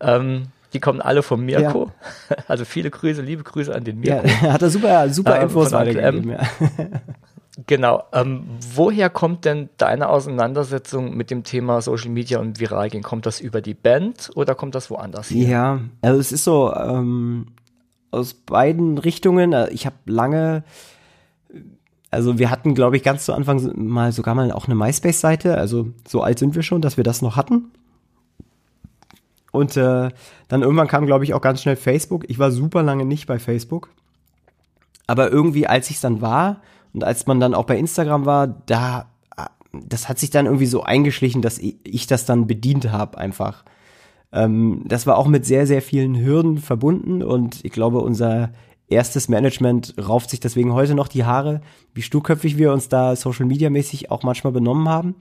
Ähm, 0.00 0.44
die 0.72 0.80
kommen 0.80 1.02
alle 1.02 1.22
von 1.22 1.44
Mirko. 1.44 1.90
Ja. 2.30 2.36
Also 2.48 2.64
viele 2.64 2.90
Grüße, 2.90 3.20
liebe 3.20 3.42
Grüße 3.42 3.74
an 3.74 3.84
den 3.84 4.00
Mirko. 4.00 4.26
Ja, 4.26 4.34
hat 4.54 4.62
er 4.62 4.70
super, 4.70 5.10
super 5.10 5.36
ähm, 5.36 5.42
Infos 5.42 5.72
weitergegeben. 5.72 6.30
Ja. 6.30 6.38
Genau. 7.66 8.04
Ähm, 8.14 8.44
woher 8.74 9.10
kommt 9.10 9.44
denn 9.44 9.68
deine 9.76 10.08
Auseinandersetzung 10.08 11.14
mit 11.14 11.30
dem 11.30 11.44
Thema 11.44 11.82
Social 11.82 12.10
Media 12.10 12.38
und 12.38 12.58
viral 12.58 12.88
gehen? 12.88 13.02
Kommt 13.02 13.26
das 13.26 13.40
über 13.40 13.60
die 13.60 13.74
Band 13.74 14.30
oder 14.36 14.54
kommt 14.54 14.74
das 14.74 14.88
woanders 14.88 15.28
her? 15.30 15.48
Ja, 15.48 15.80
also 16.00 16.18
es 16.18 16.32
ist 16.32 16.44
so 16.44 16.72
ähm, 16.74 17.48
aus 18.10 18.32
beiden 18.32 18.96
Richtungen. 18.96 19.52
Äh, 19.52 19.68
ich 19.68 19.84
habe 19.84 19.96
lange 20.06 20.64
also 22.10 22.38
wir 22.38 22.50
hatten, 22.50 22.74
glaube 22.74 22.96
ich, 22.96 23.02
ganz 23.02 23.24
zu 23.24 23.32
Anfang 23.32 23.72
mal 23.76 24.12
sogar 24.12 24.34
mal 24.34 24.52
auch 24.52 24.66
eine 24.66 24.74
MySpace-Seite. 24.74 25.58
Also 25.58 25.88
so 26.06 26.22
alt 26.22 26.38
sind 26.38 26.54
wir 26.54 26.62
schon, 26.62 26.80
dass 26.80 26.96
wir 26.96 27.04
das 27.04 27.22
noch 27.22 27.36
hatten. 27.36 27.72
Und 29.52 29.76
äh, 29.76 30.10
dann 30.48 30.62
irgendwann 30.62 30.88
kam, 30.88 31.06
glaube 31.06 31.24
ich, 31.24 31.34
auch 31.34 31.40
ganz 31.40 31.62
schnell 31.62 31.76
Facebook. 31.76 32.24
Ich 32.28 32.38
war 32.38 32.50
super 32.50 32.82
lange 32.82 33.04
nicht 33.04 33.26
bei 33.26 33.38
Facebook. 33.38 33.88
Aber 35.06 35.30
irgendwie, 35.30 35.66
als 35.66 35.90
ich 35.90 35.96
es 35.96 36.02
dann 36.02 36.20
war 36.20 36.60
und 36.92 37.04
als 37.04 37.26
man 37.26 37.40
dann 37.40 37.54
auch 37.54 37.64
bei 37.64 37.78
Instagram 37.78 38.26
war, 38.26 38.46
da, 38.46 39.06
das 39.72 40.08
hat 40.08 40.18
sich 40.18 40.30
dann 40.30 40.46
irgendwie 40.46 40.66
so 40.66 40.82
eingeschlichen, 40.82 41.42
dass 41.42 41.58
ich 41.58 42.06
das 42.06 42.26
dann 42.26 42.46
bedient 42.46 42.90
habe 42.92 43.18
einfach. 43.18 43.64
Ähm, 44.32 44.82
das 44.84 45.06
war 45.06 45.16
auch 45.16 45.26
mit 45.26 45.46
sehr, 45.46 45.66
sehr 45.66 45.82
vielen 45.82 46.18
Hürden 46.18 46.58
verbunden 46.58 47.22
und 47.22 47.64
ich 47.64 47.72
glaube, 47.72 47.98
unser 47.98 48.50
erstes 48.88 49.28
Management 49.28 49.94
rauft 49.98 50.30
sich 50.30 50.40
deswegen 50.40 50.72
heute 50.72 50.94
noch 50.94 51.08
die 51.08 51.24
Haare, 51.24 51.60
wie 51.94 52.02
sturköpfig 52.02 52.56
wir 52.56 52.72
uns 52.72 52.88
da 52.88 53.16
Social 53.16 53.46
Media 53.46 53.70
mäßig 53.70 54.10
auch 54.10 54.22
manchmal 54.22 54.52
benommen 54.52 54.88
haben. 54.88 55.14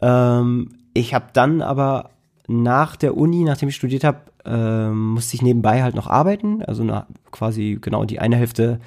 Ähm, 0.00 0.70
ich 0.94 1.14
habe 1.14 1.26
dann 1.32 1.62
aber 1.62 2.10
nach 2.48 2.96
der 2.96 3.16
Uni, 3.16 3.44
nachdem 3.44 3.68
ich 3.68 3.76
studiert 3.76 4.04
habe, 4.04 4.18
ähm, 4.44 5.10
musste 5.12 5.36
ich 5.36 5.42
nebenbei 5.42 5.82
halt 5.82 5.94
noch 5.94 6.08
arbeiten, 6.08 6.62
also 6.64 6.82
na, 6.82 7.06
quasi 7.30 7.78
genau 7.80 8.04
die 8.04 8.18
eine 8.18 8.36
Hälfte 8.36 8.80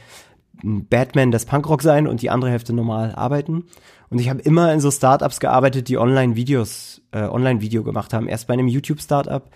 Batman 0.63 1.31
des 1.31 1.45
Punkrock 1.45 1.81
sein 1.81 2.07
und 2.07 2.21
die 2.21 2.29
andere 2.29 2.51
Hälfte 2.51 2.73
normal 2.73 3.13
arbeiten. 3.15 3.65
Und 4.09 4.19
ich 4.19 4.29
habe 4.29 4.41
immer 4.41 4.71
in 4.73 4.79
so 4.79 4.91
Startups 4.91 5.39
gearbeitet, 5.39 5.87
die 5.87 5.97
Online-Videos, 5.97 7.01
äh, 7.11 7.23
Online-Video 7.23 7.83
gemacht 7.83 8.13
haben. 8.13 8.27
Erst 8.27 8.47
bei 8.47 8.53
einem 8.53 8.67
YouTube-Startup, 8.67 9.49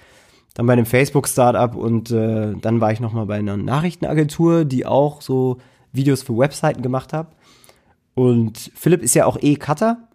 dann 0.53 0.65
bei 0.65 0.73
einem 0.73 0.85
Facebook-Startup 0.85 1.75
und 1.75 2.11
äh, 2.11 2.53
dann 2.59 2.81
war 2.81 2.91
ich 2.91 2.99
noch 2.99 3.13
mal 3.13 3.25
bei 3.25 3.37
einer 3.37 3.57
Nachrichtenagentur, 3.57 4.65
die 4.65 4.85
auch 4.85 5.21
so 5.21 5.57
Videos 5.91 6.23
für 6.23 6.37
Webseiten 6.37 6.81
gemacht 6.81 7.13
hat. 7.13 7.27
Und 8.15 8.71
Philipp 8.75 9.01
ist 9.01 9.15
ja 9.15 9.25
auch 9.25 9.37
eh 9.39 9.55
Cutter, 9.55 10.09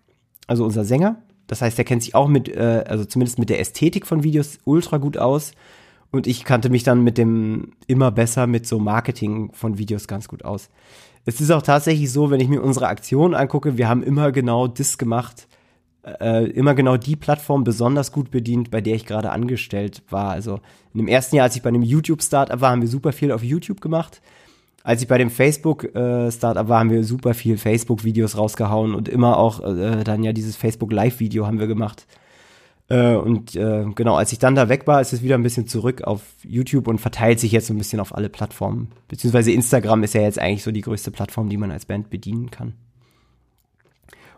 also 0.46 0.64
unser 0.64 0.84
Sänger. 0.84 1.16
Das 1.46 1.62
heißt, 1.62 1.78
er 1.78 1.84
kennt 1.84 2.02
sich 2.02 2.14
auch 2.14 2.28
mit, 2.28 2.48
äh, 2.48 2.84
also 2.86 3.04
zumindest 3.04 3.38
mit 3.38 3.50
der 3.50 3.60
Ästhetik 3.60 4.06
von 4.06 4.22
Videos 4.22 4.58
ultra 4.64 4.98
gut 4.98 5.16
aus. 5.16 5.52
Und 6.10 6.26
ich 6.26 6.44
kannte 6.44 6.68
mich 6.68 6.84
dann 6.84 7.02
mit 7.02 7.18
dem 7.18 7.72
immer 7.86 8.10
besser 8.10 8.46
mit 8.46 8.66
so 8.66 8.78
Marketing 8.78 9.50
von 9.52 9.78
Videos 9.78 10.06
ganz 10.06 10.28
gut 10.28 10.44
aus. 10.44 10.70
Es 11.24 11.40
ist 11.40 11.50
auch 11.50 11.62
tatsächlich 11.62 12.12
so, 12.12 12.30
wenn 12.30 12.40
ich 12.40 12.48
mir 12.48 12.62
unsere 12.62 12.88
Aktion 12.88 13.34
angucke, 13.34 13.78
wir 13.78 13.88
haben 13.88 14.02
immer 14.02 14.30
genau 14.30 14.68
das 14.68 14.98
gemacht, 14.98 15.48
äh, 16.20 16.50
immer 16.50 16.74
genau 16.74 16.96
die 16.96 17.16
Plattform 17.16 17.64
besonders 17.64 18.12
gut 18.12 18.30
bedient, 18.30 18.70
bei 18.70 18.80
der 18.80 18.94
ich 18.94 19.06
gerade 19.06 19.30
angestellt 19.30 20.02
war. 20.10 20.30
Also 20.30 20.60
in 20.92 20.98
dem 20.98 21.08
ersten 21.08 21.36
Jahr, 21.36 21.44
als 21.44 21.56
ich 21.56 21.62
bei 21.62 21.68
einem 21.68 21.82
YouTube-Startup 21.82 22.60
war, 22.60 22.70
haben 22.70 22.82
wir 22.82 22.88
super 22.88 23.12
viel 23.12 23.32
auf 23.32 23.42
YouTube 23.42 23.80
gemacht. 23.80 24.20
Als 24.82 25.00
ich 25.00 25.08
bei 25.08 25.16
dem 25.16 25.30
Facebook-Startup 25.30 26.66
äh, 26.66 26.68
war, 26.68 26.80
haben 26.80 26.90
wir 26.90 27.04
super 27.04 27.32
viel 27.32 27.56
Facebook-Videos 27.56 28.36
rausgehauen 28.36 28.94
und 28.94 29.08
immer 29.08 29.38
auch 29.38 29.60
äh, 29.60 30.04
dann 30.04 30.22
ja 30.22 30.32
dieses 30.32 30.56
Facebook-Live-Video 30.56 31.46
haben 31.46 31.58
wir 31.58 31.66
gemacht. 31.66 32.06
Äh, 32.88 33.14
und 33.14 33.56
äh, 33.56 33.86
genau, 33.94 34.16
als 34.16 34.32
ich 34.32 34.38
dann 34.38 34.54
da 34.54 34.68
weg 34.68 34.86
war, 34.86 35.00
ist 35.00 35.14
es 35.14 35.22
wieder 35.22 35.36
ein 35.36 35.42
bisschen 35.42 35.66
zurück 35.66 36.02
auf 36.02 36.20
YouTube 36.42 36.86
und 36.86 37.00
verteilt 37.00 37.40
sich 37.40 37.52
jetzt 37.52 37.68
so 37.68 37.74
ein 37.74 37.78
bisschen 37.78 37.98
auf 37.98 38.14
alle 38.14 38.28
Plattformen. 38.28 38.88
Beziehungsweise 39.08 39.52
Instagram 39.52 40.02
ist 40.02 40.12
ja 40.12 40.20
jetzt 40.20 40.38
eigentlich 40.38 40.62
so 40.62 40.70
die 40.70 40.82
größte 40.82 41.10
Plattform, 41.10 41.48
die 41.48 41.56
man 41.56 41.70
als 41.70 41.86
Band 41.86 42.10
bedienen 42.10 42.50
kann. 42.50 42.74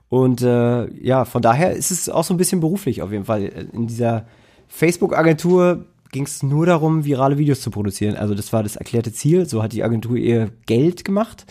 Und 0.08 0.42
äh, 0.42 0.88
ja, 1.02 1.24
von 1.24 1.42
daher 1.42 1.72
ist 1.72 1.90
es 1.90 2.08
auch 2.08 2.24
so 2.24 2.32
ein 2.34 2.36
bisschen 2.36 2.60
beruflich 2.60 3.02
auf 3.02 3.10
jeden 3.10 3.24
Fall. 3.24 3.42
In 3.44 3.86
dieser 3.86 4.26
Facebook-Agentur 4.68 5.86
ging 6.12 6.24
es 6.24 6.42
nur 6.42 6.66
darum, 6.66 7.04
virale 7.04 7.38
Videos 7.38 7.60
zu 7.60 7.70
produzieren. 7.70 8.16
Also 8.16 8.34
das 8.34 8.52
war 8.52 8.62
das 8.62 8.76
erklärte 8.76 9.12
Ziel. 9.12 9.48
So 9.48 9.62
hat 9.62 9.72
die 9.72 9.82
Agentur 9.82 10.16
ihr 10.16 10.50
Geld 10.66 11.04
gemacht. 11.04 11.46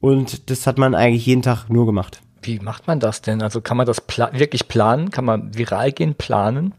Und 0.00 0.50
das 0.50 0.66
hat 0.66 0.78
man 0.78 0.94
eigentlich 0.94 1.26
jeden 1.26 1.42
Tag 1.42 1.68
nur 1.68 1.86
gemacht. 1.86 2.22
Wie 2.42 2.58
macht 2.58 2.86
man 2.88 2.98
das 2.98 3.22
denn? 3.22 3.42
Also 3.42 3.60
kann 3.60 3.76
man 3.76 3.86
das 3.86 4.00
pla 4.00 4.30
wirklich 4.32 4.66
planen? 4.66 5.10
Kann 5.10 5.24
man 5.24 5.56
viral 5.56 5.92
gehen 5.92 6.14
planen? 6.14 6.74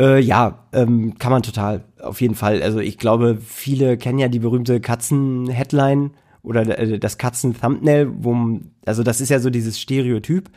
Äh, 0.00 0.20
ja, 0.20 0.60
ähm, 0.72 1.18
kann 1.18 1.32
man 1.32 1.42
total. 1.42 1.84
Auf 2.00 2.20
jeden 2.20 2.36
Fall. 2.36 2.62
Also 2.62 2.78
ich 2.78 2.96
glaube, 2.96 3.38
viele 3.44 3.98
kennen 3.98 4.18
ja 4.18 4.28
die 4.28 4.38
berühmte 4.38 4.80
Katzen-Headline 4.80 6.12
oder 6.48 6.78
äh, 6.78 6.98
das 6.98 7.18
Katzen-Thumbnail, 7.18 8.10
wo, 8.20 8.60
also 8.86 9.02
das 9.02 9.20
ist 9.20 9.28
ja 9.28 9.38
so 9.38 9.50
dieses 9.50 9.78
Stereotyp. 9.78 10.48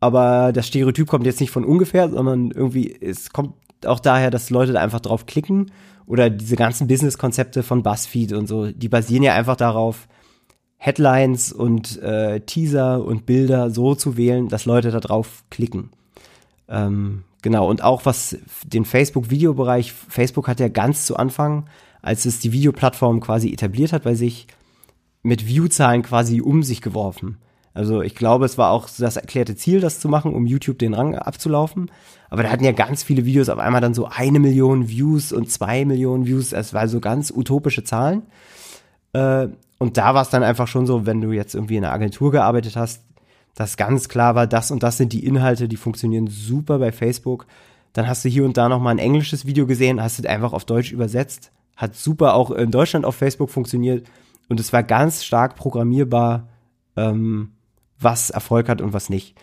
Aber 0.00 0.52
das 0.52 0.66
Stereotyp 0.66 1.06
kommt 1.06 1.24
jetzt 1.24 1.40
nicht 1.40 1.52
von 1.52 1.64
ungefähr, 1.64 2.10
sondern 2.10 2.50
irgendwie, 2.50 2.94
es 3.00 3.30
kommt 3.30 3.54
auch 3.86 4.00
daher, 4.00 4.30
dass 4.30 4.50
Leute 4.50 4.72
da 4.72 4.80
einfach 4.80 5.00
drauf 5.00 5.26
klicken. 5.26 5.70
Oder 6.06 6.28
diese 6.28 6.56
ganzen 6.56 6.88
Business-Konzepte 6.88 7.62
von 7.62 7.82
BuzzFeed 7.82 8.32
und 8.32 8.46
so, 8.46 8.70
die 8.70 8.88
basieren 8.88 9.22
ja 9.22 9.34
einfach 9.34 9.56
darauf, 9.56 10.08
Headlines 10.76 11.50
und 11.50 12.02
äh, 12.02 12.40
Teaser 12.40 13.02
und 13.02 13.24
Bilder 13.24 13.70
so 13.70 13.94
zu 13.94 14.18
wählen, 14.18 14.48
dass 14.48 14.66
Leute 14.66 14.90
da 14.90 15.00
drauf 15.00 15.44
klicken. 15.48 15.90
Ähm, 16.68 17.22
genau, 17.40 17.70
und 17.70 17.82
auch 17.82 18.04
was 18.04 18.36
den 18.66 18.84
Facebook-Videobereich, 18.84 19.92
Facebook 19.92 20.46
hat 20.46 20.60
ja 20.60 20.68
ganz 20.68 21.06
zu 21.06 21.16
Anfang, 21.16 21.70
als 22.02 22.26
es 22.26 22.40
die 22.40 22.52
Videoplattform 22.52 23.20
quasi 23.20 23.50
etabliert 23.50 23.94
hat 23.94 24.02
bei 24.02 24.14
sich, 24.14 24.46
mit 25.24 25.46
Viewzahlen 25.46 26.02
quasi 26.02 26.40
um 26.40 26.62
sich 26.62 26.80
geworfen. 26.80 27.38
Also 27.72 28.02
ich 28.02 28.14
glaube, 28.14 28.44
es 28.44 28.56
war 28.56 28.70
auch 28.70 28.88
das 28.96 29.16
erklärte 29.16 29.56
Ziel, 29.56 29.80
das 29.80 29.98
zu 29.98 30.08
machen, 30.08 30.32
um 30.32 30.46
YouTube 30.46 30.78
den 30.78 30.94
Rang 30.94 31.16
abzulaufen. 31.16 31.90
Aber 32.30 32.44
da 32.44 32.50
hatten 32.50 32.62
ja 32.62 32.70
ganz 32.70 33.02
viele 33.02 33.24
Videos 33.24 33.48
auf 33.48 33.58
einmal 33.58 33.80
dann 33.80 33.94
so 33.94 34.06
eine 34.06 34.38
Million 34.38 34.88
Views 34.88 35.32
und 35.32 35.50
zwei 35.50 35.84
Millionen 35.84 36.26
Views. 36.26 36.52
Es 36.52 36.72
war 36.72 36.86
so 36.86 37.00
ganz 37.00 37.32
utopische 37.32 37.82
Zahlen. 37.82 38.22
Äh, 39.12 39.48
und 39.78 39.96
da 39.96 40.14
war 40.14 40.22
es 40.22 40.30
dann 40.30 40.44
einfach 40.44 40.68
schon 40.68 40.86
so, 40.86 41.04
wenn 41.04 41.20
du 41.20 41.32
jetzt 41.32 41.54
irgendwie 41.54 41.76
in 41.76 41.84
einer 41.84 41.92
Agentur 41.92 42.30
gearbeitet 42.30 42.76
hast, 42.76 43.02
dass 43.56 43.76
ganz 43.76 44.08
klar 44.08 44.34
war, 44.34 44.46
das 44.46 44.70
und 44.70 44.82
das 44.82 44.96
sind 44.96 45.12
die 45.12 45.24
Inhalte, 45.24 45.66
die 45.66 45.76
funktionieren 45.76 46.28
super 46.28 46.78
bei 46.78 46.92
Facebook. 46.92 47.46
Dann 47.92 48.06
hast 48.08 48.24
du 48.24 48.28
hier 48.28 48.44
und 48.44 48.56
da 48.56 48.68
noch 48.68 48.80
mal 48.80 48.90
ein 48.90 48.98
englisches 48.98 49.46
Video 49.46 49.66
gesehen, 49.66 50.02
hast 50.02 50.18
es 50.18 50.26
einfach 50.26 50.52
auf 50.52 50.64
Deutsch 50.64 50.92
übersetzt. 50.92 51.50
Hat 51.76 51.96
super 51.96 52.34
auch 52.34 52.50
in 52.52 52.70
Deutschland 52.70 53.04
auf 53.04 53.16
Facebook 53.16 53.50
funktioniert. 53.50 54.06
Und 54.48 54.60
es 54.60 54.72
war 54.72 54.82
ganz 54.82 55.24
stark 55.24 55.56
programmierbar, 55.56 56.48
ähm, 56.96 57.52
was 57.98 58.30
Erfolg 58.30 58.68
hat 58.68 58.80
und 58.80 58.92
was 58.92 59.08
nicht. 59.08 59.36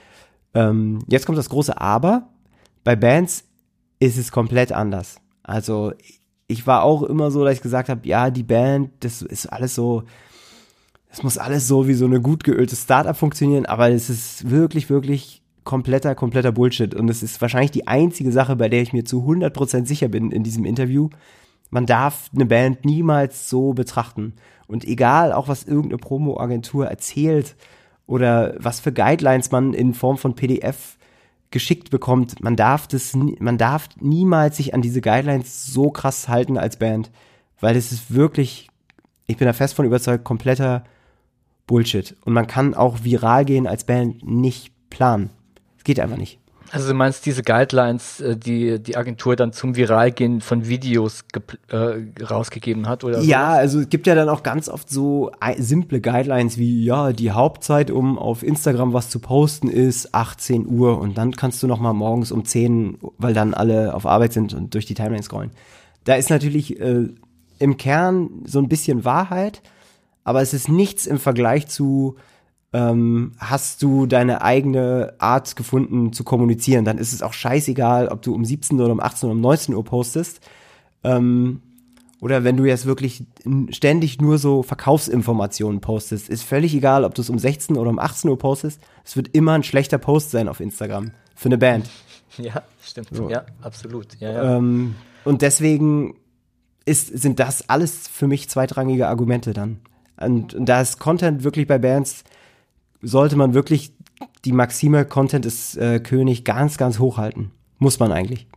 Ähm, 0.54 1.00
jetzt 1.08 1.26
kommt 1.26 1.38
das 1.38 1.50
große 1.50 1.80
Aber. 1.80 2.30
Bei 2.84 2.96
Bands 2.96 3.46
ist 4.00 4.18
es 4.18 4.32
komplett 4.32 4.72
anders. 4.72 5.18
Also 5.44 5.94
ich 6.48 6.68
war 6.68 6.84
auch 6.84 7.04
immer 7.04 7.32
so, 7.32 7.44
dass 7.46 7.56
ich 7.56 7.62
gesagt 7.62 7.90
habe, 7.90 8.08
ja, 8.08 8.30
die 8.30 8.44
Band, 8.44 8.92
das 9.00 9.22
ist 9.22 9.46
alles 9.48 9.76
so, 9.76 10.04
das 11.10 11.24
muss 11.24 11.38
alles 11.38 11.68
so 11.68 11.88
wie 11.88 11.94
so 11.94 12.06
eine 12.06 12.22
gut 12.22 12.44
geölte 12.44 12.76
Startup 12.76 13.16
funktionieren, 13.16 13.66
aber 13.66 13.90
es 13.90 14.10
ist 14.10 14.50
wirklich, 14.50 14.90
wirklich 14.90 15.42
kompletter, 15.64 16.16
kompletter 16.16 16.52
Bullshit. 16.52 16.96
Und 16.96 17.10
es 17.10 17.24
ist 17.24 17.42
wahrscheinlich 17.42 17.72
die 17.72 17.88
einzige 17.88 18.32
Sache, 18.32 18.56
bei 18.56 18.70
der 18.70 18.82
ich 18.82 18.94
mir 18.94 19.06
zu 19.06 19.24
100% 19.24 19.86
sicher 19.86 20.08
bin 20.08 20.32
in 20.32 20.44
diesem 20.44 20.66
Interview. 20.66 21.10
Man 21.72 21.86
darf 21.86 22.30
eine 22.36 22.46
Band 22.46 22.86
niemals 22.86 23.50
so 23.50 23.74
betrachten. 23.74 24.34
Und 24.68 24.86
egal, 24.86 25.34
auch 25.34 25.48
was 25.48 25.64
irgendeine 25.64 25.98
Promo-Agentur 25.98 26.88
erzählt 26.88 27.56
oder 28.06 28.56
was 28.60 28.82
für 28.82 28.92
Guidelines 28.92 29.52
man 29.52 29.74
in 29.74 29.94
Form 29.94 30.18
von 30.18 30.36
PDF 30.36 30.98
geschickt 31.50 31.90
bekommt, 31.90 32.42
man 32.44 32.56
darf 32.56 32.88
das, 32.88 33.14
man 33.14 33.58
darf 33.58 33.90
niemals 34.00 34.58
sich 34.58 34.74
an 34.74 34.82
diese 34.82 35.02
Guidelines 35.02 35.66
so 35.66 35.92
krass 35.92 36.28
halten 36.28 36.58
als 36.58 36.78
Band. 36.78 37.10
Weil 37.60 37.76
es 37.76 37.92
ist 37.92 38.14
wirklich, 38.14 38.70
ich 39.28 39.38
bin 39.38 39.46
da 39.48 39.54
fest 39.54 39.74
von 39.74 39.86
überzeugt, 39.86 40.26
kompletter 40.26 40.84
Bullshit. 41.68 42.18
Und 42.26 42.34
man 42.34 42.48
kann 42.48 42.74
auch 42.74 43.04
viral 43.04 43.46
gehen 43.46 43.66
als 43.66 43.86
Band 43.86 44.26
nicht 44.26 44.74
planen. 44.90 45.30
Es 45.78 45.86
geht 45.86 46.02
einfach 46.02 46.18
nicht. 46.18 46.41
Also 46.72 46.88
du 46.88 46.94
meinst 46.94 47.26
diese 47.26 47.44
Guidelines, 47.44 48.22
äh, 48.22 48.38
die 48.38 48.80
die 48.82 48.96
Agentur 48.96 49.36
dann 49.36 49.52
zum 49.52 49.76
Viralgehen 49.76 50.40
von 50.40 50.68
Videos 50.68 51.26
äh, 51.70 52.24
rausgegeben 52.24 52.88
hat, 52.88 53.04
oder? 53.04 53.20
Ja, 53.20 53.48
sowas? 53.48 53.60
also 53.60 53.80
es 53.82 53.90
gibt 53.90 54.08
ja 54.08 54.16
dann 54.16 54.30
auch 54.30 54.42
ganz 54.42 54.70
oft 54.70 54.90
so 54.90 55.32
simple 55.58 56.00
Guidelines 56.00 56.58
wie, 56.58 56.86
ja, 56.86 57.12
die 57.12 57.32
Hauptzeit, 57.32 57.92
um 57.92 58.18
auf 58.18 58.42
Instagram 58.42 58.94
was 58.94 59.10
zu 59.10 59.20
posten, 59.20 59.68
ist 59.68 60.16
18 60.16 60.66
Uhr 60.66 60.98
und 61.00 61.18
dann 61.18 61.34
kannst 61.34 61.62
du 61.62 61.68
noch 61.68 61.80
mal 61.80 61.94
morgens 61.94 62.32
um 62.32 62.46
10, 62.46 62.98
weil 63.18 63.34
dann 63.34 63.54
alle 63.54 63.94
auf 63.94 64.06
Arbeit 64.06 64.32
sind 64.32 64.54
und 64.54 64.74
durch 64.74 64.86
die 64.86 64.94
Timeline 64.94 65.24
scrollen. 65.24 65.52
Da 66.06 66.16
ist 66.16 66.30
natürlich 66.30 66.80
äh, 66.80 67.10
im 67.60 67.78
Kern 67.78 68.30
so 68.46 68.60
ein 68.60 68.70
bisschen 68.70 69.04
Wahrheit, 69.04 69.62
aber 70.24 70.42
es 70.42 70.54
ist 70.54 70.70
nichts 70.70 71.06
im 71.06 71.20
Vergleich 71.20 71.68
zu 71.68 72.16
ähm, 72.74 73.34
hast 73.38 73.84
du 73.84 74.06
deine 74.06 74.42
eigene 74.42 75.14
Art 75.20 75.56
gefunden 75.56 76.14
zu 76.14 76.24
kommunizieren. 76.24 76.86
Dann 76.86 76.98
ist 76.98 77.14
es 77.14 77.22
auch 77.22 77.34
scheißegal, 77.34 78.08
ob 78.08 78.22
du 78.22 78.34
um 78.34 78.46
17 78.46 78.80
oder 78.80 78.94
um 78.94 79.02
18 79.02 79.28
oder 79.28 79.36
um 79.36 79.42
19 79.42 79.76
Uhr 79.76 79.84
postest. 79.84 80.40
Ähm, 81.04 81.62
oder 82.22 82.44
wenn 82.44 82.56
du 82.56 82.66
jetzt 82.66 82.86
wirklich 82.86 83.26
ständig 83.72 84.22
nur 84.22 84.38
so 84.38 84.62
Verkaufsinformationen 84.62 85.82
postest, 85.82 86.30
ist 86.30 86.44
völlig 86.44 86.74
egal, 86.76 87.04
ob 87.04 87.16
du 87.16 87.22
es 87.22 87.30
um 87.30 87.40
16 87.40 87.78
oder 87.78 87.90
um 87.90 88.00
18 88.00 88.30
Uhr 88.30 88.38
postest. 88.38 88.80
Es 89.04 89.16
wird 89.18 89.30
immer 89.36 89.54
ein 89.54 89.64
schlechter 89.64 89.98
Post 89.98 90.32
sein 90.32 90.48
auf 90.48 90.60
Instagram 90.60 91.12
für 91.36 91.50
eine 91.50 91.58
Band. 91.58 91.90
Ja, 92.38 92.64
stimmt. 92.82 93.10
So. 93.12 93.30
Ja, 93.30 93.44
absolut. 93.62 94.18
Ja, 94.22 94.32
ja. 94.32 94.56
Ähm, 94.56 94.96
und 95.26 95.42
deswegen 95.42 96.16
ist, 96.86 97.08
sind 97.08 97.42
das 97.42 97.68
alles 97.68 98.08
für 98.08 98.26
mich 98.26 98.48
zweitrangige 98.48 99.10
Argumente 99.10 99.52
dann. 99.52 99.82
Und, 100.16 100.54
und 100.54 100.66
da 100.68 100.80
ist 100.80 100.98
Content 100.98 101.44
wirklich 101.44 101.68
bei 101.68 101.78
Bands 101.78 102.24
sollte 103.02 103.36
man 103.36 103.54
wirklich 103.54 103.94
die 104.46 104.52
Maxime 104.52 105.06
Content 105.06 105.46
ist 105.46 105.78
äh, 105.78 106.00
König 106.00 106.44
ganz, 106.44 106.78
ganz 106.78 107.00
hochhalten. 107.00 107.52
Muss 107.80 108.00
man 108.00 108.12
eigentlich. 108.12 108.48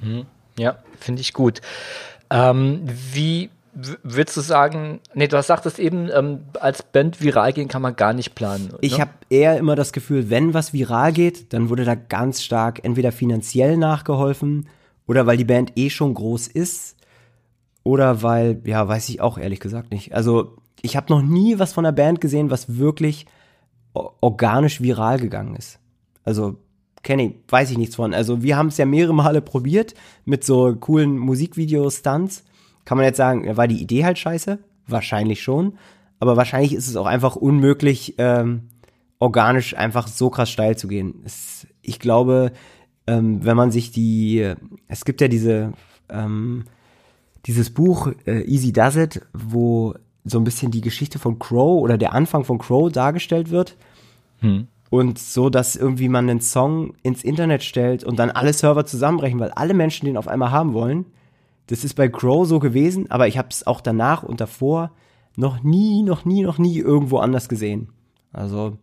Mhm. 0.00 0.26
Ja, 0.58 0.78
finde 0.98 1.20
ich 1.20 1.32
gut. 1.32 1.60
Ähm, 2.30 2.82
wie 3.12 3.50
würdest 3.74 4.36
du 4.36 4.42
sagen, 4.42 5.00
nee, 5.14 5.28
du 5.28 5.36
hast 5.36 5.46
sagtest 5.46 5.78
eben, 5.78 6.10
ähm, 6.12 6.40
als 6.60 6.82
Band 6.82 7.22
viral 7.22 7.52
gehen 7.52 7.68
kann 7.68 7.80
man 7.80 7.96
gar 7.96 8.12
nicht 8.12 8.34
planen. 8.34 8.68
Ne? 8.68 8.78
Ich 8.82 9.00
habe 9.00 9.12
eher 9.30 9.56
immer 9.56 9.76
das 9.76 9.92
Gefühl, 9.92 10.28
wenn 10.28 10.52
was 10.52 10.72
viral 10.74 11.12
geht, 11.12 11.52
dann 11.52 11.70
wurde 11.70 11.84
da 11.84 11.94
ganz 11.94 12.42
stark 12.42 12.84
entweder 12.84 13.12
finanziell 13.12 13.78
nachgeholfen 13.78 14.68
oder 15.06 15.26
weil 15.26 15.38
die 15.38 15.44
Band 15.44 15.72
eh 15.76 15.88
schon 15.88 16.12
groß 16.12 16.48
ist 16.48 16.96
oder 17.82 18.22
weil, 18.22 18.60
ja, 18.64 18.86
weiß 18.86 19.08
ich 19.08 19.22
auch 19.22 19.38
ehrlich 19.38 19.60
gesagt 19.60 19.90
nicht. 19.90 20.14
Also 20.14 20.56
ich 20.82 20.96
habe 20.96 21.10
noch 21.10 21.22
nie 21.22 21.58
was 21.58 21.72
von 21.72 21.84
der 21.84 21.92
Band 21.92 22.20
gesehen, 22.20 22.50
was 22.50 22.76
wirklich 22.76 23.26
organisch 23.94 24.80
viral 24.80 25.18
gegangen 25.18 25.56
ist. 25.56 25.78
Also 26.24 26.58
kenne 27.02 27.26
ich, 27.26 27.32
weiß 27.48 27.70
ich 27.70 27.78
nichts 27.78 27.96
von. 27.96 28.14
Also 28.14 28.42
wir 28.42 28.56
haben 28.56 28.68
es 28.68 28.78
ja 28.78 28.86
mehrere 28.86 29.14
Male 29.14 29.42
probiert 29.42 29.94
mit 30.24 30.44
so 30.44 30.74
coolen 30.76 31.18
Musikvideo-Stunts. 31.18 32.44
Kann 32.84 32.96
man 32.96 33.06
jetzt 33.06 33.16
sagen, 33.16 33.56
war 33.56 33.68
die 33.68 33.82
Idee 33.82 34.04
halt 34.04 34.18
scheiße? 34.18 34.58
Wahrscheinlich 34.86 35.42
schon. 35.42 35.78
Aber 36.20 36.36
wahrscheinlich 36.36 36.74
ist 36.74 36.88
es 36.88 36.96
auch 36.96 37.06
einfach 37.06 37.36
unmöglich, 37.36 38.14
ähm, 38.18 38.68
organisch 39.18 39.76
einfach 39.76 40.08
so 40.08 40.30
krass 40.30 40.50
steil 40.50 40.76
zu 40.76 40.88
gehen. 40.88 41.22
Es, 41.24 41.66
ich 41.80 41.98
glaube, 41.98 42.52
ähm, 43.06 43.44
wenn 43.44 43.56
man 43.56 43.70
sich 43.70 43.90
die, 43.90 44.54
es 44.88 45.04
gibt 45.04 45.20
ja 45.20 45.28
diese, 45.28 45.72
ähm, 46.08 46.64
dieses 47.46 47.70
Buch 47.70 48.12
äh, 48.26 48.42
Easy 48.42 48.72
Does 48.72 48.96
It, 48.96 49.22
wo 49.32 49.94
so 50.24 50.38
ein 50.38 50.44
bisschen 50.44 50.70
die 50.70 50.80
Geschichte 50.80 51.18
von 51.18 51.38
Crow 51.38 51.80
oder 51.80 51.98
der 51.98 52.12
Anfang 52.12 52.44
von 52.44 52.58
Crow 52.58 52.90
dargestellt 52.90 53.50
wird. 53.50 53.76
Hm. 54.40 54.68
Und 54.90 55.18
so, 55.18 55.48
dass 55.48 55.74
irgendwie 55.74 56.08
man 56.08 56.28
einen 56.28 56.40
Song 56.40 56.94
ins 57.02 57.24
Internet 57.24 57.62
stellt 57.62 58.04
und 58.04 58.18
dann 58.18 58.30
alle 58.30 58.52
Server 58.52 58.84
zusammenbrechen, 58.84 59.40
weil 59.40 59.50
alle 59.52 59.74
Menschen 59.74 60.06
den 60.06 60.16
auf 60.16 60.28
einmal 60.28 60.50
haben 60.50 60.74
wollen. 60.74 61.06
Das 61.68 61.84
ist 61.84 61.94
bei 61.94 62.08
Crow 62.08 62.46
so 62.46 62.58
gewesen, 62.58 63.10
aber 63.10 63.26
ich 63.26 63.38
habe 63.38 63.48
es 63.50 63.66
auch 63.66 63.80
danach 63.80 64.22
und 64.22 64.40
davor 64.40 64.92
noch 65.36 65.62
nie, 65.62 66.02
noch 66.02 66.24
nie, 66.24 66.42
noch 66.42 66.58
nie 66.58 66.78
irgendwo 66.78 67.18
anders 67.18 67.48
gesehen. 67.48 67.88
Also 68.32 68.76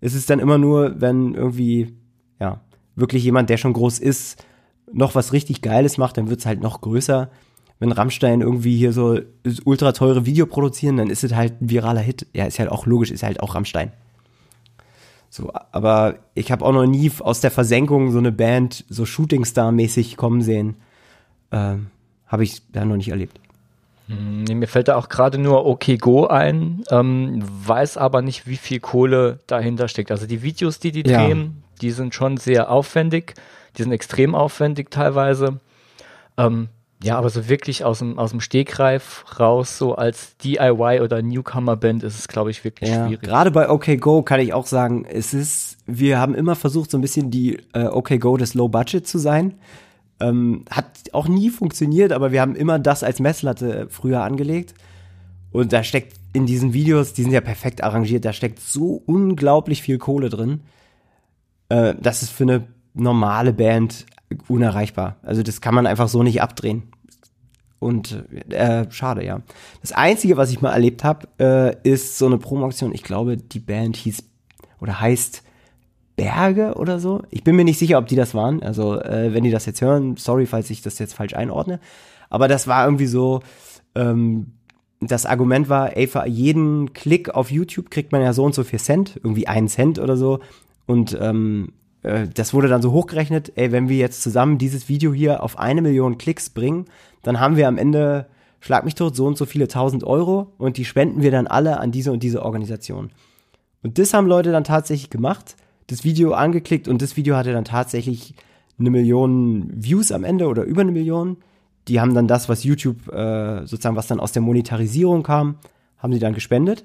es 0.00 0.14
ist 0.14 0.30
dann 0.30 0.38
immer 0.38 0.58
nur, 0.58 1.00
wenn 1.00 1.34
irgendwie, 1.34 1.96
ja, 2.38 2.60
wirklich 2.94 3.24
jemand, 3.24 3.50
der 3.50 3.56
schon 3.56 3.72
groß 3.72 3.98
ist, 3.98 4.44
noch 4.92 5.14
was 5.14 5.32
richtig 5.32 5.60
Geiles 5.62 5.98
macht, 5.98 6.16
dann 6.16 6.30
wird's 6.30 6.46
halt 6.46 6.60
noch 6.60 6.80
größer 6.80 7.30
wenn 7.78 7.92
Rammstein 7.92 8.40
irgendwie 8.40 8.76
hier 8.76 8.92
so 8.92 9.20
ultra 9.64 9.92
teure 9.92 10.26
Video 10.26 10.46
produzieren, 10.46 10.96
dann 10.96 11.10
ist 11.10 11.24
es 11.24 11.34
halt 11.34 11.60
ein 11.62 11.70
viraler 11.70 12.00
Hit. 12.00 12.26
Ja, 12.32 12.44
ist 12.44 12.58
halt 12.58 12.70
auch 12.70 12.86
logisch, 12.86 13.10
ist 13.10 13.22
halt 13.22 13.40
auch 13.40 13.54
Rammstein. 13.54 13.92
So, 15.30 15.52
aber 15.72 16.16
ich 16.34 16.50
habe 16.50 16.64
auch 16.64 16.72
noch 16.72 16.86
nie 16.86 17.10
aus 17.20 17.40
der 17.40 17.50
Versenkung 17.50 18.10
so 18.10 18.18
eine 18.18 18.32
Band 18.32 18.84
so 18.88 19.04
Shootingstar-mäßig 19.04 20.16
kommen 20.16 20.42
sehen. 20.42 20.76
Ähm, 21.52 21.88
habe 22.26 22.44
ich 22.44 22.62
da 22.72 22.84
noch 22.84 22.96
nicht 22.96 23.10
erlebt. 23.10 23.38
Hm, 24.08 24.44
nee, 24.44 24.54
mir 24.54 24.68
fällt 24.68 24.88
da 24.88 24.96
auch 24.96 25.08
gerade 25.08 25.38
nur 25.38 25.66
OK 25.66 25.98
Go 25.98 26.26
ein, 26.26 26.82
ähm, 26.90 27.42
weiß 27.66 27.98
aber 27.98 28.22
nicht, 28.22 28.46
wie 28.46 28.56
viel 28.56 28.80
Kohle 28.80 29.40
dahinter 29.46 29.88
steckt. 29.88 30.10
Also 30.10 30.26
die 30.26 30.42
Videos, 30.42 30.78
die 30.78 30.92
die 30.92 31.02
drehen, 31.02 31.40
ja. 31.40 31.78
die 31.82 31.90
sind 31.90 32.14
schon 32.14 32.38
sehr 32.38 32.70
aufwendig, 32.70 33.34
die 33.76 33.82
sind 33.82 33.92
extrem 33.92 34.34
aufwendig 34.34 34.90
teilweise. 34.90 35.60
Ähm, 36.38 36.68
ja, 37.02 37.16
aber 37.16 37.30
so 37.30 37.48
wirklich 37.48 37.84
aus 37.84 38.00
dem, 38.00 38.18
aus 38.18 38.30
dem 38.30 38.40
Stegreif 38.40 39.24
raus, 39.38 39.78
so 39.78 39.94
als 39.94 40.36
DIY 40.38 41.00
oder 41.00 41.22
Newcomer-Band 41.22 42.02
ist 42.02 42.18
es, 42.18 42.26
glaube 42.26 42.50
ich, 42.50 42.64
wirklich 42.64 42.90
ja, 42.90 43.06
schwierig. 43.06 43.22
Gerade 43.22 43.52
bei 43.52 43.70
OK 43.70 44.00
Go 44.00 44.22
kann 44.22 44.40
ich 44.40 44.52
auch 44.52 44.66
sagen, 44.66 45.04
es 45.04 45.32
ist, 45.32 45.78
wir 45.86 46.18
haben 46.18 46.34
immer 46.34 46.56
versucht, 46.56 46.90
so 46.90 46.98
ein 46.98 47.00
bisschen 47.00 47.30
die 47.30 47.58
äh, 47.72 47.86
OK 47.86 48.18
Go 48.18 48.36
des 48.36 48.54
Low 48.54 48.68
Budget 48.68 49.06
zu 49.06 49.18
sein. 49.18 49.54
Ähm, 50.18 50.64
hat 50.70 50.86
auch 51.12 51.28
nie 51.28 51.50
funktioniert, 51.50 52.10
aber 52.10 52.32
wir 52.32 52.40
haben 52.40 52.56
immer 52.56 52.80
das 52.80 53.04
als 53.04 53.20
Messlatte 53.20 53.86
früher 53.90 54.22
angelegt. 54.24 54.74
Und 55.52 55.72
da 55.72 55.84
steckt 55.84 56.14
in 56.32 56.46
diesen 56.46 56.72
Videos, 56.72 57.12
die 57.12 57.22
sind 57.22 57.32
ja 57.32 57.40
perfekt 57.40 57.84
arrangiert, 57.84 58.24
da 58.24 58.32
steckt 58.32 58.58
so 58.58 59.02
unglaublich 59.06 59.82
viel 59.82 59.98
Kohle 59.98 60.30
drin. 60.30 60.62
Äh, 61.68 61.94
das 62.00 62.24
ist 62.24 62.30
für 62.30 62.42
eine 62.42 62.66
normale 62.94 63.52
Band 63.52 64.04
unerreichbar. 64.48 65.16
Also 65.22 65.42
das 65.42 65.60
kann 65.60 65.74
man 65.74 65.86
einfach 65.86 66.08
so 66.08 66.22
nicht 66.22 66.42
abdrehen. 66.42 66.84
Und 67.78 68.24
äh, 68.50 68.86
schade, 68.90 69.24
ja. 69.24 69.42
Das 69.82 69.92
Einzige, 69.92 70.36
was 70.36 70.50
ich 70.50 70.60
mal 70.60 70.72
erlebt 70.72 71.04
habe, 71.04 71.28
äh, 71.38 71.88
ist 71.88 72.18
so 72.18 72.26
eine 72.26 72.38
Promoaktion. 72.38 72.92
Ich 72.92 73.04
glaube, 73.04 73.36
die 73.36 73.60
Band 73.60 73.96
hieß 73.96 74.24
oder 74.80 75.00
heißt 75.00 75.42
Berge 76.16 76.74
oder 76.74 76.98
so. 76.98 77.22
Ich 77.30 77.44
bin 77.44 77.54
mir 77.54 77.64
nicht 77.64 77.78
sicher, 77.78 77.98
ob 77.98 78.08
die 78.08 78.16
das 78.16 78.34
waren. 78.34 78.62
Also, 78.62 79.00
äh, 79.00 79.32
wenn 79.32 79.44
die 79.44 79.52
das 79.52 79.66
jetzt 79.66 79.80
hören, 79.80 80.16
sorry, 80.16 80.46
falls 80.46 80.70
ich 80.70 80.82
das 80.82 80.98
jetzt 80.98 81.14
falsch 81.14 81.34
einordne. 81.34 81.78
Aber 82.28 82.48
das 82.48 82.66
war 82.66 82.84
irgendwie 82.84 83.06
so, 83.06 83.40
ähm, 83.94 84.54
das 85.00 85.26
Argument 85.26 85.68
war, 85.68 85.96
ey, 85.96 86.08
für 86.08 86.26
jeden 86.26 86.92
Klick 86.92 87.30
auf 87.30 87.52
YouTube 87.52 87.90
kriegt 87.90 88.10
man 88.10 88.20
ja 88.20 88.32
so 88.32 88.44
und 88.44 88.54
so 88.54 88.64
viel 88.64 88.80
Cent, 88.80 89.20
irgendwie 89.22 89.46
einen 89.46 89.68
Cent 89.68 90.00
oder 90.00 90.16
so. 90.16 90.40
Und 90.86 91.16
ähm, 91.20 91.68
äh, 91.68 91.87
das 92.34 92.54
wurde 92.54 92.68
dann 92.68 92.82
so 92.82 92.92
hochgerechnet, 92.92 93.52
ey, 93.56 93.72
wenn 93.72 93.88
wir 93.88 93.96
jetzt 93.96 94.22
zusammen 94.22 94.58
dieses 94.58 94.88
Video 94.88 95.12
hier 95.12 95.42
auf 95.42 95.58
eine 95.58 95.82
Million 95.82 96.18
Klicks 96.18 96.50
bringen, 96.50 96.86
dann 97.22 97.40
haben 97.40 97.56
wir 97.56 97.68
am 97.68 97.78
Ende, 97.78 98.26
schlag 98.60 98.84
mich 98.84 98.94
tot, 98.94 99.16
so 99.16 99.26
und 99.26 99.36
so 99.36 99.46
viele 99.46 99.68
tausend 99.68 100.04
Euro 100.04 100.52
und 100.58 100.76
die 100.76 100.84
spenden 100.84 101.22
wir 101.22 101.30
dann 101.30 101.46
alle 101.46 101.80
an 101.80 101.92
diese 101.92 102.12
und 102.12 102.22
diese 102.22 102.42
Organisation. 102.42 103.10
Und 103.82 103.98
das 103.98 104.14
haben 104.14 104.26
Leute 104.26 104.52
dann 104.52 104.64
tatsächlich 104.64 105.10
gemacht, 105.10 105.56
das 105.88 106.04
Video 106.04 106.32
angeklickt 106.32 106.88
und 106.88 107.02
das 107.02 107.16
Video 107.16 107.36
hatte 107.36 107.52
dann 107.52 107.64
tatsächlich 107.64 108.34
eine 108.78 108.90
Million 108.90 109.70
Views 109.74 110.12
am 110.12 110.24
Ende 110.24 110.46
oder 110.46 110.62
über 110.64 110.82
eine 110.82 110.92
Million. 110.92 111.38
Die 111.88 112.00
haben 112.00 112.14
dann 112.14 112.28
das, 112.28 112.48
was 112.48 112.64
YouTube 112.64 113.08
äh, 113.08 113.66
sozusagen, 113.66 113.96
was 113.96 114.06
dann 114.06 114.20
aus 114.20 114.32
der 114.32 114.42
Monetarisierung 114.42 115.22
kam, 115.22 115.56
haben 115.98 116.12
sie 116.12 116.18
dann 116.18 116.34
gespendet. 116.34 116.84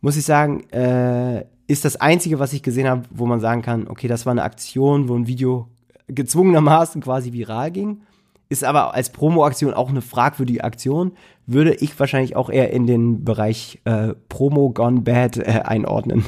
Muss 0.00 0.16
ich 0.16 0.24
sagen, 0.24 0.68
äh, 0.70 1.44
ist 1.70 1.84
das 1.84 1.96
Einzige, 1.96 2.38
was 2.38 2.52
ich 2.52 2.62
gesehen 2.62 2.88
habe, 2.88 3.02
wo 3.10 3.26
man 3.26 3.40
sagen 3.40 3.62
kann, 3.62 3.88
okay, 3.88 4.08
das 4.08 4.26
war 4.26 4.32
eine 4.32 4.42
Aktion, 4.42 5.08
wo 5.08 5.14
ein 5.14 5.26
Video 5.26 5.68
gezwungenermaßen 6.08 7.00
quasi 7.00 7.32
viral 7.32 7.70
ging. 7.70 8.02
Ist 8.48 8.64
aber 8.64 8.94
als 8.94 9.10
Promo-Aktion 9.10 9.72
auch 9.74 9.88
eine 9.88 10.02
fragwürdige 10.02 10.64
Aktion. 10.64 11.12
Würde 11.46 11.74
ich 11.74 11.98
wahrscheinlich 12.00 12.34
auch 12.34 12.50
eher 12.50 12.72
in 12.72 12.88
den 12.88 13.24
Bereich 13.24 13.80
äh, 13.84 14.14
Promo 14.28 14.70
Gone 14.70 15.02
Bad 15.02 15.36
äh, 15.36 15.62
einordnen. 15.64 16.24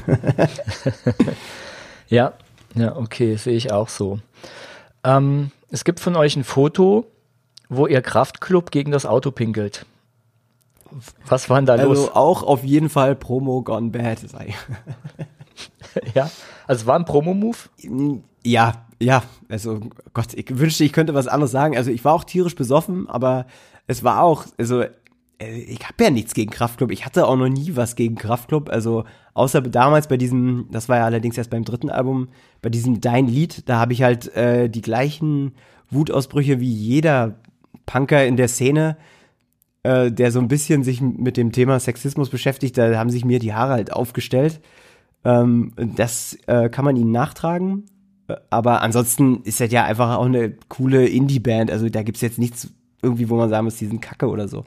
ja, 2.08 2.34
Ja, 2.74 2.96
okay, 2.96 3.36
sehe 3.36 3.56
ich 3.56 3.72
auch 3.72 3.88
so. 3.88 4.20
Ähm, 5.04 5.50
es 5.70 5.84
gibt 5.84 6.00
von 6.00 6.16
euch 6.16 6.36
ein 6.36 6.44
Foto, 6.44 7.06
wo 7.68 7.86
ihr 7.86 8.00
Kraftclub 8.00 8.70
gegen 8.70 8.92
das 8.92 9.06
Auto 9.06 9.30
pinkelt. 9.30 9.86
Was 11.26 11.48
war 11.50 11.58
denn 11.58 11.66
da 11.66 11.74
also 11.74 11.88
los? 11.88 11.98
Also 11.98 12.14
auch 12.14 12.42
auf 12.42 12.64
jeden 12.64 12.88
Fall 12.88 13.14
Promo 13.14 13.62
gone 13.62 13.90
bad 13.90 14.18
sei. 14.18 14.54
ja, 16.14 16.30
also 16.66 16.86
war 16.86 16.98
ein 16.98 17.04
Promo-Move? 17.04 17.56
Ja, 18.44 18.86
ja, 19.00 19.22
also 19.48 19.80
Gott, 20.14 20.34
ich 20.34 20.58
wünschte, 20.58 20.84
ich 20.84 20.92
könnte 20.92 21.14
was 21.14 21.28
anderes 21.28 21.50
sagen. 21.50 21.76
Also 21.76 21.90
ich 21.90 22.04
war 22.04 22.14
auch 22.14 22.24
tierisch 22.24 22.54
besoffen, 22.54 23.08
aber 23.08 23.46
es 23.86 24.04
war 24.04 24.22
auch, 24.22 24.46
also 24.58 24.82
äh, 25.42 25.58
ich 25.60 25.80
habe 25.84 26.04
ja 26.04 26.10
nichts 26.10 26.34
gegen 26.34 26.50
Kraftclub. 26.50 26.90
Ich 26.90 27.04
hatte 27.04 27.26
auch 27.26 27.36
noch 27.36 27.48
nie 27.48 27.76
was 27.76 27.96
gegen 27.96 28.14
Kraftclub. 28.14 28.68
Also 28.68 29.04
außer 29.34 29.60
damals 29.62 30.08
bei 30.08 30.16
diesem, 30.16 30.68
das 30.70 30.88
war 30.88 30.98
ja 30.98 31.04
allerdings 31.04 31.38
erst 31.38 31.50
beim 31.50 31.64
dritten 31.64 31.90
Album, 31.90 32.28
bei 32.60 32.70
diesem 32.70 33.00
Dein 33.00 33.26
Lied, 33.26 33.68
da 33.68 33.78
habe 33.78 33.92
ich 33.92 34.02
halt 34.02 34.34
äh, 34.36 34.68
die 34.68 34.82
gleichen 34.82 35.52
Wutausbrüche 35.90 36.60
wie 36.60 36.72
jeder 36.72 37.36
Punker 37.86 38.24
in 38.24 38.36
der 38.36 38.48
Szene, 38.48 38.96
äh, 39.82 40.10
der 40.12 40.30
so 40.30 40.38
ein 40.38 40.48
bisschen 40.48 40.84
sich 40.84 41.00
mit 41.00 41.36
dem 41.36 41.52
Thema 41.52 41.78
Sexismus 41.80 42.30
beschäftigt. 42.30 42.78
Da 42.78 42.96
haben 42.98 43.10
sich 43.10 43.24
mir 43.24 43.38
die 43.38 43.54
Haare 43.54 43.72
halt 43.72 43.92
aufgestellt. 43.92 44.60
Ähm, 45.24 45.72
das 45.96 46.36
äh, 46.46 46.68
kann 46.68 46.84
man 46.84 46.96
ihnen 46.96 47.12
nachtragen. 47.12 47.84
Äh, 48.28 48.36
aber 48.50 48.82
ansonsten 48.82 49.42
ist 49.44 49.60
das 49.60 49.72
ja 49.72 49.84
einfach 49.84 50.16
auch 50.16 50.26
eine 50.26 50.54
coole 50.68 51.06
Indie-Band. 51.06 51.70
Also 51.70 51.88
da 51.88 52.02
gibt's 52.02 52.20
jetzt 52.20 52.38
nichts 52.38 52.70
irgendwie, 53.02 53.28
wo 53.28 53.34
man 53.34 53.50
sagen 53.50 53.64
muss, 53.64 53.76
die 53.76 53.86
sind 53.86 54.00
kacke 54.00 54.28
oder 54.28 54.46
so. 54.46 54.64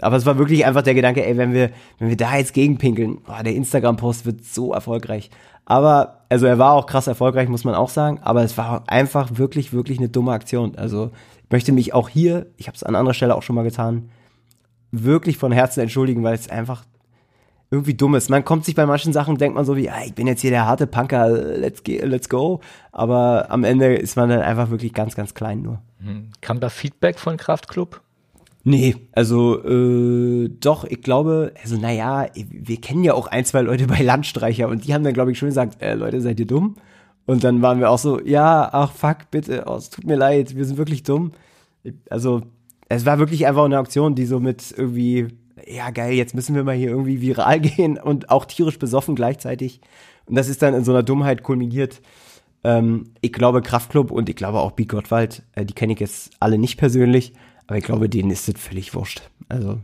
Aber 0.00 0.16
es 0.16 0.26
war 0.26 0.38
wirklich 0.38 0.66
einfach 0.66 0.82
der 0.82 0.94
Gedanke, 0.94 1.24
ey, 1.24 1.36
wenn 1.38 1.54
wir, 1.54 1.70
wenn 1.98 2.10
wir 2.10 2.16
da 2.16 2.36
jetzt 2.36 2.52
gegenpinkeln, 2.52 3.22
boah, 3.26 3.42
der 3.42 3.54
Instagram-Post 3.54 4.26
wird 4.26 4.44
so 4.44 4.72
erfolgreich. 4.74 5.30
Aber, 5.64 6.24
also 6.28 6.46
er 6.46 6.58
war 6.58 6.72
auch 6.72 6.86
krass 6.86 7.06
erfolgreich, 7.06 7.48
muss 7.48 7.64
man 7.64 7.74
auch 7.74 7.88
sagen, 7.88 8.20
aber 8.22 8.42
es 8.42 8.56
war 8.58 8.84
einfach 8.88 9.38
wirklich, 9.38 9.72
wirklich 9.72 9.98
eine 9.98 10.08
dumme 10.08 10.32
Aktion. 10.32 10.76
Also 10.76 11.10
ich 11.44 11.50
möchte 11.50 11.72
mich 11.72 11.94
auch 11.94 12.08
hier, 12.08 12.46
ich 12.56 12.68
habe 12.68 12.76
es 12.76 12.82
an 12.82 12.94
anderer 12.94 13.14
Stelle 13.14 13.34
auch 13.34 13.42
schon 13.42 13.56
mal 13.56 13.64
getan, 13.64 14.10
wirklich 14.90 15.36
von 15.36 15.52
Herzen 15.52 15.80
entschuldigen, 15.80 16.22
weil 16.22 16.34
es 16.34 16.48
einfach 16.48 16.84
irgendwie 17.70 17.94
dumm 17.94 18.14
ist. 18.14 18.30
Man 18.30 18.44
kommt 18.44 18.64
sich 18.64 18.74
bei 18.74 18.86
manchen 18.86 19.12
Sachen, 19.12 19.36
denkt 19.36 19.54
man 19.54 19.64
so 19.64 19.76
wie, 19.76 19.90
ah, 19.90 20.02
ich 20.04 20.14
bin 20.14 20.26
jetzt 20.26 20.40
hier 20.40 20.50
der 20.50 20.66
harte 20.66 20.86
Punker, 20.86 21.28
let's, 21.28 21.84
go, 21.84 21.92
let's 22.02 22.28
go. 22.28 22.60
Aber 22.92 23.50
am 23.50 23.64
Ende 23.64 23.94
ist 23.94 24.16
man 24.16 24.30
dann 24.30 24.40
einfach 24.40 24.70
wirklich 24.70 24.94
ganz, 24.94 25.14
ganz 25.14 25.34
klein 25.34 25.62
nur. 25.62 25.82
Hm. 26.02 26.30
Kam 26.40 26.60
da 26.60 26.70
Feedback 26.70 27.18
von 27.18 27.36
Kraftklub? 27.36 28.00
Nee, 28.64 28.96
also 29.12 29.62
äh, 29.64 30.48
doch, 30.60 30.84
ich 30.84 31.02
glaube, 31.02 31.52
also 31.62 31.76
naja, 31.76 32.26
wir 32.34 32.80
kennen 32.80 33.04
ja 33.04 33.14
auch 33.14 33.26
ein, 33.26 33.44
zwei 33.44 33.62
Leute 33.62 33.86
bei 33.86 34.02
Landstreicher 34.02 34.68
und 34.68 34.86
die 34.86 34.94
haben 34.94 35.04
dann, 35.04 35.14
glaube 35.14 35.32
ich, 35.32 35.38
schon 35.38 35.48
gesagt, 35.48 35.80
äh, 35.82 35.94
Leute, 35.94 36.20
seid 36.20 36.40
ihr 36.40 36.46
dumm? 36.46 36.76
Und 37.26 37.44
dann 37.44 37.60
waren 37.60 37.80
wir 37.80 37.90
auch 37.90 37.98
so, 37.98 38.20
ja, 38.20 38.68
ach 38.72 38.92
fuck, 38.92 39.30
bitte, 39.30 39.64
oh, 39.66 39.76
es 39.76 39.90
tut 39.90 40.06
mir 40.06 40.16
leid, 40.16 40.56
wir 40.56 40.64
sind 40.64 40.78
wirklich 40.78 41.02
dumm. 41.02 41.32
Also, 42.08 42.42
es 42.88 43.06
war 43.06 43.18
wirklich 43.18 43.46
einfach 43.46 43.64
eine 43.64 43.78
Aktion, 43.78 44.14
die 44.14 44.26
so 44.26 44.40
mit 44.40 44.74
irgendwie 44.76 45.28
ja 45.66 45.90
geil, 45.90 46.12
jetzt 46.14 46.34
müssen 46.34 46.54
wir 46.54 46.64
mal 46.64 46.74
hier 46.74 46.90
irgendwie 46.90 47.20
viral 47.20 47.60
gehen 47.60 47.98
und 47.98 48.30
auch 48.30 48.44
tierisch 48.44 48.78
besoffen 48.78 49.14
gleichzeitig. 49.14 49.80
Und 50.26 50.36
das 50.36 50.48
ist 50.48 50.62
dann 50.62 50.74
in 50.74 50.84
so 50.84 50.92
einer 50.92 51.02
Dummheit 51.02 51.42
kulminiert. 51.42 52.00
Ähm, 52.64 53.10
ich 53.20 53.32
glaube 53.32 53.62
Kraftklub 53.62 54.10
und 54.10 54.28
ich 54.28 54.36
glaube 54.36 54.60
auch 54.60 54.72
Beat 54.72 54.88
Gottwald, 54.88 55.42
äh, 55.54 55.64
die 55.64 55.74
kenne 55.74 55.92
ich 55.92 56.00
jetzt 56.00 56.30
alle 56.40 56.58
nicht 56.58 56.76
persönlich, 56.76 57.32
aber 57.66 57.78
ich 57.78 57.84
glaube, 57.84 58.08
denen 58.08 58.30
ist 58.30 58.48
das 58.48 58.60
völlig 58.60 58.94
wurscht. 58.94 59.22
Also 59.48 59.78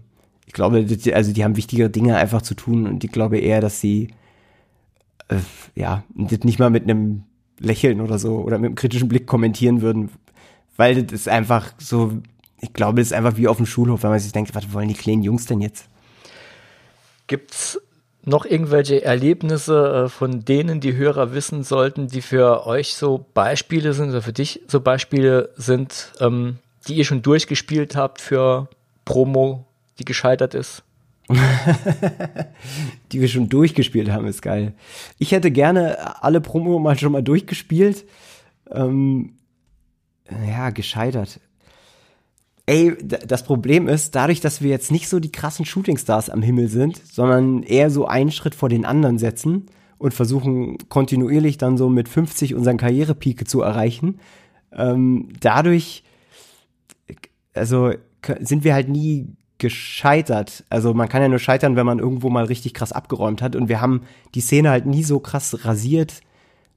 ich 0.47 0.53
glaube, 0.53 0.85
das, 0.85 1.13
also 1.13 1.33
die 1.33 1.45
haben 1.45 1.57
wichtigere 1.57 1.91
Dinge 1.91 2.17
einfach 2.17 2.43
zu 2.43 2.55
tun 2.55 2.87
und 2.87 3.05
ich 3.05 3.13
glaube 3.13 3.39
eher, 3.39 3.61
dass 3.61 3.81
sie 3.81 4.09
äh, 5.29 5.37
ja 5.75 6.05
das 6.15 6.41
nicht 6.41 6.59
mal 6.59 6.71
mit 6.71 6.85
einem 6.85 7.25
Lächeln 7.61 8.01
oder 8.01 8.19
so 8.19 8.39
oder 8.39 8.59
mit 8.59 8.67
einem 8.67 8.75
kritischen 8.75 9.09
Blick 9.09 9.27
kommentieren 9.27 9.81
würden, 9.81 10.11
weil 10.77 11.05
das 11.05 11.13
ist 11.13 11.29
einfach 11.29 11.73
so 11.79 12.21
ich 12.65 12.73
glaube, 12.73 13.01
es 13.01 13.09
ist 13.09 13.13
einfach 13.13 13.37
wie 13.37 13.47
auf 13.47 13.59
dem 13.59 13.67
Schulhof, 13.67 14.03
wenn 14.03 14.11
man 14.11 14.19
sich 14.19 14.33
denkt, 14.33 14.55
was 14.55 14.73
wollen 14.73 14.89
die 14.89 14.95
kleinen 14.95 15.23
Jungs 15.23 15.45
denn 15.47 15.61
jetzt? 15.61 15.87
Gibt's 17.27 17.79
noch 18.25 18.47
irgendwelche 18.47 19.05
Erlebnisse, 19.05 20.07
äh, 20.07 20.09
von 20.09 20.45
denen 20.47 20.81
die 20.81 20.95
Hörer 20.95 21.35
wissen 21.35 21.63
sollten, 21.63 22.09
die 22.09 22.23
für 22.23 22.67
euch 22.67 22.95
so 22.95 23.27
Beispiele 23.35 23.93
sind 23.93 24.11
oder 24.11 24.23
für 24.23 24.33
dich 24.33 24.63
so 24.67 24.81
Beispiele 24.81 25.51
sind, 25.57 26.13
ähm, 26.21 26.57
die 26.89 26.95
ihr 26.95 27.05
schon 27.05 27.21
durchgespielt 27.21 27.97
habt 27.97 28.23
für 28.23 28.69
Promo, 29.05 29.67
die 29.99 30.07
gescheitert 30.07 30.55
ist? 30.55 30.83
die 33.13 33.21
wir 33.21 33.29
schon 33.29 33.49
durchgespielt 33.49 34.11
haben, 34.11 34.27
ist 34.27 34.43
geil. 34.43 34.73
Ich 35.19 35.33
hätte 35.33 35.51
gerne 35.51 36.23
alle 36.23 36.41
Promo 36.41 36.79
mal 36.79 36.99
schon 36.99 37.13
mal 37.13 37.23
durchgespielt. 37.23 38.05
Ähm, 38.71 39.35
ja, 40.47 40.71
gescheitert. 40.71 41.41
Ey, 42.67 42.97
das 43.03 43.45
Problem 43.45 43.89
ist, 43.89 44.15
dadurch, 44.15 44.41
dass 44.41 44.63
wir 44.63 44.71
jetzt 44.71 44.91
nicht 44.91 45.09
so 45.09 45.21
die 45.21 45.33
krassen 45.33 45.67
Shootingstars 45.67 46.31
am 46.31 46.41
Himmel 46.41 46.69
sind, 46.69 46.97
sondern 47.07 47.63
eher 47.63 47.91
so 47.91 48.07
einen 48.07 48.31
Schritt 48.31 48.55
vor 48.55 48.71
den 48.71 48.87
anderen 48.87 49.19
setzen 49.19 49.67
und 49.99 50.15
versuchen 50.15 50.79
kontinuierlich 50.89 51.59
dann 51.59 51.77
so 51.77 51.91
mit 51.91 52.09
50 52.09 52.55
unseren 52.55 52.79
Karrierepike 52.79 53.45
zu 53.45 53.61
erreichen, 53.61 54.19
ähm, 54.73 55.29
dadurch, 55.41 56.05
also 57.53 57.93
sind 58.41 58.65
wir 58.65 58.73
halt 58.73 58.89
nie 58.89 59.29
gescheitert. 59.59 60.65
Also 60.71 60.95
man 60.95 61.09
kann 61.09 61.23
ja 61.23 61.29
nur 61.29 61.39
scheitern, 61.39 61.77
wenn 61.77 61.87
man 61.87 61.99
irgendwo 61.99 62.31
mal 62.31 62.45
richtig 62.45 62.73
krass 62.73 62.93
abgeräumt 62.93 63.43
hat. 63.43 63.57
Und 63.57 63.69
wir 63.69 63.83
haben 63.83 64.03
die 64.35 64.41
Szene 64.41 64.71
halt 64.71 64.87
nie 64.87 65.05
so 65.05 65.21
krass 65.21 65.65
rasiert, 65.65 66.21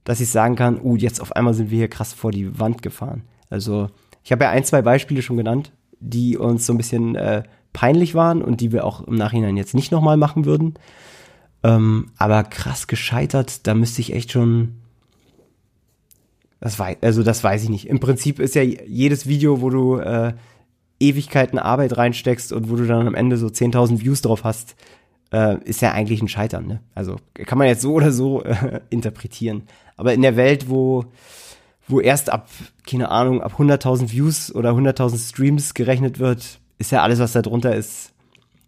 dass 0.04 0.20
ich 0.20 0.28
sagen 0.28 0.54
kann, 0.54 0.80
uh, 0.82 0.96
jetzt 0.96 1.20
auf 1.20 1.34
einmal 1.34 1.54
sind 1.54 1.70
wir 1.70 1.78
hier 1.78 1.88
krass 1.88 2.12
vor 2.12 2.30
die 2.30 2.58
Wand 2.60 2.82
gefahren. 2.82 3.22
Also 3.50 3.88
ich 4.22 4.32
habe 4.32 4.44
ja 4.44 4.50
ein, 4.50 4.64
zwei 4.64 4.82
Beispiele 4.82 5.22
schon 5.22 5.36
genannt 5.36 5.72
die 6.00 6.36
uns 6.36 6.66
so 6.66 6.72
ein 6.72 6.78
bisschen 6.78 7.14
äh, 7.14 7.42
peinlich 7.72 8.14
waren 8.14 8.42
und 8.42 8.60
die 8.60 8.72
wir 8.72 8.84
auch 8.84 9.06
im 9.06 9.14
Nachhinein 9.14 9.56
jetzt 9.56 9.74
nicht 9.74 9.92
nochmal 9.92 10.16
machen 10.16 10.44
würden. 10.44 10.74
Ähm, 11.62 12.10
aber 12.16 12.44
krass 12.44 12.86
gescheitert, 12.86 13.66
da 13.66 13.74
müsste 13.74 14.00
ich 14.00 14.12
echt 14.12 14.32
schon. 14.32 14.76
Das 16.60 16.78
weiß, 16.78 16.98
also 17.02 17.22
das 17.22 17.44
weiß 17.44 17.62
ich 17.64 17.68
nicht. 17.68 17.86
Im 17.88 18.00
Prinzip 18.00 18.40
ist 18.40 18.54
ja 18.54 18.62
jedes 18.62 19.28
Video, 19.28 19.60
wo 19.60 19.70
du 19.70 19.96
äh, 19.98 20.32
Ewigkeiten 20.98 21.58
Arbeit 21.58 21.96
reinsteckst 21.96 22.52
und 22.52 22.68
wo 22.68 22.76
du 22.76 22.84
dann 22.84 23.06
am 23.06 23.14
Ende 23.14 23.36
so 23.36 23.46
10.000 23.46 24.00
Views 24.00 24.22
drauf 24.22 24.42
hast, 24.42 24.74
äh, 25.32 25.62
ist 25.64 25.82
ja 25.82 25.92
eigentlich 25.92 26.20
ein 26.20 26.28
Scheitern. 26.28 26.66
Ne? 26.66 26.80
Also 26.94 27.16
kann 27.34 27.58
man 27.58 27.68
jetzt 27.68 27.82
so 27.82 27.92
oder 27.92 28.10
so 28.10 28.42
äh, 28.42 28.80
interpretieren. 28.90 29.62
Aber 29.96 30.14
in 30.14 30.22
der 30.22 30.36
Welt, 30.36 30.68
wo 30.68 31.04
wo 31.88 32.00
erst 32.00 32.30
ab, 32.30 32.48
keine 32.86 33.10
Ahnung, 33.10 33.42
ab 33.42 33.54
100.000 33.58 34.10
Views 34.10 34.54
oder 34.54 34.70
100.000 34.70 35.30
Streams 35.30 35.74
gerechnet 35.74 36.18
wird, 36.18 36.58
ist 36.78 36.92
ja 36.92 37.02
alles, 37.02 37.18
was 37.18 37.32
da 37.32 37.42
drunter 37.42 37.74
ist, 37.74 38.12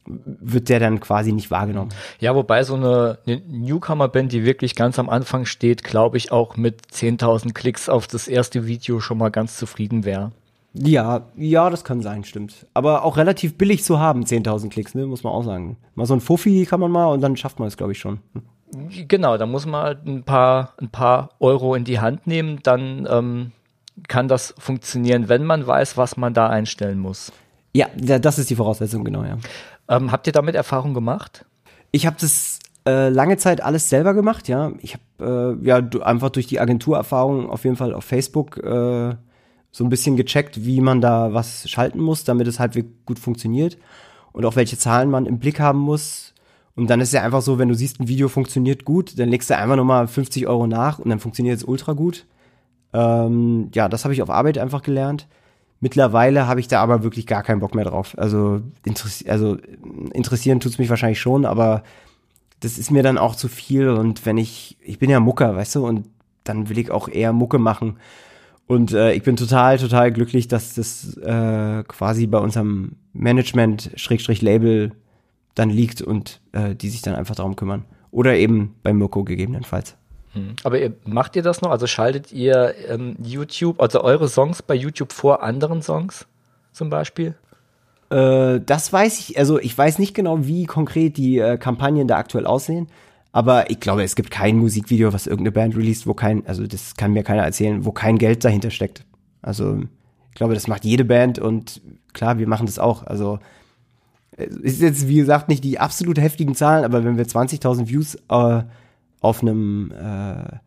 wird 0.06 0.68
der 0.68 0.80
dann 0.80 1.00
quasi 1.00 1.32
nicht 1.32 1.50
wahrgenommen. 1.50 1.90
Ja, 2.18 2.34
wobei 2.34 2.64
so 2.64 2.74
eine, 2.74 3.18
eine 3.26 3.40
Newcomer-Band, 3.46 4.32
die 4.32 4.44
wirklich 4.44 4.74
ganz 4.74 4.98
am 4.98 5.08
Anfang 5.08 5.44
steht, 5.44 5.84
glaube 5.84 6.16
ich 6.16 6.32
auch 6.32 6.56
mit 6.56 6.82
10.000 6.92 7.52
Klicks 7.52 7.88
auf 7.88 8.06
das 8.06 8.26
erste 8.26 8.66
Video 8.66 9.00
schon 9.00 9.18
mal 9.18 9.30
ganz 9.30 9.56
zufrieden 9.56 10.04
wäre. 10.04 10.32
Ja, 10.72 11.26
ja, 11.36 11.68
das 11.68 11.84
kann 11.84 12.00
sein, 12.00 12.24
stimmt. 12.24 12.66
Aber 12.74 13.04
auch 13.04 13.16
relativ 13.16 13.58
billig 13.58 13.82
zu 13.82 13.98
haben, 13.98 14.22
10.000 14.22 14.70
Klicks, 14.70 14.94
ne, 14.94 15.06
muss 15.06 15.24
man 15.24 15.32
auch 15.32 15.42
sagen. 15.42 15.76
Mal 15.94 16.06
so 16.06 16.14
ein 16.14 16.20
Fuffi 16.20 16.64
kann 16.64 16.80
man 16.80 16.92
mal 16.92 17.06
und 17.06 17.20
dann 17.20 17.36
schafft 17.36 17.58
man 17.58 17.68
es, 17.68 17.76
glaube 17.76 17.92
ich, 17.92 17.98
schon. 17.98 18.20
Genau, 18.72 19.36
da 19.36 19.46
muss 19.46 19.66
man 19.66 19.98
ein 20.06 20.22
paar, 20.22 20.74
ein 20.80 20.90
paar 20.90 21.30
Euro 21.40 21.74
in 21.74 21.84
die 21.84 22.00
Hand 22.00 22.26
nehmen, 22.26 22.60
dann 22.62 23.06
ähm, 23.10 23.52
kann 24.08 24.28
das 24.28 24.54
funktionieren, 24.58 25.28
wenn 25.28 25.44
man 25.44 25.66
weiß, 25.66 25.96
was 25.96 26.16
man 26.16 26.34
da 26.34 26.48
einstellen 26.48 26.98
muss. 26.98 27.32
Ja, 27.72 27.88
das 27.96 28.38
ist 28.38 28.50
die 28.50 28.56
Voraussetzung, 28.56 29.04
genau, 29.04 29.24
ja. 29.24 29.38
Ähm, 29.88 30.12
habt 30.12 30.26
ihr 30.26 30.32
damit 30.32 30.54
Erfahrung 30.54 30.94
gemacht? 30.94 31.44
Ich 31.90 32.06
habe 32.06 32.16
das 32.20 32.60
äh, 32.86 33.08
lange 33.08 33.36
Zeit 33.36 33.60
alles 33.60 33.88
selber 33.88 34.14
gemacht, 34.14 34.48
ja. 34.48 34.72
Ich 34.80 34.96
habe 35.18 35.58
äh, 35.62 35.66
ja 35.66 35.76
einfach 36.02 36.30
durch 36.30 36.46
die 36.46 36.60
Agenturerfahrung 36.60 37.50
auf 37.50 37.64
jeden 37.64 37.76
Fall 37.76 37.92
auf 37.94 38.04
Facebook 38.04 38.56
äh, 38.58 39.14
so 39.72 39.84
ein 39.84 39.88
bisschen 39.88 40.16
gecheckt, 40.16 40.64
wie 40.64 40.80
man 40.80 41.00
da 41.00 41.32
was 41.32 41.68
schalten 41.68 42.00
muss, 42.00 42.24
damit 42.24 42.48
es 42.48 42.58
halbwegs 42.58 42.88
gut 43.06 43.18
funktioniert 43.18 43.78
und 44.32 44.44
auch 44.44 44.56
welche 44.56 44.78
Zahlen 44.78 45.10
man 45.10 45.26
im 45.26 45.38
Blick 45.38 45.60
haben 45.60 45.78
muss, 45.78 46.34
und 46.76 46.88
dann 46.88 47.00
ist 47.00 47.12
ja 47.12 47.22
einfach 47.22 47.42
so, 47.42 47.58
wenn 47.58 47.68
du 47.68 47.74
siehst, 47.74 48.00
ein 48.00 48.08
Video 48.08 48.28
funktioniert 48.28 48.84
gut, 48.84 49.18
dann 49.18 49.28
legst 49.28 49.50
du 49.50 49.56
einfach 49.56 49.76
nochmal 49.76 50.06
50 50.06 50.46
Euro 50.46 50.66
nach 50.66 50.98
und 50.98 51.10
dann 51.10 51.20
funktioniert 51.20 51.56
es 51.56 51.64
ultra 51.64 51.92
gut. 51.92 52.26
Ähm, 52.92 53.70
ja, 53.74 53.88
das 53.88 54.04
habe 54.04 54.14
ich 54.14 54.22
auf 54.22 54.30
Arbeit 54.30 54.58
einfach 54.58 54.82
gelernt. 54.82 55.26
Mittlerweile 55.80 56.46
habe 56.46 56.60
ich 56.60 56.68
da 56.68 56.82
aber 56.82 57.02
wirklich 57.02 57.26
gar 57.26 57.42
keinen 57.42 57.60
Bock 57.60 57.74
mehr 57.74 57.84
drauf. 57.84 58.14
Also, 58.18 58.60
interessi 58.84 59.28
also 59.28 59.56
interessieren 60.12 60.60
tut's 60.60 60.78
mich 60.78 60.90
wahrscheinlich 60.90 61.20
schon, 61.20 61.46
aber 61.46 61.82
das 62.60 62.78
ist 62.78 62.90
mir 62.90 63.02
dann 63.02 63.18
auch 63.18 63.34
zu 63.34 63.48
viel. 63.48 63.88
Und 63.88 64.26
wenn 64.26 64.36
ich, 64.36 64.76
ich 64.80 64.98
bin 64.98 65.10
ja 65.10 65.20
Mucker, 65.20 65.56
weißt 65.56 65.76
du, 65.76 65.86
und 65.86 66.06
dann 66.44 66.68
will 66.68 66.78
ich 66.78 66.90
auch 66.90 67.08
eher 67.08 67.32
Mucke 67.32 67.58
machen. 67.58 67.96
Und 68.66 68.92
äh, 68.92 69.12
ich 69.14 69.22
bin 69.22 69.36
total, 69.36 69.78
total 69.78 70.12
glücklich, 70.12 70.48
dass 70.48 70.74
das 70.74 71.16
äh, 71.16 71.82
quasi 71.84 72.26
bei 72.26 72.38
unserem 72.38 72.92
Management-Label 73.14 74.92
dann 75.54 75.70
liegt 75.70 76.02
und 76.02 76.40
äh, 76.52 76.74
die 76.74 76.88
sich 76.88 77.02
dann 77.02 77.14
einfach 77.14 77.34
darum 77.34 77.56
kümmern. 77.56 77.84
Oder 78.10 78.36
eben 78.36 78.74
bei 78.82 78.92
Mirko 78.92 79.24
gegebenenfalls. 79.24 79.96
Hm. 80.32 80.54
Aber 80.64 80.80
ihr, 80.80 80.92
macht 81.04 81.36
ihr 81.36 81.42
das 81.42 81.60
noch? 81.60 81.70
Also 81.70 81.86
schaltet 81.86 82.32
ihr 82.32 82.74
ähm, 82.88 83.16
YouTube, 83.22 83.80
also 83.80 84.02
eure 84.02 84.28
Songs 84.28 84.62
bei 84.62 84.74
YouTube 84.74 85.12
vor 85.12 85.42
anderen 85.42 85.82
Songs 85.82 86.26
zum 86.72 86.90
Beispiel? 86.90 87.34
Äh, 88.10 88.60
das 88.60 88.92
weiß 88.92 89.20
ich, 89.20 89.38
also 89.38 89.58
ich 89.58 89.76
weiß 89.76 89.98
nicht 89.98 90.14
genau, 90.14 90.46
wie 90.46 90.66
konkret 90.66 91.16
die 91.16 91.38
äh, 91.38 91.56
Kampagnen 91.56 92.08
da 92.08 92.16
aktuell 92.16 92.46
aussehen. 92.46 92.88
Aber 93.32 93.70
ich 93.70 93.78
glaube, 93.78 94.02
es 94.02 94.16
gibt 94.16 94.30
kein 94.30 94.56
Musikvideo, 94.58 95.12
was 95.12 95.26
irgendeine 95.26 95.52
Band 95.52 95.76
released, 95.76 96.06
wo 96.06 96.14
kein, 96.14 96.44
also 96.46 96.66
das 96.66 96.96
kann 96.96 97.12
mir 97.12 97.22
keiner 97.22 97.44
erzählen, 97.44 97.84
wo 97.84 97.92
kein 97.92 98.18
Geld 98.18 98.44
dahinter 98.44 98.70
steckt. 98.70 99.04
Also 99.40 99.82
ich 100.30 100.34
glaube, 100.34 100.54
das 100.54 100.66
macht 100.66 100.84
jede 100.84 101.04
Band 101.04 101.38
und 101.38 101.80
klar, 102.12 102.38
wir 102.38 102.48
machen 102.48 102.66
das 102.66 102.78
auch. 102.78 103.06
Also 103.06 103.38
ist 104.44 104.80
jetzt, 104.80 105.08
wie 105.08 105.16
gesagt, 105.16 105.48
nicht 105.48 105.64
die 105.64 105.78
absolut 105.78 106.18
heftigen 106.18 106.54
Zahlen, 106.54 106.84
aber 106.84 107.04
wenn 107.04 107.16
wir 107.16 107.26
20.000 107.26 107.88
Views 107.88 108.16
äh, 108.28 108.62
auf 109.20 109.42
einem 109.42 109.92
äh, 109.92 110.58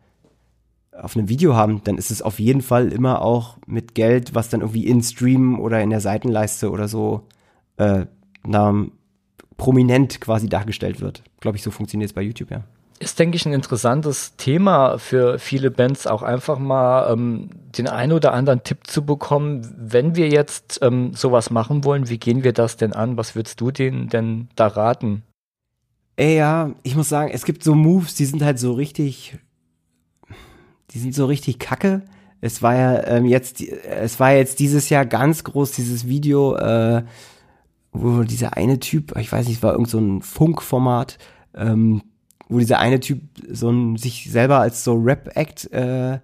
auf 0.96 1.16
einem 1.16 1.28
Video 1.28 1.56
haben, 1.56 1.82
dann 1.84 1.98
ist 1.98 2.10
es 2.10 2.22
auf 2.22 2.38
jeden 2.38 2.62
Fall 2.62 2.92
immer 2.92 3.20
auch 3.20 3.58
mit 3.66 3.94
Geld, 3.94 4.34
was 4.34 4.48
dann 4.48 4.60
irgendwie 4.60 4.86
in 4.86 5.02
Stream 5.02 5.58
oder 5.58 5.82
in 5.82 5.90
der 5.90 6.00
Seitenleiste 6.00 6.70
oder 6.70 6.86
so 6.86 7.26
äh, 7.78 8.06
na, 8.46 8.86
prominent 9.56 10.20
quasi 10.20 10.48
dargestellt 10.48 11.00
wird. 11.00 11.24
Glaube 11.40 11.56
ich, 11.56 11.62
so 11.62 11.70
funktioniert 11.70 12.10
es 12.10 12.14
bei 12.14 12.22
YouTube, 12.22 12.50
ja. 12.50 12.64
Ist, 13.00 13.18
denke 13.18 13.36
ich, 13.36 13.44
ein 13.44 13.52
interessantes 13.52 14.36
Thema 14.36 14.98
für 14.98 15.38
viele 15.38 15.70
Bands, 15.70 16.06
auch 16.06 16.22
einfach 16.22 16.58
mal 16.58 17.12
ähm, 17.12 17.50
den 17.76 17.88
einen 17.88 18.12
oder 18.12 18.32
anderen 18.32 18.62
Tipp 18.62 18.86
zu 18.86 19.04
bekommen. 19.04 19.74
Wenn 19.76 20.14
wir 20.14 20.28
jetzt 20.28 20.78
ähm, 20.80 21.12
sowas 21.12 21.50
machen 21.50 21.84
wollen, 21.84 22.08
wie 22.08 22.18
gehen 22.18 22.44
wir 22.44 22.52
das 22.52 22.76
denn 22.76 22.92
an? 22.92 23.16
Was 23.16 23.34
würdest 23.34 23.60
du 23.60 23.70
denen 23.70 24.08
denn 24.08 24.48
da 24.54 24.68
raten? 24.68 25.24
Ey, 26.16 26.36
ja, 26.36 26.70
ich 26.84 26.94
muss 26.94 27.08
sagen, 27.08 27.30
es 27.32 27.44
gibt 27.44 27.64
so 27.64 27.74
Moves, 27.74 28.14
die 28.14 28.24
sind 28.24 28.42
halt 28.42 28.60
so 28.60 28.72
richtig, 28.72 29.36
die 30.90 30.98
sind 31.00 31.14
so 31.14 31.26
richtig 31.26 31.58
kacke. 31.58 32.02
Es 32.40 32.62
war 32.62 32.76
ja 32.76 33.04
ähm, 33.08 33.24
jetzt, 33.24 33.60
es 33.60 34.20
war 34.20 34.32
jetzt 34.32 34.60
dieses 34.60 34.88
Jahr 34.88 35.04
ganz 35.04 35.42
groß 35.42 35.72
dieses 35.72 36.06
Video, 36.06 36.54
äh, 36.56 37.02
wo 37.92 38.22
dieser 38.22 38.56
eine 38.56 38.78
Typ, 38.78 39.16
ich 39.16 39.32
weiß 39.32 39.48
nicht, 39.48 39.56
es 39.56 39.62
war 39.62 39.72
irgend 39.72 39.88
so 39.88 39.98
ein 39.98 40.22
Funkformat, 40.22 41.18
ähm, 41.54 42.02
wo 42.48 42.58
dieser 42.58 42.78
eine 42.78 43.00
Typ 43.00 43.20
so 43.50 43.70
ein, 43.70 43.96
sich 43.96 44.30
selber 44.30 44.60
als 44.60 44.84
so 44.84 44.94
Rap-Act 44.94 45.72
äh, 45.72 46.18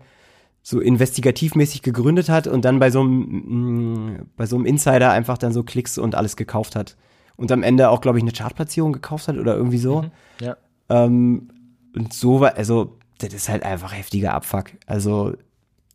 so 0.63 0.81
investigativmäßig 0.81 1.83
gegründet 1.83 2.29
hat 2.29 2.47
und 2.47 2.65
dann 2.65 2.79
bei 2.79 2.91
so 2.91 3.01
einem 3.01 4.13
mm, 4.13 4.29
bei 4.37 4.47
so 4.47 4.57
einem 4.57 4.67
Insider 4.67 5.11
einfach 5.11 5.39
dann 5.39 5.53
so 5.53 5.63
Klicks 5.63 5.99
und 5.99 6.15
alles 6.15 6.37
gekauft 6.37 6.77
hat 6.77 6.97
und 7.37 7.51
am 7.51 7.63
Ende 7.63 7.89
auch 7.89 8.01
glaube 8.01 8.19
ich 8.19 8.25
eine 8.25 8.33
Chartplatzierung 8.33 8.93
gekauft 8.93 9.29
hat 9.29 9.37
oder 9.37 9.57
irgendwie 9.57 9.79
so. 9.79 10.03
Mhm, 10.03 10.11
ja. 10.41 10.57
Ähm, 10.91 11.49
und 11.97 12.13
so 12.13 12.41
war 12.41 12.57
also 12.57 12.99
das 13.19 13.35
ist 13.35 13.49
halt 13.49 13.63
einfach 13.63 13.97
heftiger 13.97 14.35
Abfuck. 14.35 14.73
Also 14.87 15.35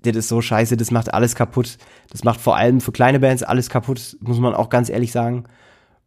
das 0.01 0.15
ist 0.15 0.27
so 0.27 0.41
scheiße, 0.41 0.77
das 0.77 0.91
macht 0.91 1.13
alles 1.13 1.35
kaputt. 1.35 1.77
Das 2.11 2.23
macht 2.23 2.39
vor 2.39 2.55
allem 2.55 2.81
für 2.81 2.91
kleine 2.91 3.19
Bands 3.19 3.43
alles 3.43 3.69
kaputt, 3.69 4.17
muss 4.21 4.39
man 4.39 4.53
auch 4.53 4.69
ganz 4.69 4.89
ehrlich 4.89 5.11
sagen. 5.11 5.45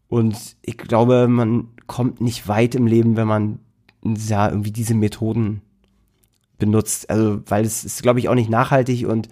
Und 0.09 0.57
ich 0.63 0.79
glaube, 0.79 1.29
man 1.29 1.69
kommt 1.87 2.21
nicht 2.21 2.49
weit 2.49 2.75
im 2.75 2.87
Leben, 2.87 3.17
wenn 3.17 3.27
man 3.27 3.59
ja 4.05 4.49
irgendwie 4.49 4.73
diese 4.73 4.95
Methoden 4.95 5.63
benutzt. 6.59 7.09
Also, 7.11 7.41
weil 7.47 7.65
es 7.65 7.85
ist, 7.85 8.03
glaube 8.03 8.19
ich, 8.19 8.29
auch 8.29 8.35
nicht 8.35 8.51
nachhaltig 8.51 9.07
und 9.07 9.29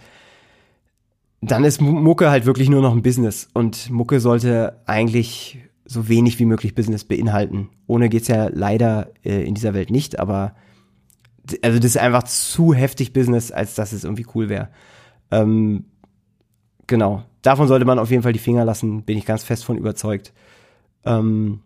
dann 1.40 1.64
ist 1.64 1.80
Mucke 1.80 2.30
halt 2.30 2.46
wirklich 2.46 2.68
nur 2.68 2.82
noch 2.82 2.92
ein 2.92 3.02
Business 3.02 3.48
und 3.52 3.90
Mucke 3.90 4.20
sollte 4.20 4.80
eigentlich 4.86 5.58
so 5.84 6.08
wenig 6.08 6.38
wie 6.38 6.46
möglich 6.46 6.74
Business 6.74 7.04
beinhalten. 7.04 7.68
Ohne 7.86 8.08
geht's 8.08 8.28
ja 8.28 8.48
leider 8.48 9.12
äh, 9.24 9.44
in 9.44 9.54
dieser 9.54 9.74
Welt 9.74 9.90
nicht, 9.90 10.18
aber 10.18 10.54
also 11.62 11.78
das 11.78 11.92
ist 11.92 11.98
einfach 11.98 12.24
zu 12.24 12.74
heftig 12.74 13.12
Business, 13.12 13.52
als 13.52 13.74
dass 13.74 13.92
es 13.92 14.02
irgendwie 14.02 14.26
cool 14.34 14.48
wäre. 14.48 14.70
Ähm, 15.30 15.84
genau. 16.86 17.22
Davon 17.42 17.68
sollte 17.68 17.84
man 17.84 18.00
auf 18.00 18.10
jeden 18.10 18.24
Fall 18.24 18.32
die 18.32 18.40
Finger 18.40 18.64
lassen, 18.64 19.02
bin 19.02 19.16
ich 19.16 19.24
ganz 19.24 19.44
fest 19.44 19.64
von 19.64 19.78
überzeugt. 19.78 20.32
Ähm, 21.04 21.60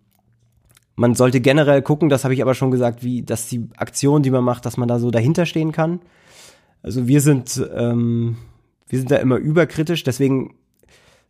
man 1.01 1.15
sollte 1.15 1.41
generell 1.41 1.81
gucken, 1.81 2.11
das 2.11 2.25
habe 2.25 2.35
ich 2.35 2.43
aber 2.43 2.55
schon 2.55 2.71
gesagt, 2.71 3.03
wie, 3.03 3.23
dass 3.23 3.49
die 3.49 3.67
Aktion, 3.79 4.23
die 4.23 4.31
man 4.31 4.45
macht, 4.45 4.67
dass 4.67 4.77
man 4.77 4.87
da 4.87 4.99
so 4.99 5.11
dahinter 5.11 5.47
stehen 5.47 5.73
kann. 5.73 6.01
Also 6.83 7.09
wir 7.09 7.23
sind, 7.23 7.67
ähm, 7.75 8.37
wir 8.87 8.99
sind 8.99 9.11
da 9.11 9.17
immer 9.17 9.37
überkritisch, 9.37 10.05
deswegen, 10.05 10.53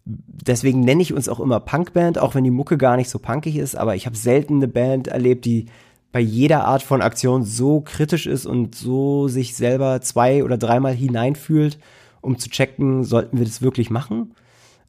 deswegen 0.04 0.80
nenne 0.80 1.02
ich 1.02 1.12
uns 1.12 1.28
auch 1.28 1.38
immer 1.38 1.60
Punkband, 1.60 2.18
auch 2.18 2.34
wenn 2.34 2.42
die 2.42 2.50
Mucke 2.50 2.78
gar 2.78 2.96
nicht 2.96 3.10
so 3.10 3.20
punkig 3.20 3.56
ist, 3.56 3.76
aber 3.76 3.94
ich 3.94 4.06
habe 4.06 4.16
selten 4.16 4.56
eine 4.56 4.66
Band 4.66 5.06
erlebt, 5.06 5.44
die 5.44 5.66
bei 6.10 6.18
jeder 6.18 6.64
Art 6.64 6.82
von 6.82 7.00
Aktion 7.00 7.44
so 7.44 7.80
kritisch 7.80 8.26
ist 8.26 8.46
und 8.46 8.74
so 8.74 9.28
sich 9.28 9.54
selber 9.54 10.00
zwei 10.00 10.42
oder 10.42 10.58
dreimal 10.58 10.94
hineinfühlt, 10.94 11.78
um 12.22 12.40
zu 12.40 12.50
checken, 12.50 13.04
sollten 13.04 13.38
wir 13.38 13.44
das 13.44 13.62
wirklich 13.62 13.88
machen? 13.88 14.34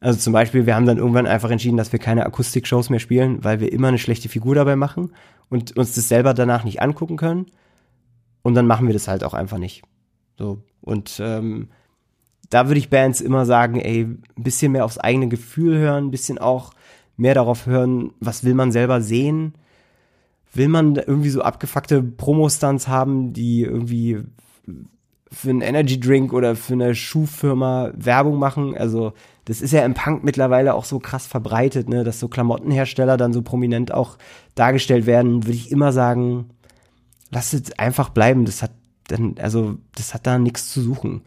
Also 0.02 0.18
zum 0.18 0.32
Beispiel, 0.32 0.66
wir 0.66 0.74
haben 0.74 0.84
dann 0.84 0.98
irgendwann 0.98 1.28
einfach 1.28 1.50
entschieden, 1.52 1.76
dass 1.76 1.92
wir 1.92 2.00
keine 2.00 2.26
Akustik-Shows 2.26 2.90
mehr 2.90 2.98
spielen, 2.98 3.44
weil 3.44 3.60
wir 3.60 3.70
immer 3.70 3.86
eine 3.86 3.98
schlechte 3.98 4.28
Figur 4.28 4.56
dabei 4.56 4.74
machen 4.74 5.12
und 5.48 5.76
uns 5.76 5.94
das 5.94 6.08
selber 6.08 6.34
danach 6.34 6.64
nicht 6.64 6.82
angucken 6.82 7.16
können. 7.16 7.46
Und 8.42 8.54
dann 8.54 8.66
machen 8.66 8.88
wir 8.88 8.94
das 8.94 9.06
halt 9.06 9.22
auch 9.22 9.32
einfach 9.32 9.58
nicht. 9.58 9.82
So. 10.36 10.58
Und 10.80 11.20
ähm, 11.22 11.68
da 12.50 12.66
würde 12.66 12.80
ich 12.80 12.90
Bands 12.90 13.20
immer 13.20 13.46
sagen, 13.46 13.78
ey, 13.78 14.02
ein 14.02 14.42
bisschen 14.42 14.72
mehr 14.72 14.84
aufs 14.84 14.98
eigene 14.98 15.28
Gefühl 15.28 15.78
hören, 15.78 16.06
ein 16.06 16.10
bisschen 16.10 16.38
auch 16.38 16.72
mehr 17.16 17.34
darauf 17.34 17.66
hören, 17.66 18.10
was 18.18 18.42
will 18.42 18.54
man 18.54 18.72
selber 18.72 19.02
sehen. 19.02 19.54
Will 20.52 20.66
man 20.66 20.96
irgendwie 20.96 21.30
so 21.30 21.42
abgefuckte 21.42 22.02
Promo-Stunts 22.02 22.88
haben, 22.88 23.32
die 23.32 23.62
irgendwie 23.62 24.18
für 25.30 25.50
einen 25.50 25.60
Energy 25.60 26.00
Drink 26.00 26.32
oder 26.32 26.56
für 26.56 26.72
eine 26.72 26.96
Schuhfirma 26.96 27.92
Werbung 27.94 28.40
machen? 28.40 28.76
Also 28.76 29.12
das 29.44 29.60
ist 29.60 29.72
ja 29.72 29.84
im 29.84 29.94
Punk 29.94 30.22
mittlerweile 30.22 30.74
auch 30.74 30.84
so 30.84 30.98
krass 30.98 31.26
verbreitet, 31.26 31.88
ne, 31.88 32.04
dass 32.04 32.20
so 32.20 32.28
Klamottenhersteller 32.28 33.16
dann 33.16 33.32
so 33.32 33.42
prominent 33.42 33.92
auch 33.92 34.16
dargestellt 34.54 35.06
werden, 35.06 35.44
würde 35.44 35.56
ich 35.56 35.70
immer 35.72 35.92
sagen, 35.92 36.50
lasst 37.30 37.54
es 37.54 37.78
einfach 37.78 38.10
bleiben. 38.10 38.44
Das 38.44 38.62
hat 38.62 38.70
dann, 39.08 39.34
also, 39.40 39.78
das 39.96 40.14
hat 40.14 40.26
da 40.26 40.38
nichts 40.38 40.72
zu 40.72 40.80
suchen. 40.80 41.22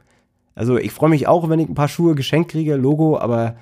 Also, 0.56 0.78
ich 0.78 0.94
freue 0.94 1.10
mich 1.10 1.28
auch, 1.28 1.50
wenn 1.50 1.60
ich 1.60 1.68
ein 1.68 1.76
paar 1.76 1.90
Schuhe 1.90 2.16
geschenkt 2.16 2.52
kriege, 2.52 2.76
Logo, 2.76 3.20
aber 3.20 3.58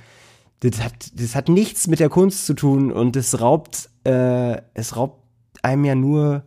das 0.60 0.84
hat, 0.84 1.20
das 1.20 1.36
hat 1.36 1.50
nichts 1.50 1.88
mit 1.88 2.00
der 2.00 2.10
Kunst 2.10 2.46
zu 2.46 2.54
tun 2.54 2.92
und 2.92 3.16
es 3.16 3.42
raubt, 3.42 3.90
äh, 4.04 4.62
es 4.76 4.96
raubt 4.96 5.20
einem 5.64 5.86
ja 5.86 5.96
nur 5.96 6.44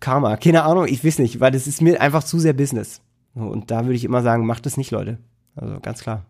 Karma. 0.00 0.36
Keine 0.36 0.64
Ahnung, 0.64 0.86
ich 0.86 1.04
weiß 1.04 1.20
nicht, 1.20 1.40
weil 1.40 1.52
das 1.52 1.66
ist 1.66 1.80
mir 1.80 2.00
einfach 2.00 2.24
zu 2.24 2.38
sehr 2.38 2.52
Business. 2.52 3.00
Und 3.34 3.70
da 3.70 3.84
würde 3.84 3.94
ich 3.94 4.04
immer 4.04 4.22
sagen, 4.22 4.46
macht 4.46 4.66
es 4.66 4.76
nicht, 4.76 4.90
Leute. 4.90 5.18
Also 5.54 5.78
ganz 5.80 6.02
klar. 6.02 6.24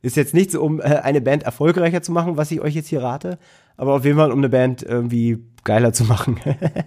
Ist 0.00 0.16
jetzt 0.16 0.34
nichts, 0.34 0.54
um 0.54 0.80
äh, 0.80 0.84
eine 0.84 1.20
Band 1.20 1.42
erfolgreicher 1.42 2.02
zu 2.02 2.12
machen, 2.12 2.36
was 2.36 2.50
ich 2.50 2.60
euch 2.60 2.74
jetzt 2.74 2.88
hier 2.88 3.02
rate, 3.02 3.38
aber 3.76 3.94
auf 3.94 4.04
jeden 4.04 4.16
Fall, 4.16 4.30
um 4.30 4.38
eine 4.38 4.48
Band 4.48 4.82
irgendwie 4.82 5.38
geiler 5.64 5.92
zu 5.92 6.04
machen. 6.04 6.40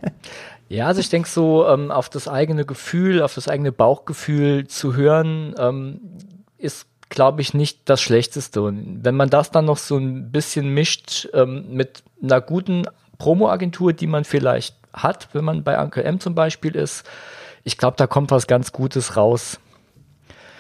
ja, 0.70 0.88
also 0.88 1.02
ich 1.02 1.10
denke 1.10 1.28
so, 1.28 1.68
ähm, 1.68 1.92
auf 1.92 2.10
das 2.10 2.28
eigene 2.28 2.66
Gefühl, 2.66 3.22
auf 3.22 3.36
das 3.36 3.48
eigene 3.48 3.72
Bauchgefühl 3.72 4.68
zu 4.68 4.96
hören, 4.96 5.56
ähm, 5.58 6.02
ist 6.58 6.88
glaube 7.12 7.42
ich, 7.42 7.54
nicht 7.54 7.90
das 7.90 8.02
Schlechteste. 8.02 8.62
Und 8.64 9.04
wenn 9.04 9.16
man 9.16 9.30
das 9.30 9.52
dann 9.52 9.66
noch 9.66 9.78
so 9.78 9.98
ein 9.98 10.32
bisschen 10.32 10.74
mischt 10.74 11.28
ähm, 11.34 11.66
mit 11.70 12.04
einer 12.24 12.42
guten 12.42 12.86
Promo-Agentur, 13.20 13.94
die 13.94 14.08
man 14.08 14.24
vielleicht 14.24 14.76
hat, 14.94 15.28
wenn 15.34 15.44
man 15.44 15.64
bei 15.64 15.80
Uncle 15.80 16.04
M 16.04 16.20
zum 16.20 16.34
Beispiel 16.34 16.76
ist, 16.76 17.06
ich 17.64 17.78
glaube, 17.78 17.98
da 17.98 18.08
kommt 18.08 18.32
was 18.32 18.48
ganz 18.48 18.72
Gutes 18.72 19.18
raus. 19.18 19.60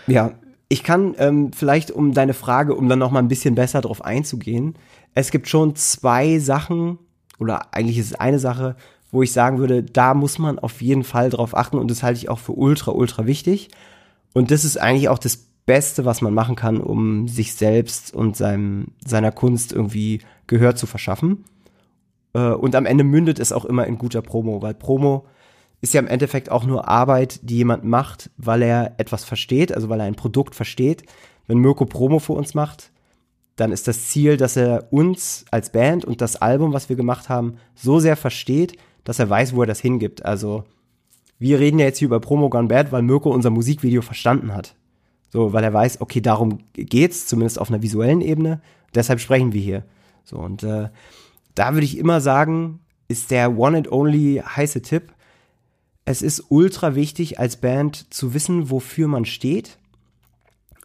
Ja, 0.05 0.33
ich 0.71 0.83
kann 0.83 1.15
ähm, 1.17 1.51
vielleicht 1.51 1.91
um 1.91 2.13
deine 2.13 2.33
Frage, 2.33 2.75
um 2.75 2.87
dann 2.87 2.99
noch 2.99 3.11
mal 3.11 3.19
ein 3.19 3.27
bisschen 3.27 3.55
besser 3.55 3.81
drauf 3.81 4.05
einzugehen, 4.05 4.75
es 5.13 5.29
gibt 5.29 5.49
schon 5.49 5.75
zwei 5.75 6.39
Sachen 6.39 6.97
oder 7.39 7.73
eigentlich 7.73 7.97
ist 7.97 8.11
es 8.11 8.19
eine 8.21 8.39
Sache, 8.39 8.77
wo 9.11 9.21
ich 9.21 9.33
sagen 9.33 9.57
würde, 9.57 9.83
da 9.83 10.13
muss 10.13 10.39
man 10.39 10.59
auf 10.59 10.81
jeden 10.81 11.03
Fall 11.03 11.29
drauf 11.29 11.57
achten 11.57 11.77
und 11.77 11.91
das 11.91 12.03
halte 12.03 12.19
ich 12.19 12.29
auch 12.29 12.39
für 12.39 12.53
ultra 12.53 12.91
ultra 12.91 13.25
wichtig 13.25 13.67
und 14.33 14.49
das 14.49 14.63
ist 14.63 14.77
eigentlich 14.77 15.09
auch 15.09 15.19
das 15.19 15.45
Beste, 15.65 16.05
was 16.05 16.21
man 16.21 16.33
machen 16.33 16.55
kann, 16.55 16.79
um 16.79 17.27
sich 17.27 17.53
selbst 17.53 18.13
und 18.13 18.37
seinem 18.37 18.87
seiner 19.05 19.33
Kunst 19.33 19.73
irgendwie 19.73 20.21
Gehör 20.47 20.77
zu 20.77 20.87
verschaffen. 20.87 21.43
Äh, 22.33 22.51
und 22.51 22.75
am 22.75 22.85
Ende 22.85 23.03
mündet 23.03 23.39
es 23.39 23.51
auch 23.51 23.65
immer 23.65 23.87
in 23.87 23.97
guter 23.97 24.21
Promo, 24.21 24.61
weil 24.61 24.73
Promo 24.73 25.25
ist 25.81 25.93
ja 25.93 25.99
im 25.99 26.07
Endeffekt 26.07 26.49
auch 26.51 26.65
nur 26.65 26.87
Arbeit, 26.87 27.39
die 27.43 27.57
jemand 27.57 27.83
macht, 27.83 28.29
weil 28.37 28.61
er 28.61 28.93
etwas 28.97 29.23
versteht, 29.23 29.73
also 29.73 29.89
weil 29.89 29.99
er 29.99 30.05
ein 30.05 30.15
Produkt 30.15 30.55
versteht. 30.55 31.03
Wenn 31.47 31.57
Mirko 31.57 31.85
Promo 31.85 32.19
für 32.19 32.33
uns 32.33 32.53
macht, 32.53 32.91
dann 33.55 33.71
ist 33.71 33.87
das 33.87 34.09
Ziel, 34.09 34.37
dass 34.37 34.55
er 34.55 34.91
uns 34.91 35.45
als 35.51 35.71
Band 35.71 36.05
und 36.05 36.21
das 36.21 36.35
Album, 36.35 36.71
was 36.73 36.89
wir 36.89 36.95
gemacht 36.95 37.29
haben, 37.29 37.57
so 37.75 37.99
sehr 37.99 38.15
versteht, 38.15 38.77
dass 39.03 39.19
er 39.19 39.29
weiß, 39.29 39.55
wo 39.55 39.61
er 39.63 39.67
das 39.67 39.79
hingibt. 39.79 40.23
Also 40.23 40.63
wir 41.39 41.59
reden 41.59 41.79
ja 41.79 41.85
jetzt 41.85 41.97
hier 41.97 42.07
über 42.07 42.19
Promo 42.19 42.49
Gone 42.49 42.67
Bad, 42.67 42.91
weil 42.91 43.01
Mirko 43.01 43.31
unser 43.31 43.49
Musikvideo 43.49 44.03
verstanden 44.03 44.53
hat. 44.53 44.75
So, 45.29 45.53
weil 45.53 45.63
er 45.63 45.73
weiß, 45.73 46.01
okay, 46.01 46.21
darum 46.21 46.59
geht's, 46.73 47.25
zumindest 47.25 47.59
auf 47.59 47.69
einer 47.69 47.81
visuellen 47.81 48.21
Ebene. 48.21 48.61
Deshalb 48.93 49.19
sprechen 49.19 49.53
wir 49.53 49.61
hier. 49.61 49.83
So, 50.23 50.37
und 50.37 50.61
äh, 50.63 50.89
da 51.55 51.73
würde 51.73 51.85
ich 51.85 51.97
immer 51.97 52.21
sagen, 52.21 52.79
ist 53.07 53.31
der 53.31 53.57
One 53.57 53.77
and 53.77 53.91
Only 53.91 54.43
heiße 54.45 54.81
Tipp, 54.81 55.13
es 56.05 56.21
ist 56.21 56.45
ultra 56.49 56.95
wichtig 56.95 57.39
als 57.39 57.57
Band 57.57 58.13
zu 58.13 58.33
wissen, 58.33 58.69
wofür 58.69 59.07
man 59.07 59.25
steht. 59.25 59.77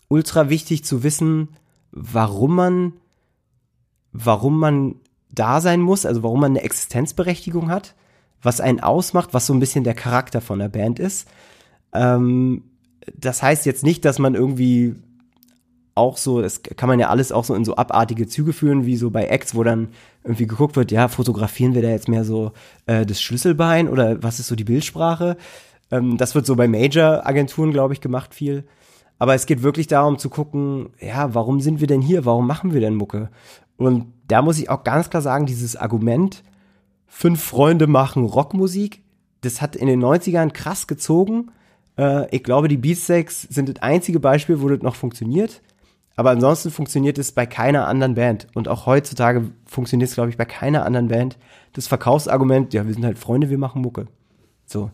Ultra 0.09 0.51
wichtig 0.51 0.85
zu 0.85 1.03
wissen, 1.03 1.49
warum 1.91 2.55
man, 2.55 2.93
warum 4.13 4.59
man 4.59 4.97
da 5.31 5.61
sein 5.61 5.81
muss, 5.81 6.07
also 6.07 6.23
warum 6.23 6.41
man 6.41 6.53
eine 6.53 6.63
Existenzberechtigung 6.63 7.71
hat, 7.71 7.95
was 8.43 8.61
einen 8.61 8.81
ausmacht, 8.81 9.35
was 9.35 9.47
so 9.47 9.55
ein 9.55 9.61
bisschen 9.61 9.85
der 9.85 9.95
Charakter 9.95 10.41
von 10.41 10.59
der 10.59 10.69
Band 10.69 10.99
ist. 10.99 11.29
Ähm, 11.93 12.63
das 13.15 13.43
heißt 13.43 13.67
jetzt 13.67 13.85
nicht, 13.85 14.05
dass 14.05 14.19
man 14.19 14.35
irgendwie 14.35 14.95
auch 15.97 16.17
so, 16.19 16.43
das 16.43 16.63
kann 16.63 16.89
man 16.89 17.01
ja 17.01 17.09
alles 17.09 17.33
auch 17.33 17.45
so 17.45 17.55
in 17.55 17.65
so 17.65 17.77
abartige 17.77 18.27
Züge 18.27 18.53
führen, 18.53 18.87
wie 18.87 18.97
so 18.97 19.11
bei 19.11 19.27
Acts, 19.27 19.55
wo 19.55 19.65
dann 19.65 19.89
irgendwie 20.25 20.47
geguckt 20.47 20.77
wird, 20.77 20.93
ja, 20.93 21.09
fotografieren 21.09 21.75
wir 21.75 21.83
da 21.83 21.89
jetzt 21.89 22.09
mehr 22.09 22.25
so 22.25 22.53
äh, 22.87 23.07
das 23.07 23.21
Schlüsselbein 23.21 23.89
oder 23.89 24.23
was 24.23 24.39
ist 24.39 24.49
so 24.49 24.57
die 24.57 24.65
Bildsprache? 24.65 25.37
Ähm, 25.91 26.17
das 26.17 26.35
wird 26.35 26.47
so 26.47 26.55
bei 26.55 26.69
Major-Agenturen, 26.69 27.73
glaube 27.73 27.95
ich, 27.95 28.01
gemacht 28.01 28.35
viel. 28.35 28.65
Aber 29.19 29.35
es 29.35 29.47
geht 29.47 29.63
wirklich 29.63 29.87
darum 29.87 30.19
zu 30.19 30.29
gucken, 30.29 30.91
ja, 31.01 31.35
warum 31.35 31.61
sind 31.61 31.81
wir 31.81 31.87
denn 31.87 32.03
hier? 32.03 32.27
Warum 32.27 32.47
machen 32.47 32.75
wir 32.75 32.81
denn 32.81 32.95
Mucke? 32.95 33.31
Und 33.79 34.13
da 34.29 34.43
muss 34.43 34.59
ich 34.59 34.69
auch 34.69 34.85
ganz 34.85 35.09
klar 35.09 35.23
sagen, 35.23 35.47
dieses 35.47 35.77
Argument, 35.77 36.43
fünf 37.07 37.43
Freunde 37.43 37.87
machen 37.87 38.25
Rockmusik, 38.25 39.03
das 39.41 39.63
hat 39.63 39.77
in 39.77 39.87
den 39.87 40.05
90ern 40.05 40.51
krass 40.51 40.87
gezogen. 40.87 41.51
Äh, 41.97 42.35
ich 42.35 42.43
glaube, 42.43 42.69
die 42.69 42.77
Beatsteaks 42.77 43.43
sind 43.43 43.69
das 43.69 43.83
einzige 43.83 44.21
Beispiel, 44.21 44.61
wo 44.61 44.69
das 44.69 44.83
noch 44.83 44.97
funktioniert. 44.97 45.63
Aber 46.17 46.31
ansonsten 46.31 46.71
funktioniert 46.71 47.19
es 47.19 47.33
bei 47.33 47.45
keiner 47.45 47.87
anderen 47.87 48.15
Band. 48.15 48.47
Und 48.55 48.69
auch 48.69 48.87
heutzutage 48.87 49.51
funktioniert 49.67 50.09
es, 50.09 50.15
glaube 50.15 50.31
ich, 50.31 50.39
bei 50.39 50.47
keiner 50.47 50.85
anderen 50.85 51.09
Band. 51.09 51.39
Das 51.75 51.87
Verkaufsargument, 51.87 52.73
ja, 52.73 52.87
wir 52.87 52.95
sind 52.95 53.05
halt 53.05 53.19
Freunde, 53.19 53.51
wir 53.51 53.59
machen 53.59 53.83
Mucke. 53.83 54.07
So. 54.65 54.91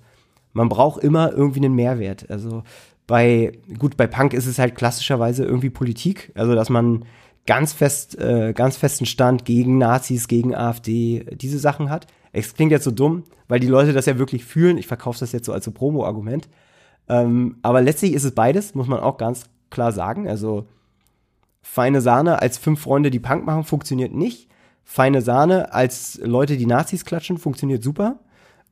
Man 0.52 0.68
braucht 0.68 1.02
immer 1.02 1.32
irgendwie 1.32 1.60
einen 1.60 1.74
Mehrwert. 1.74 2.28
Also 2.28 2.64
bei, 3.06 3.52
gut, 3.78 3.96
bei 3.96 4.06
Punk 4.06 4.34
ist 4.34 4.46
es 4.46 4.58
halt 4.58 4.74
klassischerweise 4.74 5.44
irgendwie 5.44 5.70
Politik. 5.70 6.32
Also, 6.34 6.54
dass 6.54 6.68
man 6.68 7.04
ganz 7.46 7.72
fest, 7.72 8.18
äh, 8.18 8.52
ganz 8.52 8.76
festen 8.76 9.06
Stand 9.06 9.44
gegen 9.44 9.78
Nazis, 9.78 10.28
gegen 10.28 10.54
AfD, 10.54 11.24
diese 11.32 11.58
Sachen 11.58 11.88
hat. 11.88 12.06
Es 12.32 12.54
klingt 12.54 12.72
jetzt 12.72 12.84
so 12.84 12.90
dumm, 12.90 13.24
weil 13.48 13.60
die 13.60 13.66
Leute 13.68 13.92
das 13.92 14.06
ja 14.06 14.18
wirklich 14.18 14.44
fühlen. 14.44 14.76
Ich 14.78 14.86
verkaufe 14.86 15.20
das 15.20 15.32
jetzt 15.32 15.46
so 15.46 15.52
als 15.52 15.64
so 15.64 15.70
Promo-Argument. 15.70 16.48
Ähm, 17.08 17.56
aber 17.62 17.80
letztlich 17.80 18.12
ist 18.12 18.24
es 18.24 18.34
beides, 18.34 18.74
muss 18.74 18.88
man 18.88 19.00
auch 19.00 19.18
ganz 19.18 19.44
klar 19.70 19.92
sagen. 19.92 20.28
Also, 20.28 20.66
Feine 21.62 22.00
Sahne 22.00 22.42
als 22.42 22.58
fünf 22.58 22.80
Freunde, 22.82 23.10
die 23.10 23.20
Punk 23.20 23.46
machen, 23.46 23.64
funktioniert 23.64 24.12
nicht. 24.12 24.48
Feine 24.84 25.22
Sahne 25.22 25.72
als 25.72 26.20
Leute, 26.22 26.56
die 26.56 26.66
Nazis 26.66 27.04
klatschen, 27.04 27.38
funktioniert 27.38 27.82
super. 27.82 28.18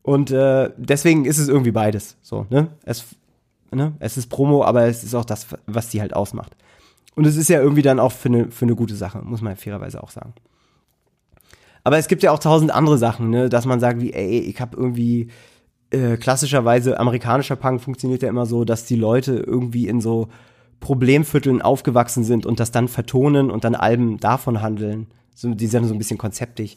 Und 0.03 0.31
äh, 0.31 0.71
deswegen 0.77 1.25
ist 1.25 1.39
es 1.39 1.49
irgendwie 1.49 1.71
beides. 1.71 2.17
So, 2.21 2.47
ne? 2.51 2.69
Es, 2.85 3.05
ne? 3.71 3.95
es 4.01 4.17
ist 4.17 4.27
Promo, 4.27 4.65
aber 4.65 4.85
es 4.87 5.05
ist 5.05 5.15
auch 5.15 5.25
das, 5.25 5.47
was 5.67 5.89
die 5.89 6.01
halt 6.01 6.15
ausmacht. 6.15 6.57
Und 7.15 7.27
es 7.27 7.37
ist 7.37 7.49
ja 7.49 7.61
irgendwie 7.61 7.83
dann 7.83 8.01
auch 8.01 8.13
für 8.13 8.29
eine, 8.29 8.51
für 8.51 8.65
eine 8.65 8.75
gute 8.75 8.95
Sache, 8.97 9.21
muss 9.23 9.41
man 9.41 9.57
fairerweise 9.57 10.03
auch 10.03 10.11
sagen. 10.11 10.33
Aber 11.85 11.99
es 11.99 12.09
gibt 12.09 12.23
ja 12.23 12.33
auch 12.33 12.39
tausend 12.39 12.73
andere 12.73 12.99
Sachen, 12.99 13.31
ne? 13.31 13.49
dass 13.49 13.67
man 13.67 13.81
sagt, 13.81 14.01
wie, 14.01 14.13
ey, 14.13 14.41
ich 14.41 14.61
habe 14.61 14.77
irgendwie 14.77 15.29
äh, 15.91 16.17
klassischerweise 16.17 16.99
amerikanischer 16.99 17.57
Punk 17.57 17.81
funktioniert 17.81 18.23
ja 18.23 18.29
immer 18.29 18.47
so, 18.47 18.65
dass 18.65 18.85
die 18.85 18.97
Leute 18.97 19.35
irgendwie 19.35 19.89
in 19.89 20.01
so 20.01 20.29
Problemvierteln 20.81 21.63
aufgewachsen 21.63 22.25
sind 22.25 22.47
und 22.47 22.59
das 22.59 22.73
dann 22.73 22.89
vertonen 22.89 23.51
und 23.51 23.65
dann 23.65 23.75
Alben 23.75 24.19
davon 24.19 24.63
handeln. 24.63 25.07
So, 25.35 25.55
die 25.55 25.67
sind 25.67 25.85
so 25.85 25.95
ein 25.95 25.99
bisschen 25.99 26.19
konzeptig. 26.19 26.77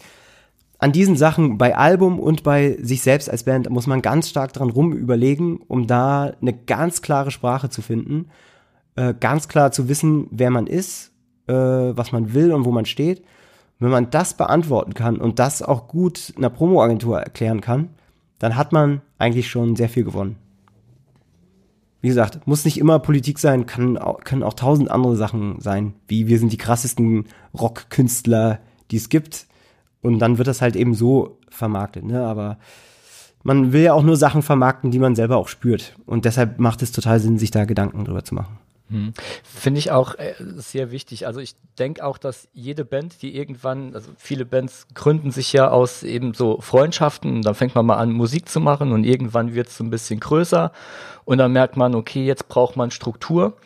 An 0.77 0.91
diesen 0.91 1.15
Sachen 1.15 1.57
bei 1.57 1.77
Album 1.77 2.19
und 2.19 2.43
bei 2.43 2.77
sich 2.81 3.01
selbst 3.01 3.29
als 3.29 3.43
Band 3.43 3.69
muss 3.69 3.87
man 3.87 4.01
ganz 4.01 4.29
stark 4.29 4.51
dran 4.51 4.69
rum 4.69 4.91
überlegen, 4.91 5.61
um 5.67 5.87
da 5.87 6.33
eine 6.41 6.53
ganz 6.53 7.01
klare 7.01 7.31
Sprache 7.31 7.69
zu 7.69 7.81
finden, 7.81 8.27
äh, 8.95 9.13
ganz 9.17 9.47
klar 9.47 9.71
zu 9.71 9.87
wissen, 9.87 10.27
wer 10.31 10.49
man 10.49 10.67
ist, 10.67 11.11
äh, 11.47 11.53
was 11.53 12.11
man 12.11 12.33
will 12.33 12.51
und 12.51 12.65
wo 12.65 12.71
man 12.71 12.85
steht. 12.85 13.23
Wenn 13.79 13.91
man 13.91 14.09
das 14.09 14.35
beantworten 14.35 14.93
kann 14.93 15.17
und 15.17 15.39
das 15.39 15.61
auch 15.61 15.87
gut 15.87 16.33
einer 16.37 16.49
Promoagentur 16.49 17.19
erklären 17.19 17.61
kann, 17.61 17.89
dann 18.39 18.57
hat 18.57 18.73
man 18.73 19.01
eigentlich 19.17 19.49
schon 19.49 19.75
sehr 19.77 19.89
viel 19.89 20.03
gewonnen 20.03 20.42
wie 22.03 22.09
gesagt, 22.09 22.45
muss 22.45 22.65
nicht 22.65 22.77
immer 22.77 22.99
Politik 22.99 23.39
sein, 23.39 23.65
kann, 23.65 23.97
können 24.25 24.43
auch 24.43 24.55
tausend 24.55 24.91
andere 24.91 25.15
Sachen 25.15 25.61
sein, 25.61 25.93
wie 26.05 26.27
wir 26.27 26.37
sind 26.37 26.51
die 26.51 26.57
krassesten 26.57 27.27
Rockkünstler, 27.57 28.59
die 28.91 28.97
es 28.97 29.07
gibt. 29.07 29.47
Und 30.01 30.19
dann 30.19 30.37
wird 30.37 30.49
das 30.49 30.61
halt 30.61 30.75
eben 30.75 30.95
so 30.95 31.37
vermarktet, 31.47 32.03
ne? 32.03 32.25
Aber 32.25 32.57
man 33.43 33.71
will 33.71 33.83
ja 33.83 33.93
auch 33.93 34.03
nur 34.03 34.17
Sachen 34.17 34.41
vermarkten, 34.41 34.91
die 34.91 34.99
man 34.99 35.15
selber 35.15 35.37
auch 35.37 35.47
spürt. 35.47 35.95
Und 36.05 36.25
deshalb 36.25 36.59
macht 36.59 36.81
es 36.81 36.91
total 36.91 37.21
Sinn, 37.21 37.37
sich 37.37 37.51
da 37.51 37.63
Gedanken 37.63 38.03
drüber 38.03 38.25
zu 38.25 38.35
machen. 38.35 38.59
Hm. 38.93 39.11
Finde 39.43 39.79
ich 39.79 39.89
auch 39.89 40.13
äh, 40.19 40.35
sehr 40.37 40.91
wichtig. 40.91 41.25
Also 41.25 41.39
ich 41.39 41.55
denke 41.79 42.05
auch, 42.05 42.19
dass 42.19 42.47
jede 42.53 42.85
Band, 42.85 43.23
die 43.23 43.35
irgendwann, 43.35 43.95
also 43.95 44.11
viele 44.19 44.45
Bands 44.45 44.85
gründen 44.93 45.31
sich 45.31 45.51
ja 45.51 45.69
aus 45.69 46.03
eben 46.03 46.35
so 46.35 46.61
Freundschaften, 46.61 47.41
dann 47.41 47.55
fängt 47.55 47.73
man 47.73 47.87
mal 47.87 47.97
an, 47.97 48.11
Musik 48.11 48.47
zu 48.47 48.59
machen 48.59 48.91
und 48.91 49.03
irgendwann 49.03 49.55
wird 49.55 49.69
es 49.69 49.77
so 49.77 49.83
ein 49.83 49.89
bisschen 49.89 50.19
größer 50.19 50.71
und 51.25 51.39
dann 51.39 51.51
merkt 51.51 51.75
man, 51.75 51.95
okay, 51.95 52.23
jetzt 52.23 52.47
braucht 52.49 52.77
man 52.77 52.91
Struktur. 52.91 53.57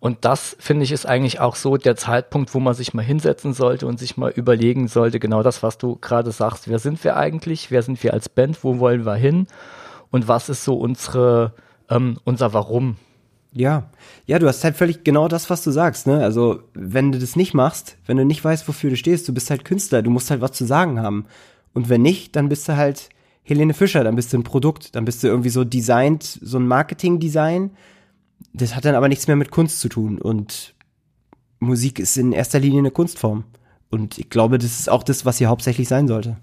Und 0.00 0.24
das, 0.24 0.56
finde 0.58 0.84
ich, 0.84 0.90
ist 0.90 1.04
eigentlich 1.04 1.38
auch 1.38 1.54
so 1.54 1.76
der 1.76 1.94
Zeitpunkt, 1.94 2.54
wo 2.54 2.58
man 2.58 2.72
sich 2.72 2.94
mal 2.94 3.04
hinsetzen 3.04 3.52
sollte 3.52 3.86
und 3.86 3.98
sich 3.98 4.16
mal 4.16 4.30
überlegen 4.30 4.88
sollte, 4.88 5.20
genau 5.20 5.42
das, 5.42 5.62
was 5.62 5.76
du 5.76 5.96
gerade 5.96 6.32
sagst. 6.32 6.66
Wer 6.66 6.78
sind 6.78 7.04
wir 7.04 7.18
eigentlich? 7.18 7.70
Wer 7.70 7.82
sind 7.82 8.02
wir 8.02 8.14
als 8.14 8.30
Band? 8.30 8.64
Wo 8.64 8.78
wollen 8.78 9.04
wir 9.04 9.16
hin? 9.16 9.48
Und 10.10 10.28
was 10.28 10.48
ist 10.48 10.64
so 10.64 10.76
unsere, 10.76 11.52
ähm, 11.90 12.18
unser 12.24 12.54
Warum? 12.54 12.96
Ja, 13.54 13.90
ja, 14.26 14.38
du 14.38 14.48
hast 14.48 14.64
halt 14.64 14.76
völlig 14.76 15.04
genau 15.04 15.28
das, 15.28 15.50
was 15.50 15.62
du 15.62 15.70
sagst, 15.70 16.06
ne? 16.06 16.22
Also, 16.22 16.62
wenn 16.72 17.12
du 17.12 17.18
das 17.18 17.36
nicht 17.36 17.52
machst, 17.52 17.96
wenn 18.06 18.16
du 18.16 18.24
nicht 18.24 18.42
weißt, 18.42 18.66
wofür 18.66 18.90
du 18.90 18.96
stehst, 18.96 19.28
du 19.28 19.34
bist 19.34 19.50
halt 19.50 19.64
Künstler, 19.64 20.02
du 20.02 20.10
musst 20.10 20.30
halt 20.30 20.40
was 20.40 20.52
zu 20.52 20.64
sagen 20.64 21.00
haben. 21.00 21.26
Und 21.74 21.88
wenn 21.88 22.02
nicht, 22.02 22.34
dann 22.34 22.48
bist 22.48 22.68
du 22.68 22.76
halt 22.76 23.10
Helene 23.42 23.74
Fischer, 23.74 24.04
dann 24.04 24.16
bist 24.16 24.32
du 24.32 24.38
ein 24.38 24.42
Produkt, 24.44 24.94
dann 24.94 25.04
bist 25.04 25.22
du 25.22 25.26
irgendwie 25.26 25.50
so 25.50 25.64
designt, 25.64 26.22
so 26.22 26.58
ein 26.58 26.66
Marketing-Design. 26.66 27.70
Das 28.54 28.74
hat 28.74 28.84
dann 28.84 28.94
aber 28.94 29.08
nichts 29.08 29.26
mehr 29.26 29.36
mit 29.36 29.50
Kunst 29.50 29.80
zu 29.80 29.88
tun. 29.88 30.18
Und 30.18 30.74
Musik 31.58 31.98
ist 31.98 32.16
in 32.16 32.32
erster 32.32 32.58
Linie 32.58 32.78
eine 32.78 32.90
Kunstform. 32.90 33.44
Und 33.90 34.18
ich 34.18 34.30
glaube, 34.30 34.58
das 34.58 34.80
ist 34.80 34.88
auch 34.88 35.02
das, 35.02 35.26
was 35.26 35.38
hier 35.38 35.48
hauptsächlich 35.48 35.88
sein 35.88 36.08
sollte. 36.08 36.38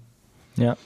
Ja. 0.56 0.76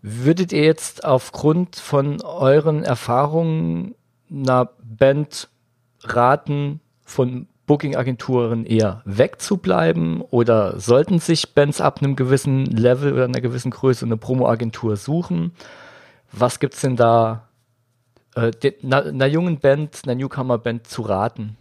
Würdet 0.00 0.52
ihr 0.52 0.64
jetzt 0.64 1.04
aufgrund 1.04 1.76
von 1.76 2.22
euren 2.22 2.82
Erfahrungen 2.82 3.94
einer 4.32 4.70
Band 4.82 5.48
raten, 6.02 6.80
von 7.04 7.46
Booking-Agenturen 7.66 8.66
eher 8.66 9.02
wegzubleiben 9.04 10.20
oder 10.20 10.80
sollten 10.80 11.20
sich 11.20 11.54
Bands 11.54 11.80
ab 11.80 11.98
einem 12.00 12.16
gewissen 12.16 12.66
Level 12.66 13.12
oder 13.12 13.24
einer 13.24 13.40
gewissen 13.40 13.70
Größe 13.70 14.04
eine 14.04 14.16
Promo-Agentur 14.16 14.96
suchen? 14.96 15.52
Was 16.32 16.58
gibt 16.60 16.74
es 16.74 16.80
denn 16.80 16.96
da 16.96 17.48
äh, 18.34 18.50
einer, 18.82 19.06
einer 19.06 19.26
jungen 19.26 19.58
Band, 19.58 20.00
einer 20.04 20.16
Newcomer-Band 20.16 20.86
zu 20.86 21.02
raten? 21.02 21.56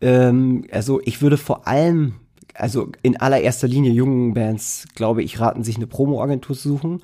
Ähm, 0.00 0.64
also 0.72 1.00
ich 1.04 1.22
würde 1.22 1.36
vor 1.36 1.66
allem, 1.68 2.16
also 2.54 2.90
in 3.02 3.16
allererster 3.16 3.68
Linie 3.68 3.92
jungen 3.92 4.34
Bands, 4.34 4.86
glaube 4.94 5.22
ich, 5.22 5.38
raten, 5.38 5.62
sich 5.62 5.76
eine 5.76 5.86
Promo-Agentur 5.86 6.56
zu 6.56 6.68
suchen, 6.68 7.02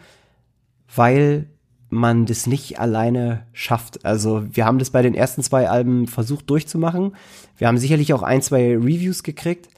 weil 0.95 1.47
man 1.95 2.27
das 2.27 2.47
nicht 2.47 2.79
alleine 2.79 3.47
schafft. 3.53 4.05
Also 4.05 4.45
wir 4.51 4.67
haben 4.67 4.79
das 4.79 4.91
bei 4.91 5.01
den 5.01 5.15
ersten 5.15 5.43
zwei 5.43 5.69
Alben 5.69 6.07
versucht 6.07 6.51
durchzumachen. 6.51 7.17
Wir 7.57 7.69
haben 7.69 7.79
sicherlich 7.79 8.13
auch 8.13 8.23
ein, 8.23 8.43
zwei 8.43 8.77
Reviews 8.77 9.23
gekriegt, 9.23 9.69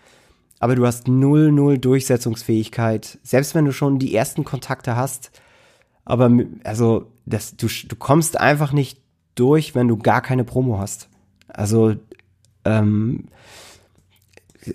aber 0.59 0.75
du 0.75 0.87
hast 0.87 1.09
null, 1.09 1.53
null 1.53 1.79
Durchsetzungsfähigkeit. 1.79 3.19
Selbst 3.23 3.55
wenn 3.55 3.67
du 3.67 3.73
schon 3.73 3.99
die 3.99 4.15
ersten 4.15 4.45
Kontakte 4.45 4.97
hast, 4.97 5.31
aber 6.05 6.31
also 6.65 7.13
das, 7.27 7.57
du, 7.57 7.67
du 7.67 7.97
kommst 7.97 8.41
einfach 8.41 8.73
nicht 8.73 9.01
durch, 9.35 9.75
wenn 9.75 9.89
du 9.89 9.99
gar 9.99 10.23
keine 10.23 10.45
Promo 10.45 10.79
hast. 10.79 11.09
Also 11.49 11.97
ähm, 12.65 13.27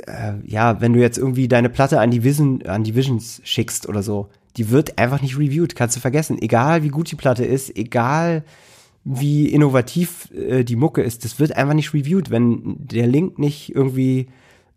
äh, 0.08 0.34
ja, 0.46 0.80
wenn 0.80 0.94
du 0.94 1.00
jetzt 1.00 1.18
irgendwie 1.18 1.48
deine 1.48 1.70
Platte 1.70 2.00
an 2.00 2.12
die, 2.12 2.24
Vision, 2.24 2.62
an 2.68 2.84
die 2.84 2.96
Visions 2.96 3.42
schickst 3.44 3.90
oder 3.90 4.04
so, 4.04 4.30
die 4.58 4.70
wird 4.70 4.98
einfach 4.98 5.22
nicht 5.22 5.38
reviewed, 5.38 5.76
kannst 5.76 5.96
du 5.96 6.00
vergessen. 6.00 6.42
Egal 6.42 6.84
wie 6.84 6.90
gut 6.90 7.12
die 7.12 7.16
Platte 7.16 7.46
ist, 7.46 7.76
egal 7.78 8.44
wie 9.04 9.48
innovativ 9.48 10.30
äh, 10.32 10.64
die 10.64 10.76
Mucke 10.76 11.02
ist, 11.02 11.26
das 11.26 11.40
wird 11.40 11.56
einfach 11.56 11.74
nicht 11.74 11.94
reviewed, 11.94 12.30
wenn 12.30 12.76
der 12.78 13.08
Link 13.08 13.40
nicht 13.40 13.74
irgendwie 13.74 14.28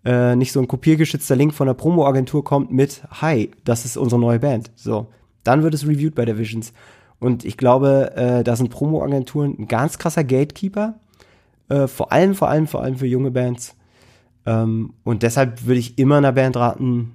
äh, 0.04 0.36
nicht 0.36 0.52
so 0.52 0.60
ein 0.60 0.68
kopiergeschützter 0.68 1.36
Link 1.36 1.54
von 1.54 1.66
der 1.66 1.74
Promo-Agentur 1.74 2.44
kommt 2.44 2.70
mit 2.70 3.02
Hi, 3.10 3.50
das 3.64 3.84
ist 3.84 3.96
unsere 3.96 4.20
neue 4.20 4.38
Band. 4.38 4.70
So, 4.76 5.08
dann 5.42 5.62
wird 5.62 5.74
es 5.74 5.86
reviewed 5.86 6.14
bei 6.14 6.24
der 6.24 6.38
Visions. 6.38 6.72
Und 7.20 7.44
ich 7.44 7.56
glaube, 7.56 8.12
äh, 8.16 8.44
da 8.44 8.56
sind 8.56 8.70
Promo-Agenturen 8.70 9.56
ein 9.58 9.68
ganz 9.68 9.98
krasser 9.98 10.24
Gatekeeper. 10.24 10.94
Äh, 11.68 11.86
vor 11.86 12.12
allem, 12.12 12.34
vor 12.34 12.48
allem, 12.48 12.66
vor 12.66 12.82
allem 12.82 12.96
für 12.96 13.06
junge 13.06 13.30
Bands. 13.30 13.76
Ähm, 14.46 14.92
und 15.04 15.22
deshalb 15.22 15.64
würde 15.64 15.80
ich 15.80 15.98
immer 15.98 16.18
einer 16.18 16.32
Band 16.32 16.56
raten, 16.56 17.12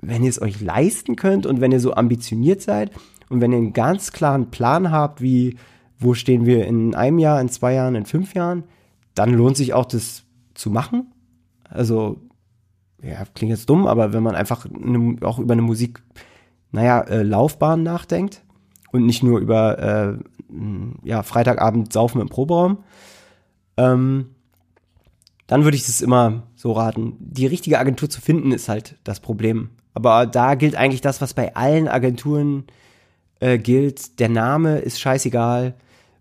wenn 0.00 0.22
ihr 0.22 0.30
es 0.30 0.40
euch 0.40 0.60
leisten 0.60 1.16
könnt 1.16 1.46
und 1.46 1.60
wenn 1.60 1.72
ihr 1.72 1.80
so 1.80 1.94
ambitioniert 1.94 2.62
seid 2.62 2.90
Und 3.30 3.40
wenn 3.40 3.52
ihr 3.52 3.58
einen 3.58 3.72
ganz 3.72 4.12
klaren 4.12 4.50
Plan 4.50 4.90
habt, 4.90 5.22
wie, 5.22 5.56
wo 5.98 6.14
stehen 6.14 6.44
wir 6.46 6.66
in 6.66 6.94
einem 6.94 7.18
Jahr, 7.18 7.40
in 7.40 7.48
zwei 7.48 7.74
Jahren, 7.74 7.94
in 7.94 8.04
fünf 8.04 8.34
Jahren, 8.34 8.64
dann 9.14 9.32
lohnt 9.32 9.56
sich 9.56 9.72
auch 9.72 9.86
das 9.86 10.24
zu 10.54 10.68
machen. 10.68 11.12
Also, 11.62 12.20
ja, 13.02 13.24
klingt 13.34 13.50
jetzt 13.50 13.70
dumm, 13.70 13.86
aber 13.86 14.12
wenn 14.12 14.22
man 14.22 14.34
einfach 14.34 14.66
eine, 14.66 15.16
auch 15.22 15.38
über 15.38 15.52
eine 15.52 15.62
Musik, 15.62 16.02
naja, 16.72 17.00
äh, 17.02 17.22
Laufbahn 17.22 17.82
nachdenkt 17.82 18.42
und 18.90 19.06
nicht 19.06 19.22
nur 19.22 19.38
über, 19.38 19.78
äh, 19.78 20.18
ja, 21.04 21.22
Freitagabend 21.22 21.92
saufen 21.92 22.20
im 22.20 22.28
Proberaum, 22.28 22.78
ähm, 23.76 24.34
dann 25.46 25.64
würde 25.64 25.76
ich 25.76 25.88
es 25.88 26.00
immer 26.00 26.44
so 26.56 26.72
raten. 26.72 27.16
Die 27.20 27.46
richtige 27.46 27.78
Agentur 27.78 28.10
zu 28.10 28.20
finden 28.20 28.50
ist 28.52 28.68
halt 28.68 28.98
das 29.04 29.20
Problem. 29.20 29.70
Aber 29.94 30.26
da 30.26 30.54
gilt 30.54 30.76
eigentlich 30.76 31.00
das, 31.00 31.20
was 31.20 31.34
bei 31.34 31.54
allen 31.56 31.88
Agenturen 31.88 32.64
äh, 33.40 33.58
gilt. 33.58 34.18
Der 34.20 34.28
Name 34.28 34.78
ist 34.78 35.00
scheißegal. 35.00 35.74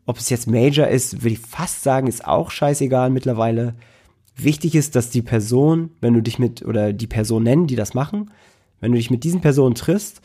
Ob 0.06 0.18
es 0.18 0.30
jetzt 0.30 0.48
Major 0.48 0.88
ist, 0.88 1.22
würde 1.22 1.34
ich 1.34 1.40
fast 1.40 1.84
sagen, 1.84 2.08
ist 2.08 2.26
auch 2.26 2.50
scheißegal 2.50 3.10
mittlerweile. 3.12 3.76
Wichtig 4.36 4.76
ist, 4.76 4.96
dass 4.96 5.12
die 5.12 5.22
Person, 5.22 5.92
wenn 6.02 6.14
du 6.14 6.22
dich 6.22 6.40
mit, 6.40 6.66
oder 6.66 6.94
die 6.94 7.08
Personen, 7.08 7.68
die 7.68 7.76
das 7.76 7.94
machen, 7.94 8.32
wenn 8.80 8.92
du 8.92 8.98
dich 8.98 9.12
mit 9.12 9.24
diesen 9.24 9.42
Personen 9.42 9.76
triffst 9.76 10.22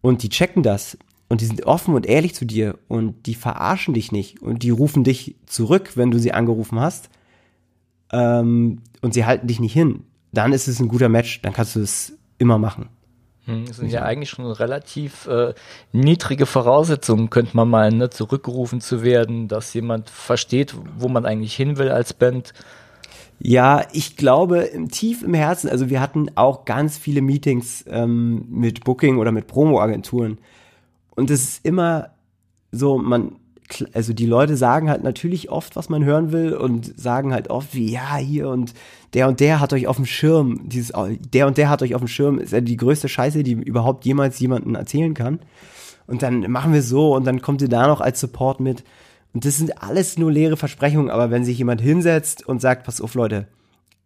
und 0.00 0.22
die 0.22 0.28
checken 0.28 0.62
das 0.62 0.98
und 1.28 1.40
die 1.40 1.46
sind 1.46 1.66
offen 1.66 1.94
und 1.94 2.06
ehrlich 2.06 2.34
zu 2.34 2.44
dir 2.44 2.78
und 2.86 3.26
die 3.26 3.34
verarschen 3.34 3.94
dich 3.94 4.12
nicht 4.12 4.42
und 4.42 4.62
die 4.62 4.70
rufen 4.70 5.02
dich 5.02 5.36
zurück, 5.46 5.92
wenn 5.96 6.10
du 6.10 6.18
sie 6.18 6.32
angerufen 6.32 6.78
hast 6.78 7.08
ähm, 8.12 8.82
und 9.00 9.14
sie 9.14 9.24
halten 9.24 9.46
dich 9.46 9.58
nicht 9.58 9.72
hin, 9.72 10.04
dann 10.32 10.52
ist 10.52 10.68
es 10.68 10.78
ein 10.78 10.88
guter 10.88 11.08
Match, 11.08 11.40
dann 11.42 11.52
kannst 11.52 11.74
du 11.76 11.80
es 11.80 12.15
immer 12.38 12.58
machen. 12.58 12.88
Hm, 13.46 13.66
das 13.66 13.76
sind 13.76 13.90
ja 13.90 14.02
eigentlich 14.02 14.30
schon 14.30 14.50
relativ 14.50 15.26
äh, 15.28 15.54
niedrige 15.92 16.46
Voraussetzungen, 16.46 17.30
könnte 17.30 17.56
man 17.56 17.68
meinen, 17.68 17.98
ne? 17.98 18.10
zurückgerufen 18.10 18.80
zu 18.80 19.02
werden, 19.02 19.48
dass 19.48 19.72
jemand 19.72 20.10
versteht, 20.10 20.74
wo 20.98 21.08
man 21.08 21.24
eigentlich 21.24 21.54
hin 21.54 21.78
will 21.78 21.88
als 21.88 22.12
Band. 22.12 22.52
Ja, 23.38 23.84
ich 23.92 24.16
glaube, 24.16 24.60
im 24.60 24.88
tief 24.88 25.22
im 25.22 25.34
Herzen, 25.34 25.68
also 25.68 25.90
wir 25.90 26.00
hatten 26.00 26.30
auch 26.36 26.64
ganz 26.64 26.98
viele 26.98 27.20
Meetings 27.20 27.84
ähm, 27.88 28.46
mit 28.50 28.82
Booking 28.82 29.18
oder 29.18 29.30
mit 29.30 29.46
Promo-Agenturen. 29.46 30.38
Und 31.14 31.30
es 31.30 31.42
ist 31.44 31.64
immer 31.64 32.10
so, 32.72 32.98
man, 32.98 33.36
also 33.92 34.12
die 34.12 34.26
Leute 34.26 34.56
sagen 34.56 34.88
halt 34.88 35.02
natürlich 35.02 35.50
oft, 35.50 35.76
was 35.76 35.88
man 35.88 36.04
hören 36.04 36.32
will 36.32 36.54
und 36.54 36.98
sagen 36.98 37.32
halt 37.32 37.50
oft 37.50 37.74
wie, 37.74 37.90
ja, 37.90 38.16
hier 38.16 38.48
und 38.48 38.74
der 39.14 39.28
und 39.28 39.40
der 39.40 39.60
hat 39.60 39.72
euch 39.72 39.86
auf 39.86 39.96
dem 39.96 40.06
Schirm, 40.06 40.68
dieses, 40.68 40.92
der 41.32 41.46
und 41.46 41.58
der 41.58 41.68
hat 41.68 41.82
euch 41.82 41.94
auf 41.94 42.00
dem 42.00 42.08
Schirm, 42.08 42.38
ist 42.38 42.52
ja 42.52 42.60
die 42.60 42.76
größte 42.76 43.08
Scheiße, 43.08 43.42
die 43.42 43.52
überhaupt 43.52 44.04
jemals 44.04 44.38
jemanden 44.38 44.74
erzählen 44.74 45.14
kann. 45.14 45.40
Und 46.06 46.22
dann 46.22 46.50
machen 46.50 46.72
wir 46.72 46.82
so 46.82 47.14
und 47.16 47.24
dann 47.26 47.42
kommt 47.42 47.62
ihr 47.62 47.68
da 47.68 47.88
noch 47.88 48.00
als 48.00 48.20
Support 48.20 48.60
mit. 48.60 48.84
Und 49.34 49.44
das 49.44 49.56
sind 49.56 49.82
alles 49.82 50.18
nur 50.18 50.30
leere 50.30 50.56
Versprechungen, 50.56 51.10
aber 51.10 51.30
wenn 51.30 51.44
sich 51.44 51.58
jemand 51.58 51.80
hinsetzt 51.80 52.46
und 52.46 52.60
sagt, 52.60 52.84
pass 52.84 53.00
auf 53.00 53.14
Leute, 53.14 53.48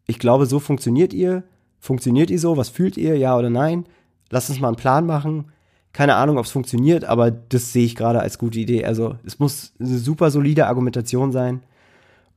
ich 0.07 0.19
glaube, 0.19 0.47
so 0.47 0.59
funktioniert 0.59 1.13
ihr, 1.13 1.45
funktioniert 1.79 2.31
ihr 2.31 2.39
so, 2.39 2.57
was 2.57 2.69
fühlt 2.69 2.97
ihr, 2.97 3.17
ja 3.17 3.37
oder 3.37 3.51
nein, 3.51 3.85
lasst 4.31 4.51
uns 4.51 4.61
mal 4.61 4.69
einen 4.69 4.77
Plan 4.77 5.07
machen, 5.07 5.47
keine 5.93 6.15
Ahnung, 6.15 6.39
ob 6.39 6.45
es 6.45 6.53
funktioniert, 6.53 7.05
aber 7.05 7.31
das 7.31 7.73
sehe 7.73 7.85
ich 7.85 7.97
gerade 7.97 8.21
als 8.21 8.39
gute 8.39 8.61
Idee. 8.61 8.85
Also 8.85 9.17
es 9.25 9.39
muss 9.39 9.73
eine 9.81 9.99
super 9.99 10.31
solide 10.31 10.67
Argumentation 10.67 11.33
sein. 11.33 11.63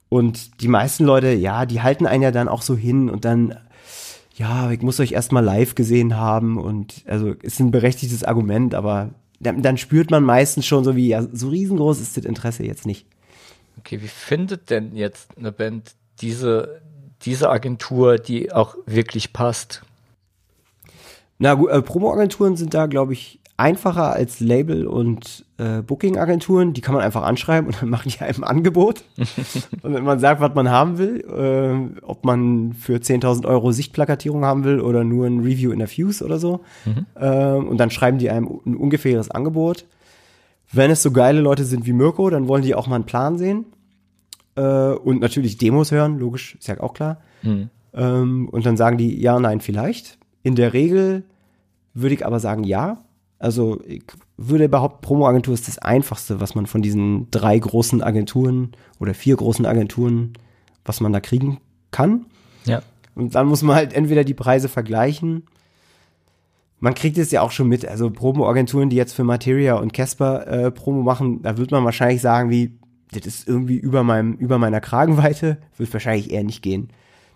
Und 0.09 0.61
die 0.61 0.67
meisten 0.67 1.05
Leute, 1.05 1.33
ja, 1.33 1.65
die 1.65 1.81
halten 1.81 2.05
einen 2.05 2.23
ja 2.23 2.31
dann 2.31 2.47
auch 2.47 2.61
so 2.61 2.75
hin 2.75 3.09
und 3.09 3.25
dann, 3.25 3.57
ja, 4.35 4.71
ich 4.71 4.81
muss 4.81 4.99
euch 4.99 5.11
erstmal 5.11 5.43
live 5.43 5.75
gesehen 5.75 6.17
haben 6.17 6.57
und 6.57 7.03
also 7.07 7.31
ist 7.31 7.59
ein 7.59 7.71
berechtigtes 7.71 8.23
Argument, 8.23 8.75
aber 8.75 9.09
dann, 9.39 9.61
dann 9.61 9.77
spürt 9.77 10.11
man 10.11 10.23
meistens 10.23 10.65
schon 10.65 10.83
so 10.83 10.95
wie, 10.95 11.07
ja, 11.07 11.25
so 11.31 11.49
riesengroß 11.49 11.99
ist 11.99 12.17
das 12.17 12.25
Interesse 12.25 12.63
jetzt 12.63 12.85
nicht. 12.85 13.07
Okay, 13.79 14.01
wie 14.01 14.07
findet 14.07 14.69
denn 14.69 14.95
jetzt 14.95 15.37
eine 15.37 15.51
Band 15.51 15.95
diese, 16.21 16.81
diese 17.23 17.49
Agentur, 17.49 18.17
die 18.17 18.51
auch 18.51 18.75
wirklich 18.85 19.33
passt? 19.33 19.83
Na 21.39 21.55
gut, 21.55 21.71
äh, 21.71 21.81
Promo-Agenturen 21.81 22.55
sind 22.55 22.73
da, 22.73 22.85
glaube 22.85 23.13
ich, 23.13 23.39
einfacher 23.57 24.13
als 24.13 24.39
Label 24.39 24.87
und 24.87 25.45
äh, 25.57 25.81
Booking-Agenturen. 25.81 26.73
Die 26.73 26.81
kann 26.81 26.95
man 26.95 27.03
einfach 27.03 27.23
anschreiben 27.23 27.67
und 27.67 27.81
dann 27.81 27.89
machen 27.91 28.09
die 28.09 28.19
einem 28.19 28.43
ein 28.43 28.49
Angebot. 28.49 29.03
und 29.81 29.93
wenn 29.93 30.03
man 30.03 30.19
sagt, 30.19 30.41
was 30.41 30.55
man 30.55 30.69
haben 30.69 30.97
will, 30.97 31.21
äh, 31.21 32.01
ob 32.01 32.25
man 32.25 32.73
für 32.73 32.97
10.000 32.97 33.45
Euro 33.45 33.71
Sichtplakatierung 33.71 34.43
haben 34.43 34.63
will 34.63 34.79
oder 34.79 35.03
nur 35.03 35.25
ein 35.27 35.41
Review 35.41 35.71
in 35.71 35.79
der 35.79 35.87
Fuse 35.87 36.23
oder 36.25 36.39
so. 36.39 36.61
Mhm. 36.85 37.05
Äh, 37.15 37.53
und 37.53 37.77
dann 37.77 37.91
schreiben 37.91 38.17
die 38.17 38.29
einem 38.29 38.47
ein 38.65 38.75
ungefähres 38.75 39.29
Angebot. 39.29 39.85
Wenn 40.71 40.89
es 40.89 41.03
so 41.03 41.11
geile 41.11 41.39
Leute 41.39 41.65
sind 41.65 41.85
wie 41.85 41.93
Mirko, 41.93 42.29
dann 42.29 42.47
wollen 42.47 42.63
die 42.63 42.73
auch 42.73 42.87
mal 42.87 42.95
einen 42.95 43.05
Plan 43.05 43.37
sehen. 43.37 43.65
Äh, 44.55 44.61
und 44.61 45.21
natürlich 45.21 45.57
Demos 45.57 45.91
hören, 45.91 46.17
logisch, 46.17 46.55
ist 46.55 46.67
ja 46.67 46.79
auch 46.79 46.93
klar. 46.93 47.21
Mhm. 47.43 47.69
Ähm, 47.93 48.49
und 48.49 48.65
dann 48.65 48.77
sagen 48.77 48.97
die, 48.97 49.21
ja, 49.21 49.39
nein, 49.39 49.61
vielleicht. 49.61 50.17
In 50.41 50.55
der 50.55 50.73
Regel 50.73 51.23
würde 51.93 52.15
ich 52.15 52.25
aber 52.25 52.39
sagen, 52.39 52.63
ja. 52.63 52.97
Also 53.43 53.81
ich 53.85 54.03
würde 54.37 54.69
behaupten, 54.69 55.01
Promo-Agentur 55.01 55.53
ist 55.53 55.67
das 55.67 55.77
einfachste, 55.77 56.39
was 56.39 56.55
man 56.55 56.65
von 56.65 56.81
diesen 56.81 57.29
drei 57.29 57.59
großen 57.59 58.01
Agenturen 58.01 58.71
oder 59.01 59.13
vier 59.13 59.35
großen 59.35 59.65
Agenturen, 59.65 60.31
was 60.85 61.01
man 61.01 61.11
da 61.11 61.19
kriegen 61.19 61.59
kann. 61.91 62.27
Ja. 62.63 62.81
Und 63.15 63.35
dann 63.35 63.47
muss 63.47 63.61
man 63.61 63.75
halt 63.75 63.91
entweder 63.91 64.23
die 64.23 64.33
Preise 64.33 64.69
vergleichen. 64.69 65.43
Man 66.79 66.93
kriegt 66.93 67.17
es 67.17 67.31
ja 67.31 67.41
auch 67.41 67.51
schon 67.51 67.67
mit, 67.67 67.85
also 67.85 68.09
Promo-Agenturen, 68.09 68.89
die 68.89 68.95
jetzt 68.95 69.11
für 69.11 69.25
Materia 69.25 69.75
und 69.75 69.91
Casper 69.91 70.47
äh, 70.47 70.71
Promo 70.71 71.01
machen, 71.01 71.41
da 71.41 71.57
wird 71.57 71.71
man 71.71 71.83
wahrscheinlich 71.83 72.21
sagen, 72.21 72.49
wie, 72.49 72.79
das 73.11 73.25
ist 73.25 73.45
irgendwie 73.45 73.75
über 73.75 74.03
meinem, 74.03 74.35
über 74.35 74.57
meiner 74.57 74.79
Kragenweite, 74.79 75.57
wird 75.75 75.91
wahrscheinlich 75.91 76.31
eher 76.31 76.45
nicht 76.45 76.61
gehen. 76.61 76.91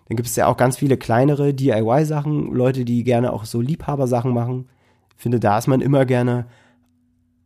Dann 0.08 0.16
gibt 0.16 0.30
es 0.30 0.36
ja 0.36 0.46
auch 0.46 0.56
ganz 0.56 0.78
viele 0.78 0.96
kleinere 0.96 1.52
DIY-Sachen, 1.52 2.50
Leute, 2.54 2.86
die 2.86 3.04
gerne 3.04 3.30
auch 3.30 3.44
so 3.44 3.60
Liebhaber-Sachen 3.60 4.32
machen 4.32 4.70
finde, 5.18 5.40
da 5.40 5.58
ist 5.58 5.66
man 5.66 5.80
immer 5.80 6.06
gerne 6.06 6.46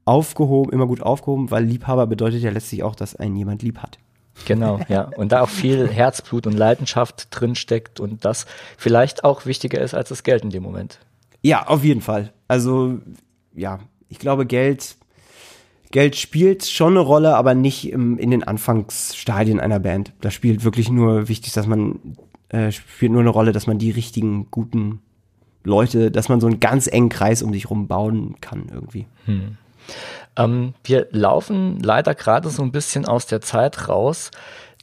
aufgehoben, 0.05 0.73
immer 0.73 0.87
gut 0.87 1.03
aufgehoben, 1.03 1.51
weil 1.51 1.65
Liebhaber 1.65 2.07
bedeutet 2.07 2.43
ja 2.43 2.51
letztlich 2.51 2.83
auch, 2.83 2.95
dass 2.95 3.17
einen 3.17 3.35
jemand 3.35 3.63
lieb 3.63 3.79
hat. 3.79 3.99
Genau, 4.47 4.81
ja. 4.89 5.11
Und 5.17 5.33
da 5.33 5.43
auch 5.43 5.49
viel 5.49 5.89
Herzblut 5.89 6.47
und 6.47 6.55
Leidenschaft 6.55 7.29
drin 7.31 7.55
steckt 7.55 8.01
und 8.01 8.25
das 8.25 8.47
vielleicht 8.77 9.25
auch 9.25 9.47
wichtiger 9.47 9.81
ist 9.81 9.95
als 9.95 10.09
das 10.09 10.23
Geld 10.23 10.43
in 10.43 10.51
dem 10.51 10.63
Moment. 10.63 11.01
Ja, 11.43 11.67
auf 11.67 11.85
jeden 11.85 12.01
Fall. 12.01 12.33
Also, 12.49 12.99
ja, 13.55 13.81
ich 14.09 14.19
glaube, 14.19 14.47
Geld, 14.47 14.97
Geld 15.91 16.17
spielt 16.17 16.65
schon 16.67 16.93
eine 16.93 17.01
Rolle, 17.01 17.37
aber 17.37 17.55
nicht 17.55 17.91
im, 17.91 18.19
in 18.19 18.31
den 18.31 18.43
Anfangsstadien 18.43 19.61
einer 19.61 19.81
Band. 19.81 20.13
Da 20.21 20.31
spielt 20.31 20.65
wirklich 20.65 20.91
nur 20.91 21.29
wichtig, 21.29 21.53
dass 21.53 21.67
man, 21.67 22.17
äh, 22.49 22.71
spielt 22.73 23.13
nur 23.13 23.21
eine 23.21 23.31
Rolle, 23.31 23.53
dass 23.53 23.67
man 23.67 23.79
die 23.79 23.91
richtigen, 23.91 24.51
guten 24.51 25.01
Leute, 25.65 26.11
dass 26.11 26.29
man 26.29 26.41
so 26.41 26.47
einen 26.47 26.61
ganz 26.61 26.87
engen 26.87 27.09
Kreis 27.09 27.43
um 27.43 27.53
sich 27.53 27.71
rum 27.71 27.87
bauen 27.87 28.37
kann 28.41 28.67
irgendwie. 28.73 29.07
Hm. 29.27 29.57
Ähm, 30.37 30.75
wir 30.85 31.09
laufen 31.11 31.81
leider 31.81 32.15
gerade 32.15 32.49
so 32.51 32.63
ein 32.63 32.73
bisschen 32.73 33.05
aus 33.05 33.27
der 33.27 33.41
Zeit 33.41 33.89
raus. 33.89 34.31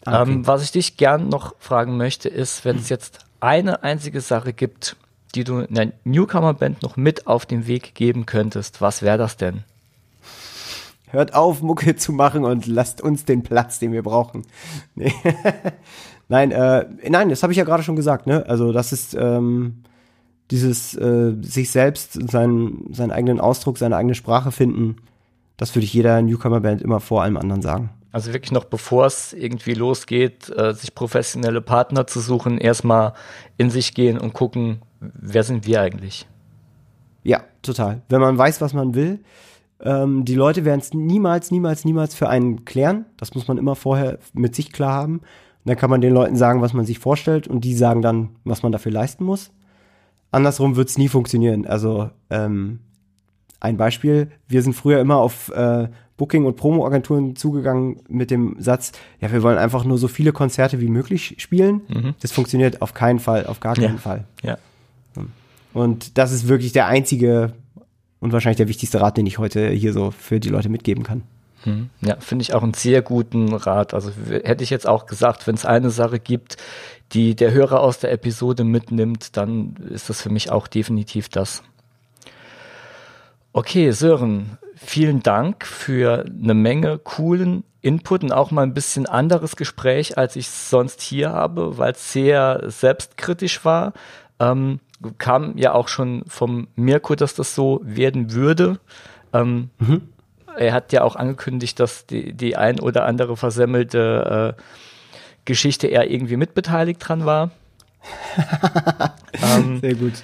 Ah, 0.05 0.21
okay. 0.21 0.31
Ähm, 0.31 0.47
was 0.47 0.63
ich 0.63 0.71
dich 0.71 0.97
gern 0.97 1.29
noch 1.29 1.55
fragen 1.59 1.97
möchte, 1.97 2.29
ist, 2.29 2.65
wenn 2.65 2.77
es 2.77 2.89
jetzt 2.89 3.19
eine 3.39 3.83
einzige 3.83 4.21
Sache 4.21 4.53
gibt, 4.53 4.95
die 5.35 5.43
du 5.43 5.59
in 5.59 5.75
der 5.75 5.91
Newcomer-Band 6.03 6.81
noch 6.81 6.97
mit 6.97 7.27
auf 7.27 7.45
den 7.45 7.67
Weg 7.67 7.95
geben 7.95 8.25
könntest, 8.25 8.81
was 8.81 9.01
wäre 9.01 9.17
das 9.17 9.37
denn? 9.37 9.63
Hört 11.07 11.33
auf, 11.33 11.61
Mucke 11.61 11.95
zu 11.95 12.11
machen 12.13 12.45
und 12.45 12.67
lasst 12.67 13.01
uns 13.01 13.25
den 13.25 13.43
Platz, 13.43 13.79
den 13.79 13.91
wir 13.91 14.03
brauchen. 14.03 14.45
Nee. 14.95 15.13
nein, 16.29 16.51
äh, 16.51 16.85
nein, 17.07 17.29
das 17.29 17.41
habe 17.41 17.53
ich 17.53 17.57
ja 17.57 17.63
gerade 17.63 17.83
schon 17.83 17.95
gesagt. 17.95 18.27
Ne? 18.27 18.45
Also 18.47 18.71
das 18.71 18.91
ist 18.91 19.15
ähm, 19.15 19.83
dieses 20.51 20.95
äh, 20.95 21.35
sich 21.41 21.71
selbst, 21.71 22.13
seinen, 22.29 22.93
seinen 22.93 23.11
eigenen 23.11 23.39
Ausdruck, 23.39 23.77
seine 23.77 23.95
eigene 23.95 24.15
Sprache 24.15 24.51
finden, 24.51 24.97
das 25.57 25.75
würde 25.75 25.85
ich 25.85 25.93
jeder 25.93 26.21
Newcomer-Band 26.21 26.81
immer 26.81 26.99
vor 26.99 27.21
allem 27.21 27.37
anderen 27.37 27.61
sagen. 27.61 27.89
Also 28.11 28.33
wirklich 28.33 28.51
noch 28.51 28.65
bevor 28.65 29.05
es 29.05 29.33
irgendwie 29.33 29.73
losgeht, 29.73 30.49
äh, 30.49 30.73
sich 30.73 30.95
professionelle 30.95 31.61
Partner 31.61 32.07
zu 32.07 32.19
suchen, 32.21 32.57
erstmal 32.57 33.13
in 33.57 33.69
sich 33.69 33.93
gehen 33.93 34.17
und 34.17 34.33
gucken, 34.33 34.81
wer 34.99 35.43
sind 35.43 35.67
wir 35.67 35.81
eigentlich? 35.81 36.27
Ja, 37.23 37.41
total. 37.61 38.01
Wenn 38.09 38.21
man 38.21 38.37
weiß, 38.37 38.61
was 38.61 38.73
man 38.73 38.95
will, 38.95 39.19
ähm, 39.81 40.25
die 40.25 40.33
Leute 40.33 40.65
werden 40.65 40.79
es 40.79 40.93
niemals, 40.93 41.51
niemals, 41.51 41.85
niemals 41.85 42.15
für 42.15 42.29
einen 42.29 42.65
klären. 42.65 43.05
Das 43.17 43.35
muss 43.35 43.47
man 43.47 43.59
immer 43.59 43.75
vorher 43.75 44.17
mit 44.33 44.55
sich 44.55 44.71
klar 44.71 44.93
haben. 44.93 45.19
Und 45.19 45.65
dann 45.65 45.77
kann 45.77 45.89
man 45.91 46.01
den 46.01 46.13
Leuten 46.13 46.35
sagen, 46.35 46.61
was 46.61 46.73
man 46.73 46.85
sich 46.85 46.97
vorstellt 46.97 47.47
und 47.47 47.63
die 47.63 47.75
sagen 47.75 48.01
dann, 48.01 48.29
was 48.43 48.63
man 48.63 48.71
dafür 48.71 48.91
leisten 48.91 49.23
muss 49.23 49.51
andersrum 50.31 50.75
wird 50.75 50.89
es 50.89 50.97
nie 50.97 51.07
funktionieren. 51.07 51.65
Also 51.65 52.09
ähm, 52.29 52.79
ein 53.59 53.77
Beispiel, 53.77 54.31
wir 54.47 54.61
sind 54.61 54.73
früher 54.73 54.99
immer 54.99 55.17
auf 55.17 55.49
äh, 55.49 55.87
Booking- 56.17 56.45
und 56.45 56.57
Promo-Agenturen 56.57 57.35
zugegangen 57.35 58.01
mit 58.07 58.29
dem 58.29 58.57
Satz, 58.59 58.91
ja, 59.21 59.31
wir 59.31 59.41
wollen 59.41 59.57
einfach 59.57 59.85
nur 59.85 59.97
so 59.97 60.07
viele 60.07 60.33
Konzerte 60.33 60.81
wie 60.81 60.89
möglich 60.89 61.35
spielen. 61.39 61.81
Mhm. 61.87 62.13
Das 62.21 62.31
funktioniert 62.31 62.81
auf 62.81 62.93
keinen 62.93 63.19
Fall, 63.19 63.45
auf 63.47 63.59
gar 63.59 63.75
keinen 63.75 63.95
ja. 63.95 63.97
Fall. 63.97 64.25
Ja. 64.43 64.57
Und 65.73 66.17
das 66.17 66.31
ist 66.31 66.47
wirklich 66.47 66.73
der 66.73 66.87
einzige 66.87 67.53
und 68.19 68.33
wahrscheinlich 68.33 68.57
der 68.57 68.67
wichtigste 68.67 68.99
Rat, 69.01 69.17
den 69.17 69.25
ich 69.25 69.37
heute 69.37 69.69
hier 69.69 69.93
so 69.93 70.11
für 70.11 70.39
die 70.39 70.49
Leute 70.49 70.67
mitgeben 70.69 71.03
kann. 71.03 71.23
Hm. 71.63 71.89
Ja, 72.01 72.17
finde 72.19 72.43
ich 72.43 72.53
auch 72.53 72.63
einen 72.63 72.73
sehr 72.73 73.01
guten 73.01 73.53
Rat. 73.53 73.93
Also 73.93 74.11
hätte 74.29 74.63
ich 74.63 74.69
jetzt 74.69 74.87
auch 74.87 75.05
gesagt, 75.05 75.45
wenn 75.47 75.55
es 75.55 75.65
eine 75.65 75.89
Sache 75.89 76.19
gibt, 76.19 76.57
die 77.13 77.35
der 77.35 77.51
Hörer 77.51 77.81
aus 77.81 77.99
der 77.99 78.11
Episode 78.11 78.63
mitnimmt, 78.63 79.35
dann 79.37 79.75
ist 79.89 80.09
das 80.09 80.21
für 80.21 80.29
mich 80.29 80.51
auch 80.51 80.67
definitiv 80.67 81.29
das. 81.29 81.63
Okay, 83.51 83.91
Sören, 83.91 84.57
vielen 84.75 85.23
Dank 85.23 85.65
für 85.65 86.25
eine 86.25 86.53
Menge 86.53 86.99
coolen 86.99 87.63
Input 87.81 88.23
und 88.23 88.31
auch 88.31 88.51
mal 88.51 88.63
ein 88.63 88.73
bisschen 88.73 89.05
anderes 89.05 89.55
Gespräch, 89.55 90.17
als 90.17 90.35
ich 90.35 90.49
sonst 90.49 91.01
hier 91.01 91.31
habe, 91.31 91.77
weil 91.77 91.93
es 91.93 92.11
sehr 92.11 92.63
selbstkritisch 92.67 93.63
war. 93.63 93.93
Ähm, 94.39 94.79
kam 95.17 95.57
ja 95.57 95.73
auch 95.73 95.87
schon 95.87 96.23
vom 96.27 96.67
Mirko, 96.75 97.15
dass 97.15 97.35
das 97.35 97.55
so 97.55 97.79
werden 97.83 98.33
würde. 98.33 98.79
Ähm, 99.31 99.69
mhm. 99.79 100.09
Er 100.57 100.73
hat 100.73 100.91
ja 100.91 101.03
auch 101.03 101.15
angekündigt, 101.15 101.79
dass 101.79 102.05
die, 102.05 102.33
die 102.33 102.57
ein 102.57 102.81
oder 102.81 103.05
andere 103.05 103.37
versemmelte 103.37 104.55
äh, 104.57 104.61
Geschichte 105.45 105.87
er 105.87 106.09
irgendwie 106.09 106.37
mitbeteiligt 106.37 106.99
dran 107.07 107.25
war. 107.25 107.51
ähm, 109.33 109.79
Sehr 109.79 109.95
gut. 109.95 110.23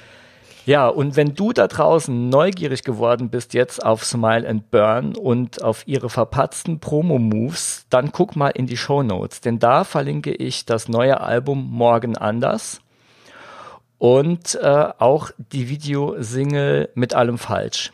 Ja, 0.66 0.88
und 0.88 1.16
wenn 1.16 1.36
du 1.36 1.54
da 1.54 1.68
draußen 1.68 2.30
neugierig 2.30 2.84
geworden 2.84 3.30
bist 3.30 3.54
jetzt 3.54 3.86
auf 3.86 4.04
Smile 4.04 4.48
and 4.50 4.72
Burn 4.72 5.16
und 5.16 5.62
auf 5.64 5.88
ihre 5.88 6.10
verpatzten 6.10 6.80
Promo-Moves, 6.80 7.86
dann 7.92 8.12
guck 8.12 8.36
mal 8.36 8.50
in 8.50 8.66
die 8.66 8.78
Show 8.78 9.04
Notes, 9.04 9.42
denn 9.42 9.60
da 9.60 9.84
verlinke 9.84 10.32
ich 10.32 10.66
das 10.66 10.88
neue 10.88 11.22
Album 11.22 11.70
Morgen 11.70 12.18
anders 12.18 12.82
und 14.00 14.56
äh, 14.56 14.88
auch 14.98 15.30
die 15.38 15.70
Videosingle 15.70 16.90
mit 16.96 17.14
allem 17.14 17.38
falsch. 17.38 17.94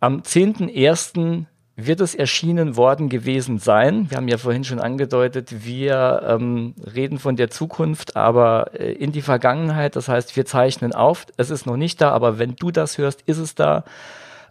Am 0.00 0.22
10.01 0.22 1.44
wird 1.86 2.00
es 2.00 2.14
erschienen 2.14 2.76
worden 2.76 3.08
gewesen 3.08 3.58
sein. 3.58 4.10
Wir 4.10 4.16
haben 4.16 4.28
ja 4.28 4.38
vorhin 4.38 4.64
schon 4.64 4.80
angedeutet, 4.80 5.64
wir 5.64 6.22
ähm, 6.26 6.74
reden 6.94 7.18
von 7.18 7.36
der 7.36 7.50
Zukunft, 7.50 8.16
aber 8.16 8.70
äh, 8.78 8.92
in 8.92 9.12
die 9.12 9.22
Vergangenheit. 9.22 9.96
Das 9.96 10.08
heißt, 10.08 10.36
wir 10.36 10.46
zeichnen 10.46 10.92
auf. 10.92 11.26
Es 11.36 11.50
ist 11.50 11.66
noch 11.66 11.76
nicht 11.76 12.00
da, 12.00 12.10
aber 12.10 12.38
wenn 12.38 12.56
du 12.56 12.70
das 12.70 12.98
hörst, 12.98 13.22
ist 13.22 13.38
es 13.38 13.54
da. 13.54 13.84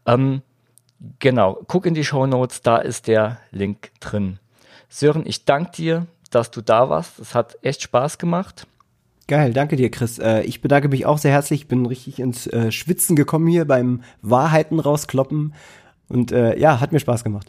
Ähm, 0.05 0.41
genau, 1.19 1.59
guck 1.67 1.85
in 1.85 1.93
die 1.93 2.03
Show 2.03 2.25
Notes, 2.25 2.61
da 2.61 2.77
ist 2.77 3.07
der 3.07 3.39
Link 3.51 3.91
drin. 3.99 4.39
Sören, 4.89 5.23
ich 5.25 5.45
danke 5.45 5.71
dir, 5.71 6.07
dass 6.31 6.51
du 6.51 6.61
da 6.61 6.89
warst. 6.89 7.19
Es 7.19 7.35
hat 7.35 7.57
echt 7.61 7.81
Spaß 7.81 8.17
gemacht. 8.17 8.67
Geil, 9.27 9.53
danke 9.53 9.77
dir, 9.77 9.89
Chris. 9.89 10.19
Äh, 10.19 10.41
ich 10.41 10.61
bedanke 10.61 10.89
mich 10.89 11.05
auch 11.05 11.17
sehr 11.17 11.31
herzlich. 11.31 11.61
Ich 11.61 11.67
bin 11.67 11.85
richtig 11.85 12.19
ins 12.19 12.47
äh, 12.47 12.71
Schwitzen 12.71 13.15
gekommen 13.15 13.47
hier 13.47 13.65
beim 13.65 14.01
Wahrheiten 14.21 14.79
rauskloppen. 14.79 15.53
Und 16.11 16.31
äh, 16.31 16.57
ja, 16.59 16.79
hat 16.79 16.91
mir 16.91 16.99
Spaß 16.99 17.23
gemacht. 17.23 17.47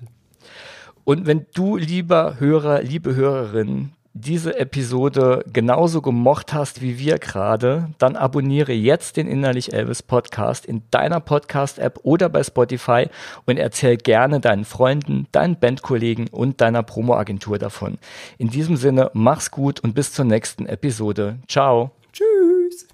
Und 1.05 1.27
wenn 1.27 1.47
du, 1.53 1.77
lieber 1.77 2.37
Hörer, 2.39 2.83
liebe 2.83 3.17
Hörerin, 3.17 3.91
diese 4.15 4.59
Episode 4.59 5.43
genauso 5.53 6.03
gemocht 6.03 6.53
hast 6.53 6.83
wie 6.83 6.99
wir 6.99 7.19
gerade, 7.19 7.89
dann 7.99 8.15
abonniere 8.15 8.73
jetzt 8.73 9.17
den 9.17 9.27
Innerlich 9.27 9.73
Elvis 9.73 10.03
Podcast 10.03 10.67
in 10.67 10.83
deiner 10.91 11.19
Podcast-App 11.19 11.99
oder 12.03 12.29
bei 12.29 12.45
Spotify 12.45 13.09
und 13.47 13.59
erzähl 13.59 13.97
gerne 13.97 14.39
deinen 14.39 14.65
Freunden, 14.65 15.27
deinen 15.33 15.59
Bandkollegen 15.59 16.29
und 16.29 16.61
deiner 16.61 16.83
Promo-Agentur 16.83 17.59
davon. 17.59 17.99
In 18.39 18.49
diesem 18.49 18.77
Sinne, 18.77 19.11
mach's 19.15 19.51
gut 19.51 19.81
und 19.81 19.95
bis 19.95 20.13
zur 20.13 20.27
nächsten 20.27 20.67
Episode. 20.67 21.39
Ciao. 21.49 21.91
Tschüss. 22.13 22.87